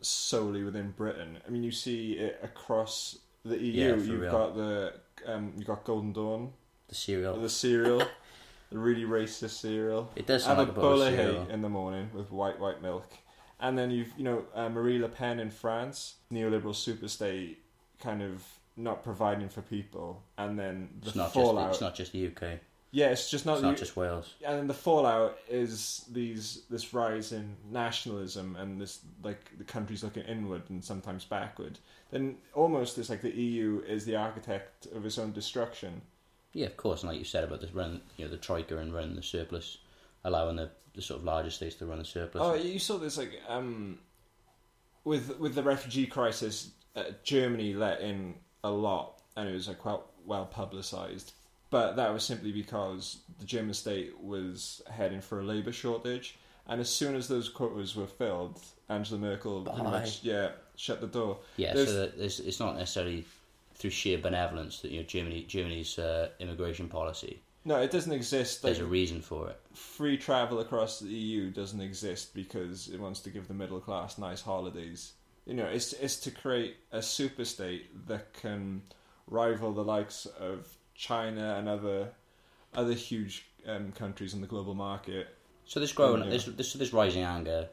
solely 0.00 0.62
within 0.62 0.90
Britain. 0.92 1.38
I 1.46 1.50
mean, 1.50 1.62
you 1.64 1.72
see 1.72 2.12
it 2.12 2.38
across 2.42 3.18
the 3.44 3.58
EU. 3.58 3.72
Yeah, 3.72 3.94
you've 3.96 4.20
real. 4.20 4.30
got 4.30 4.54
the 4.56 4.92
um, 5.26 5.52
you 5.56 5.64
got 5.64 5.84
Golden 5.84 6.12
Dawn, 6.12 6.52
The 6.88 6.94
cereal. 6.94 7.40
the 7.40 7.48
cereal, 7.48 8.02
the 8.70 8.78
really 8.78 9.04
racist 9.04 9.50
cereal. 9.60 10.10
It 10.16 10.26
does 10.26 10.44
Have 10.46 10.56
sound 10.58 10.60
a 10.60 10.62
like 10.72 10.76
a 10.76 10.80
bowl 10.80 11.02
of 11.02 11.14
cereal. 11.14 11.44
hate 11.44 11.50
in 11.54 11.62
the 11.62 11.68
morning 11.68 12.10
with 12.12 12.30
white 12.30 12.60
white 12.60 12.82
milk, 12.82 13.08
and 13.60 13.76
then 13.78 13.90
you've 13.90 14.12
you 14.16 14.24
know 14.24 14.44
uh, 14.54 14.68
Marie 14.68 14.98
Le 14.98 15.08
Pen 15.08 15.40
in 15.40 15.50
France, 15.50 16.16
neoliberal 16.32 16.74
superstate, 16.74 17.56
kind 18.00 18.22
of 18.22 18.42
not 18.76 19.02
providing 19.02 19.48
for 19.48 19.62
people, 19.62 20.22
and 20.36 20.58
then 20.58 20.88
the 21.00 21.08
It's 21.08 21.16
not, 21.16 21.24
just, 21.26 21.34
fallout. 21.34 21.70
it's 21.70 21.80
not 21.80 21.94
just 21.94 22.12
the 22.12 22.26
UK. 22.26 22.58
yeah, 22.90 23.06
it's 23.08 23.30
just 23.30 23.46
not. 23.46 23.54
It's 23.54 23.62
not 23.62 23.76
just 23.76 23.96
Wales. 23.96 24.34
and 24.44 24.58
then 24.58 24.66
the 24.66 24.74
fallout 24.74 25.38
is 25.48 26.04
these 26.12 26.62
this 26.70 26.92
rise 26.92 27.32
in 27.32 27.56
nationalism 27.70 28.56
and 28.56 28.80
this 28.80 29.00
like 29.22 29.56
the 29.58 29.64
country's 29.64 30.04
looking 30.04 30.24
inward 30.24 30.62
and 30.68 30.84
sometimes 30.84 31.24
backward. 31.24 31.78
Then 32.10 32.36
almost 32.54 32.98
it's 32.98 33.08
like 33.10 33.22
the 33.22 33.34
EU 33.34 33.82
is 33.86 34.04
the 34.04 34.16
architect 34.16 34.86
of 34.94 35.04
its 35.06 35.18
own 35.18 35.32
destruction. 35.32 36.02
Yeah, 36.52 36.66
of 36.66 36.76
course. 36.76 37.02
And 37.02 37.10
like 37.10 37.18
you 37.18 37.24
said 37.24 37.44
about 37.44 37.60
this 37.60 37.72
run, 37.72 38.00
you 38.16 38.24
know, 38.24 38.30
the 38.30 38.36
troika 38.36 38.78
and 38.78 38.94
running 38.94 39.16
the 39.16 39.22
surplus, 39.22 39.78
allowing 40.26 40.56
the, 40.56 40.68
the 40.94 41.00
sort 41.00 41.20
of 41.20 41.24
larger 41.24 41.50
states 41.50 41.76
to 41.76 41.86
run 41.86 41.98
the 41.98 42.04
surplus. 42.04 42.42
Oh, 42.44 42.54
you 42.54 42.78
saw 42.78 42.98
this 42.98 43.16
like 43.16 43.40
um, 43.48 43.98
with 45.04 45.38
with 45.38 45.54
the 45.54 45.62
refugee 45.62 46.06
crisis, 46.06 46.70
uh, 46.94 47.04
Germany 47.22 47.72
let 47.74 48.00
in 48.00 48.34
a 48.64 48.70
lot, 48.70 49.22
and 49.36 49.48
it 49.48 49.52
was 49.52 49.68
like 49.68 49.78
quite 49.78 50.00
well 50.26 50.46
publicized. 50.46 51.32
But 51.70 51.96
that 51.96 52.12
was 52.12 52.22
simply 52.24 52.52
because 52.52 53.18
the 53.40 53.44
German 53.44 53.74
state 53.74 54.18
was 54.20 54.82
heading 54.90 55.20
for 55.20 55.40
a 55.40 55.44
labour 55.44 55.72
shortage, 55.72 56.36
and 56.68 56.80
as 56.80 56.88
soon 56.88 57.14
as 57.16 57.28
those 57.28 57.48
quotas 57.48 57.96
were 57.96 58.06
filled, 58.06 58.60
Angela 58.88 59.20
Merkel 59.20 59.62
pretty 59.62 59.82
much 59.82 60.22
yeah 60.22 60.50
shut 60.76 61.00
the 61.00 61.06
door. 61.06 61.38
yeah, 61.56 61.72
there's- 61.74 62.36
so 62.36 62.42
it's 62.44 62.60
not 62.60 62.76
necessarily 62.76 63.24
through 63.74 63.90
sheer 63.90 64.16
benevolence 64.18 64.80
that 64.80 64.90
you 64.90 65.00
know 65.00 65.06
Germany 65.06 65.42
Germany's 65.48 65.98
uh, 65.98 66.28
immigration 66.38 66.88
policy. 66.88 67.40
No, 67.66 67.78
it 67.78 67.90
doesn't 67.90 68.12
exist. 68.12 68.62
Like, 68.62 68.74
There's 68.74 68.86
a 68.86 68.88
reason 68.88 69.20
for 69.20 69.50
it. 69.50 69.60
free 69.74 70.16
travel 70.16 70.60
across 70.60 71.00
the 71.00 71.08
EU 71.08 71.50
doesn't 71.50 71.80
exist 71.80 72.32
because 72.32 72.86
it 72.86 73.00
wants 73.00 73.18
to 73.20 73.30
give 73.30 73.48
the 73.48 73.54
middle 73.54 73.80
class 73.80 74.18
nice 74.18 74.40
holidays. 74.40 75.14
You 75.46 75.54
know, 75.54 75.66
it's 75.66 75.92
it's 75.92 76.16
to 76.20 76.30
create 76.30 76.76
a 76.92 77.02
super 77.02 77.44
state 77.44 78.06
that 78.06 78.32
can 78.34 78.82
rival 79.26 79.72
the 79.72 79.82
likes 79.82 80.26
of 80.38 80.68
China 80.94 81.56
and 81.58 81.68
other 81.68 82.12
other 82.72 82.92
huge 82.92 83.46
um, 83.66 83.90
countries 83.90 84.32
in 84.32 84.40
the 84.40 84.46
global 84.46 84.74
market. 84.74 85.26
So 85.64 85.80
this 85.80 85.92
growing, 85.92 86.30
this, 86.30 86.44
this 86.44 86.72
this 86.74 86.92
rising 86.92 87.24
anger, 87.24 87.68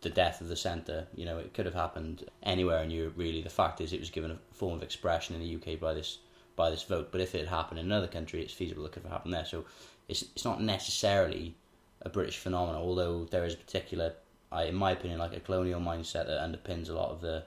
the 0.00 0.10
death 0.10 0.40
of 0.40 0.48
the 0.48 0.56
centre. 0.56 1.06
You 1.14 1.26
know, 1.26 1.38
it 1.38 1.54
could 1.54 1.66
have 1.66 1.76
happened 1.76 2.28
anywhere 2.42 2.82
in 2.82 2.90
Europe. 2.90 3.14
Really, 3.16 3.42
the 3.42 3.50
fact 3.50 3.80
is, 3.80 3.92
it 3.92 4.00
was 4.00 4.10
given 4.10 4.32
a 4.32 4.38
form 4.52 4.74
of 4.74 4.82
expression 4.82 5.36
in 5.36 5.42
the 5.42 5.54
UK 5.54 5.78
by 5.78 5.94
this 5.94 6.18
by 6.58 6.68
this 6.68 6.82
vote. 6.82 7.08
But 7.10 7.22
if 7.22 7.34
it 7.34 7.48
happened 7.48 7.80
in 7.80 7.86
another 7.86 8.08
country, 8.08 8.42
it's 8.42 8.52
feasible 8.52 8.84
it 8.84 8.92
could 8.92 9.04
have 9.04 9.12
happened 9.12 9.32
there. 9.32 9.46
So 9.46 9.64
it's 10.08 10.22
it's 10.34 10.44
not 10.44 10.60
necessarily 10.60 11.54
a 12.02 12.10
British 12.10 12.36
phenomenon. 12.36 12.82
Although 12.82 13.24
there 13.24 13.46
is 13.46 13.54
a 13.54 13.56
particular, 13.56 14.12
I, 14.52 14.64
in 14.64 14.74
my 14.74 14.92
opinion, 14.92 15.18
like 15.18 15.34
a 15.34 15.40
colonial 15.40 15.80
mindset 15.80 16.26
that 16.26 16.40
underpins 16.40 16.90
a 16.90 16.92
lot 16.92 17.10
of 17.10 17.22
the 17.22 17.44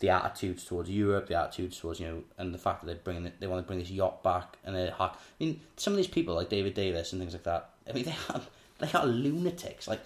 the 0.00 0.08
attitudes 0.08 0.64
towards 0.64 0.90
Europe, 0.90 1.28
the 1.28 1.38
attitudes 1.38 1.78
towards 1.78 2.00
you 2.00 2.06
know, 2.06 2.22
and 2.38 2.52
the 2.52 2.58
fact 2.58 2.84
that 2.84 2.86
they 2.86 2.94
bring 2.94 3.24
it, 3.24 3.38
they 3.38 3.46
want 3.46 3.62
to 3.62 3.66
bring 3.66 3.78
this 3.78 3.90
yacht 3.90 4.22
back, 4.22 4.58
and 4.64 4.74
they 4.74 4.86
hack. 4.86 5.14
I 5.14 5.44
mean, 5.44 5.60
some 5.76 5.92
of 5.92 5.96
these 5.96 6.06
people 6.06 6.34
like 6.34 6.48
David 6.48 6.74
Davis 6.74 7.12
and 7.12 7.20
things 7.20 7.32
like 7.32 7.44
that. 7.44 7.70
I 7.88 7.92
mean, 7.92 8.04
they 8.04 8.16
are 8.28 8.40
they 8.78 8.90
are 8.92 9.06
lunatics. 9.06 9.86
Like 9.86 10.00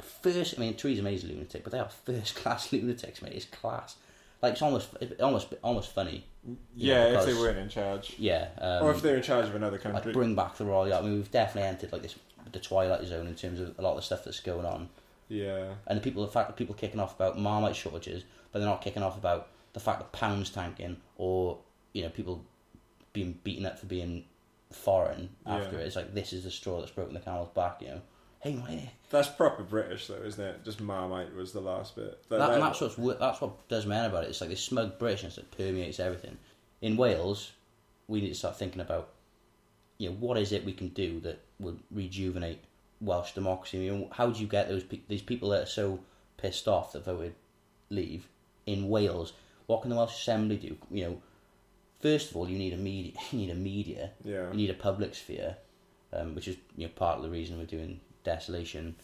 first, 0.00 0.54
I 0.56 0.60
mean, 0.60 0.74
Theresa 0.74 1.02
May's 1.02 1.24
a 1.24 1.28
lunatic, 1.28 1.62
but 1.62 1.72
they 1.72 1.78
are 1.78 1.88
first 1.88 2.34
class 2.36 2.72
lunatics, 2.72 3.22
mate. 3.22 3.32
It's 3.34 3.46
class. 3.46 3.96
Like 4.42 4.52
it's 4.52 4.62
almost 4.62 4.88
it's 5.00 5.20
almost 5.20 5.48
almost 5.62 5.92
funny. 5.92 6.24
Yeah, 6.74 7.08
Yeah, 7.12 7.18
if 7.20 7.26
they 7.26 7.34
weren't 7.34 7.58
in 7.58 7.68
charge, 7.68 8.14
Yeah. 8.18 8.48
Um, 8.58 8.84
or 8.84 8.90
if 8.92 9.02
they're 9.02 9.16
in 9.16 9.22
charge 9.22 9.46
of 9.46 9.54
another 9.54 9.78
country. 9.78 10.00
like 10.04 10.12
bring 10.12 10.34
back 10.36 10.56
the 10.56 10.64
royal 10.64 10.86
yacht. 10.88 11.02
I 11.02 11.06
mean, 11.06 11.16
we've 11.16 11.30
definitely 11.30 11.68
entered 11.68 11.92
like 11.92 12.02
this 12.02 12.14
the 12.52 12.60
twilight 12.60 13.04
zone 13.06 13.26
in 13.26 13.34
terms 13.34 13.58
of 13.60 13.76
a 13.78 13.82
lot 13.82 13.90
of 13.90 13.96
the 13.96 14.02
stuff 14.02 14.24
that's 14.24 14.38
going 14.40 14.64
on. 14.64 14.88
Yeah. 15.28 15.74
And 15.88 15.98
the 15.98 16.02
people, 16.02 16.24
the 16.24 16.30
fact 16.30 16.48
that 16.48 16.56
people 16.56 16.74
kicking 16.76 17.00
off 17.00 17.16
about 17.16 17.36
Marmite 17.36 17.74
shortages, 17.74 18.22
but 18.52 18.60
they're 18.60 18.68
not 18.68 18.80
kicking 18.82 19.02
off 19.02 19.16
about 19.18 19.48
the 19.72 19.80
fact 19.80 19.98
that 19.98 20.12
pounds 20.12 20.50
tanking 20.50 20.98
or 21.18 21.58
you 21.92 22.02
know 22.02 22.08
people 22.10 22.44
being 23.12 23.38
beaten 23.42 23.66
up 23.66 23.78
for 23.78 23.86
being 23.86 24.24
foreign 24.70 25.30
after 25.44 25.76
Yeah. 25.76 25.82
it. 25.82 25.86
It's 25.86 25.96
like 25.96 26.14
this 26.14 26.32
is 26.32 26.44
the 26.44 26.50
straw 26.50 26.78
that's 26.80 26.92
broken 26.92 27.14
the 27.14 27.20
camel's 27.20 27.48
back. 27.54 27.80
You 27.82 27.88
know, 27.88 28.00
hey 28.40 28.54
mate. 28.54 28.90
That's 29.10 29.28
proper 29.28 29.62
British 29.62 30.06
though, 30.08 30.22
isn't 30.22 30.44
it? 30.44 30.64
Just 30.64 30.80
Marmite 30.80 31.34
was 31.34 31.52
the 31.52 31.60
last 31.60 31.94
bit. 31.96 32.18
That, 32.28 32.50
and 32.50 32.62
that's 32.62 32.80
what's 32.80 32.96
that's 33.18 33.40
what 33.40 33.68
does 33.68 33.86
man 33.86 34.06
about 34.06 34.24
it. 34.24 34.30
It's 34.30 34.40
like 34.40 34.50
this 34.50 34.62
smug 34.62 34.98
Britishness 34.98 35.36
that 35.36 35.50
permeates 35.56 36.00
everything. 36.00 36.36
In 36.82 36.96
Wales, 36.96 37.52
we 38.08 38.20
need 38.20 38.28
to 38.28 38.34
start 38.34 38.58
thinking 38.58 38.80
about, 38.80 39.10
you 39.98 40.10
know, 40.10 40.16
what 40.16 40.36
is 40.38 40.52
it 40.52 40.64
we 40.64 40.72
can 40.72 40.88
do 40.88 41.20
that 41.20 41.40
would 41.58 41.78
rejuvenate 41.90 42.62
Welsh 43.00 43.32
democracy? 43.32 43.78
You 43.78 43.92
know, 43.96 44.08
how 44.12 44.30
do 44.30 44.40
you 44.40 44.46
get 44.46 44.68
those 44.68 44.84
pe- 44.84 45.00
these 45.08 45.22
people 45.22 45.50
that 45.50 45.62
are 45.62 45.66
so 45.66 46.00
pissed 46.36 46.68
off 46.68 46.92
that 46.92 47.04
voted 47.04 47.34
leave 47.90 48.28
in 48.66 48.88
Wales? 48.88 49.32
What 49.66 49.82
can 49.82 49.90
the 49.90 49.96
Welsh 49.96 50.14
Assembly 50.20 50.56
do? 50.56 50.76
You 50.90 51.04
know, 51.04 51.22
first 52.00 52.30
of 52.30 52.36
all, 52.36 52.48
you 52.48 52.58
need 52.58 52.72
a 52.72 52.76
media. 52.76 53.12
You 53.32 53.38
need 53.38 53.50
a 53.50 53.54
media. 53.54 54.10
yeah. 54.24 54.50
You 54.50 54.56
need 54.56 54.70
a 54.70 54.74
public 54.74 55.14
sphere, 55.14 55.56
um, 56.12 56.34
which 56.34 56.48
is 56.48 56.56
you 56.76 56.86
know 56.86 56.92
part 56.94 57.16
of 57.18 57.22
the 57.22 57.30
reason 57.30 57.56
we're 57.58 57.64
doing 57.66 58.00
desolation. 58.26 58.96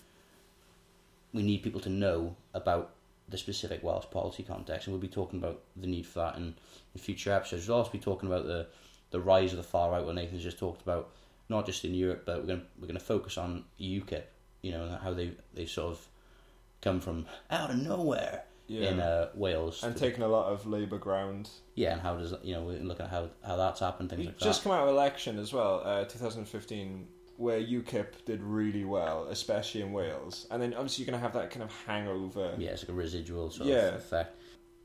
We 1.33 1.43
need 1.43 1.63
people 1.63 1.81
to 1.81 1.89
know 1.89 2.37
about 2.53 2.91
the 3.29 3.39
specific 3.39 3.83
Welsh 3.83 4.05
policy 4.11 4.43
context, 4.43 4.87
and 4.87 4.93
we'll 4.93 5.01
be 5.01 5.09
talking 5.09 5.39
about 5.39 5.61
the 5.77 5.87
need 5.87 6.05
for 6.07 6.19
that 6.19 6.37
in, 6.37 6.55
in 6.95 7.01
future 7.01 7.33
episodes. 7.33 7.67
We'll 7.67 7.79
also 7.79 7.91
be 7.91 7.99
talking 7.99 8.29
about 8.29 8.45
the 8.47 8.67
the 9.11 9.21
rise 9.21 9.53
of 9.53 9.57
the 9.59 9.63
far 9.63 9.91
right, 9.91 10.05
what 10.05 10.15
Nathan's 10.15 10.43
just 10.43 10.59
talked 10.59 10.83
about, 10.83 11.11
not 11.51 11.67
just 11.67 11.85
in 11.85 11.95
Europe, 11.95 12.23
but 12.27 12.41
we're 12.41 12.47
going 12.47 12.61
to 12.61 12.67
we're 12.79 12.87
going 12.89 12.99
to 12.99 13.05
focus 13.05 13.39
on 13.39 13.65
UKIP. 13.81 14.25
You 14.63 14.73
know 14.73 14.99
how 15.03 15.15
they 15.15 15.33
they 15.55 15.65
sort 15.67 15.93
of 15.93 16.07
come 16.83 17.01
from 17.01 17.25
out 17.51 17.71
of 17.71 17.77
nowhere 17.79 18.43
Yeah. 18.67 18.91
in 18.91 19.01
uh, 19.01 19.29
Wales, 19.35 19.83
and 19.85 19.97
taking 19.97 20.23
a 20.23 20.29
lot 20.29 20.53
of 20.53 20.67
Labour 20.67 20.99
ground. 20.99 21.49
yeah, 21.75 21.93
and 21.93 22.01
how 22.03 22.17
does 22.17 22.35
you 22.43 22.55
know 22.55 22.63
we're 22.63 22.79
looking 22.81 23.07
at 23.07 23.11
how 23.11 23.31
how 23.47 23.57
that's 23.57 23.81
happened, 23.81 24.11
things 24.11 24.21
We 24.21 24.27
like 24.27 24.39
just 24.39 24.63
that. 24.63 24.69
come 24.69 24.79
out 24.79 24.85
of 24.89 24.95
election 24.95 25.39
as 25.39 25.53
well, 25.55 25.81
uh, 25.85 26.05
2015, 26.05 27.07
where 27.43 27.61
UKIP 27.61 28.25
did 28.25 28.41
really 28.43 28.85
well, 28.85 29.25
especially 29.25 29.83
in 29.83 29.93
Wales. 29.93 30.47
And 30.51 30.63
then 30.63 30.73
obviously 30.75 31.05
you're 31.05 31.11
going 31.11 31.21
to 31.21 31.27
have 31.27 31.35
that 31.35 31.51
kind 31.51 31.63
of 31.65 31.73
hangover. 31.87 32.55
Yeah, 32.57 32.71
it's 32.71 32.83
like 32.83 32.91
a 32.91 32.93
residual 32.93 33.51
sort 33.51 33.69
Yeah. 33.69 33.89
of 33.89 33.95
effect. 33.97 34.41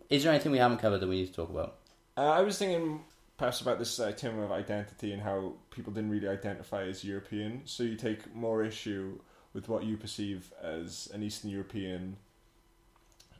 Is 0.10 0.24
there 0.24 0.34
anything 0.34 0.52
we 0.52 0.58
haven't 0.58 0.80
covered 0.80 1.00
that 1.00 1.08
we 1.08 1.18
need 1.22 1.28
to 1.28 1.34
talk 1.34 1.50
about? 1.52 1.76
Uh, 2.18 2.22
I 2.32 2.42
was 2.42 2.58
thinking 2.58 3.04
perhaps 3.38 3.62
about 3.62 3.78
this 3.78 4.00
uh, 4.00 4.12
term 4.12 4.40
of 4.40 4.52
identity 4.52 5.12
and 5.14 5.22
how 5.22 5.54
people 5.70 5.94
didn't 5.94 6.10
really 6.10 6.28
identify 6.28 6.84
as 6.84 7.04
European. 7.04 7.62
So 7.66 7.84
you 7.84 7.96
take 7.96 8.34
more 8.36 8.64
issue 8.64 9.20
with 9.54 9.70
what 9.70 9.84
you 9.84 9.96
perceive 9.96 10.52
as 10.62 11.10
an 11.14 11.22
Eastern 11.22 11.52
European 11.52 12.18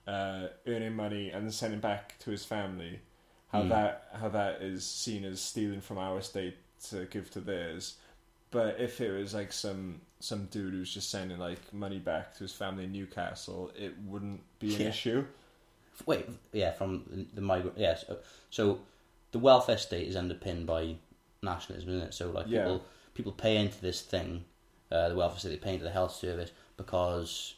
uh, 0.08 0.48
earning 0.68 0.96
money 0.96 1.32
and 1.32 1.44
then 1.46 1.52
sending 1.52 1.80
back 1.80 2.18
to 2.20 2.30
his 2.30 2.46
family. 2.46 3.00
How 3.52 3.64
Hmm. 3.64 3.70
that 3.70 4.10
how 4.14 4.30
that 4.30 4.62
is 4.62 4.86
seen 4.86 5.26
as 5.26 5.42
stealing 5.42 5.82
from 5.82 5.98
our 5.98 6.22
state 6.22 6.58
to 6.90 7.06
give 7.06 7.32
to 7.32 7.40
theirs. 7.40 7.98
But 8.52 8.80
if 8.80 9.02
it 9.02 9.12
was 9.12 9.34
like 9.34 9.52
some 9.52 10.02
some 10.20 10.46
dude 10.46 10.74
who's 10.74 10.92
just 10.92 11.12
sending 11.12 11.38
like 11.38 11.74
money 11.74 12.00
back 12.00 12.34
to 12.36 12.40
his 12.40 12.52
family 12.54 12.86
in 12.86 12.92
Newcastle, 12.92 13.72
it 13.78 13.94
wouldn't 14.06 14.42
be 14.60 14.74
an 14.76 14.82
Yeah. 14.82 14.88
issue. 14.88 15.26
Wait, 16.06 16.28
yeah, 16.54 16.72
from 16.72 17.28
the, 17.34 17.42
migrant. 17.42 17.78
Yes, 17.78 18.06
so, 18.08 18.18
so 18.50 18.80
the 19.32 19.40
welfare 19.40 19.78
state 19.78 20.08
is 20.08 20.16
underpinned 20.16 20.66
by 20.68 20.96
nationalism, 21.42 21.90
isn't 21.90 22.08
it? 22.10 22.14
So 22.14 22.32
like 22.32 22.48
Yeah. 22.48 22.64
people 22.64 22.86
people 23.14 23.32
pay 23.32 23.58
into 23.58 23.82
this 23.82 24.02
thing, 24.02 24.46
uh, 24.92 25.10
the 25.10 25.16
welfare 25.16 25.40
state. 25.40 25.50
They 25.50 25.58
pay 25.58 25.74
into 25.74 25.86
the 25.86 25.92
health 25.92 26.16
service 26.16 26.52
because 26.78 27.56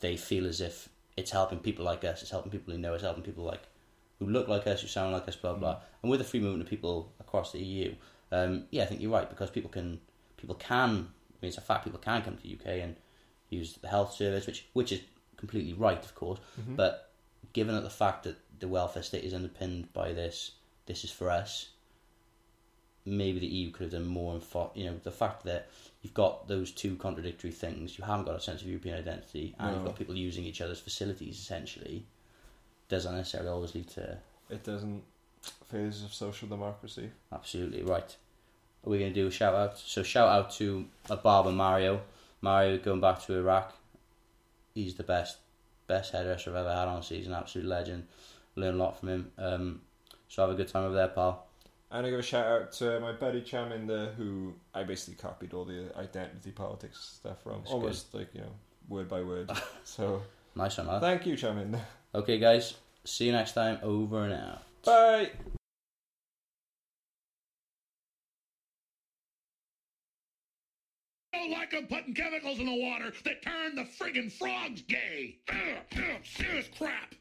they 0.00 0.16
feel 0.16 0.46
as 0.46 0.60
if 0.60 0.88
it's 1.16 1.30
helping 1.30 1.58
people 1.58 1.84
like 1.84 2.04
us. 2.04 2.22
It's 2.22 2.30
helping 2.30 2.50
people 2.52 2.72
who 2.72 2.78
know. 2.78 2.94
It's 2.94 3.02
helping 3.02 3.22
people 3.24 3.44
like 3.44 3.62
who 4.18 4.26
look 4.26 4.46
like 4.48 4.66
us, 4.66 4.82
who 4.82 4.86
sound 4.88 5.12
like 5.12 5.26
us, 5.26 5.36
blah 5.36 5.54
blah. 5.54 5.76
Mm. 5.76 5.80
And 6.02 6.10
with 6.10 6.20
the 6.20 6.24
free 6.26 6.40
movement 6.40 6.62
of 6.62 6.68
people 6.68 7.12
across 7.20 7.52
the 7.52 7.58
EU, 7.60 7.94
um, 8.30 8.66
yeah, 8.70 8.84
I 8.84 8.86
think 8.86 9.00
you're 9.00 9.10
right 9.10 9.28
because 9.28 9.50
people 9.50 9.70
can 9.70 10.00
people 10.40 10.56
can. 10.56 10.90
I 10.90 11.36
mean, 11.42 11.48
it's 11.48 11.58
a 11.58 11.60
fact. 11.62 11.84
People 11.84 12.00
can 12.00 12.22
come 12.22 12.36
to 12.36 12.42
the 12.42 12.54
UK 12.54 12.66
and 12.82 12.96
use 13.48 13.74
the 13.74 13.88
health 13.88 14.14
service, 14.14 14.46
which 14.46 14.66
which 14.72 14.92
is 14.92 15.00
completely 15.36 15.72
right, 15.72 16.02
of 16.04 16.14
course. 16.14 16.38
Mhm. 16.60 16.76
But 16.76 17.10
given 17.52 17.74
that 17.74 17.82
the 17.82 17.90
fact 17.90 18.24
that 18.24 18.36
the 18.58 18.68
welfare 18.68 19.02
state 19.02 19.24
is 19.24 19.34
underpinned 19.34 19.92
by 19.92 20.12
this, 20.12 20.52
this 20.86 21.04
is 21.04 21.10
for 21.10 21.30
us. 21.30 21.70
Maybe 23.06 23.38
the 23.40 23.46
EU 23.46 23.70
could 23.70 23.84
have 23.84 23.92
done 23.92 24.06
more. 24.06 24.34
And 24.34 24.42
fought, 24.44 24.76
you 24.76 24.84
know, 24.84 24.98
the 25.02 25.10
fact 25.10 25.44
that 25.44 25.68
you've 26.02 26.12
got 26.14 26.48
those 26.48 26.70
two 26.70 26.96
contradictory 26.96 27.50
things, 27.50 27.96
you 27.98 28.04
haven't 28.04 28.26
got 28.26 28.36
a 28.36 28.40
sense 28.40 28.60
of 28.60 28.68
European 28.68 28.98
identity, 28.98 29.54
and 29.58 29.74
you've 29.74 29.84
got 29.86 29.96
people 29.96 30.14
using 30.14 30.44
each 30.44 30.60
other's 30.60 30.80
facilities 30.80 31.38
essentially, 31.38 32.04
doesn't 32.88 33.14
necessarily 33.16 33.48
always 33.50 33.74
lead 33.74 33.88
to 33.88 34.18
It 34.50 34.64
doesn't. 34.64 35.02
Phases 35.70 36.04
of 36.04 36.12
social 36.12 36.46
democracy. 36.48 37.10
absolutely 37.32 37.82
right. 37.82 38.14
Are 38.86 38.90
we 38.90 38.98
going 38.98 39.12
to 39.12 39.20
do 39.20 39.26
a 39.26 39.30
shout 39.30 39.54
out? 39.54 39.78
So 39.78 40.02
shout 40.02 40.28
out 40.28 40.50
to 40.52 40.86
a 41.10 41.16
barber 41.16 41.52
Mario. 41.52 42.00
Mario 42.40 42.78
going 42.78 43.00
back 43.00 43.22
to 43.26 43.36
Iraq. 43.36 43.74
He's 44.74 44.94
the 44.94 45.02
best 45.02 45.38
best 45.86 46.12
hairdresser 46.12 46.50
I've 46.50 46.56
ever 46.56 46.72
had. 46.74 46.88
on 46.88 47.02
season. 47.02 47.32
absolute 47.34 47.66
legend. 47.66 48.06
Learn 48.56 48.74
a 48.76 48.78
lot 48.78 48.98
from 48.98 49.08
him. 49.08 49.32
Um, 49.38 49.80
so 50.28 50.42
have 50.42 50.50
a 50.50 50.54
good 50.54 50.68
time 50.68 50.84
over 50.84 50.94
there, 50.94 51.08
pal. 51.08 51.46
And 51.90 52.06
I 52.06 52.10
give 52.10 52.20
a 52.20 52.22
shout 52.22 52.46
out 52.46 52.72
to 52.74 53.00
my 53.00 53.12
buddy 53.12 53.42
Chaminder, 53.42 54.14
who 54.14 54.54
I 54.72 54.84
basically 54.84 55.16
copied 55.16 55.52
all 55.52 55.64
the 55.64 55.90
identity 55.98 56.52
politics 56.52 57.00
stuff 57.18 57.42
from, 57.42 57.58
That's 57.62 57.72
almost 57.72 58.14
like 58.14 58.28
you 58.32 58.42
know, 58.42 58.52
word 58.88 59.08
by 59.08 59.22
word. 59.22 59.50
so 59.84 60.22
Nice 60.54 60.78
one, 60.78 60.86
man. 60.86 61.00
thank 61.00 61.26
you, 61.26 61.34
Chaminder. 61.34 61.80
Okay, 62.12 62.38
guys. 62.40 62.74
See 63.04 63.26
you 63.26 63.32
next 63.32 63.52
time. 63.52 63.78
Over 63.84 64.24
and 64.24 64.32
out. 64.34 64.62
Bye. 64.84 65.30
Like 71.72 71.82
'em 71.82 71.88
putting 71.88 72.14
chemicals 72.14 72.58
in 72.58 72.66
the 72.66 72.74
water 72.74 73.12
that 73.24 73.42
turn 73.42 73.74
the 73.74 73.82
friggin' 73.84 74.30
frogs 74.32 74.82
gay. 74.82 75.36
Ugh, 75.48 75.56
ugh, 75.96 76.20
serious 76.24 76.68
crap. 76.68 77.14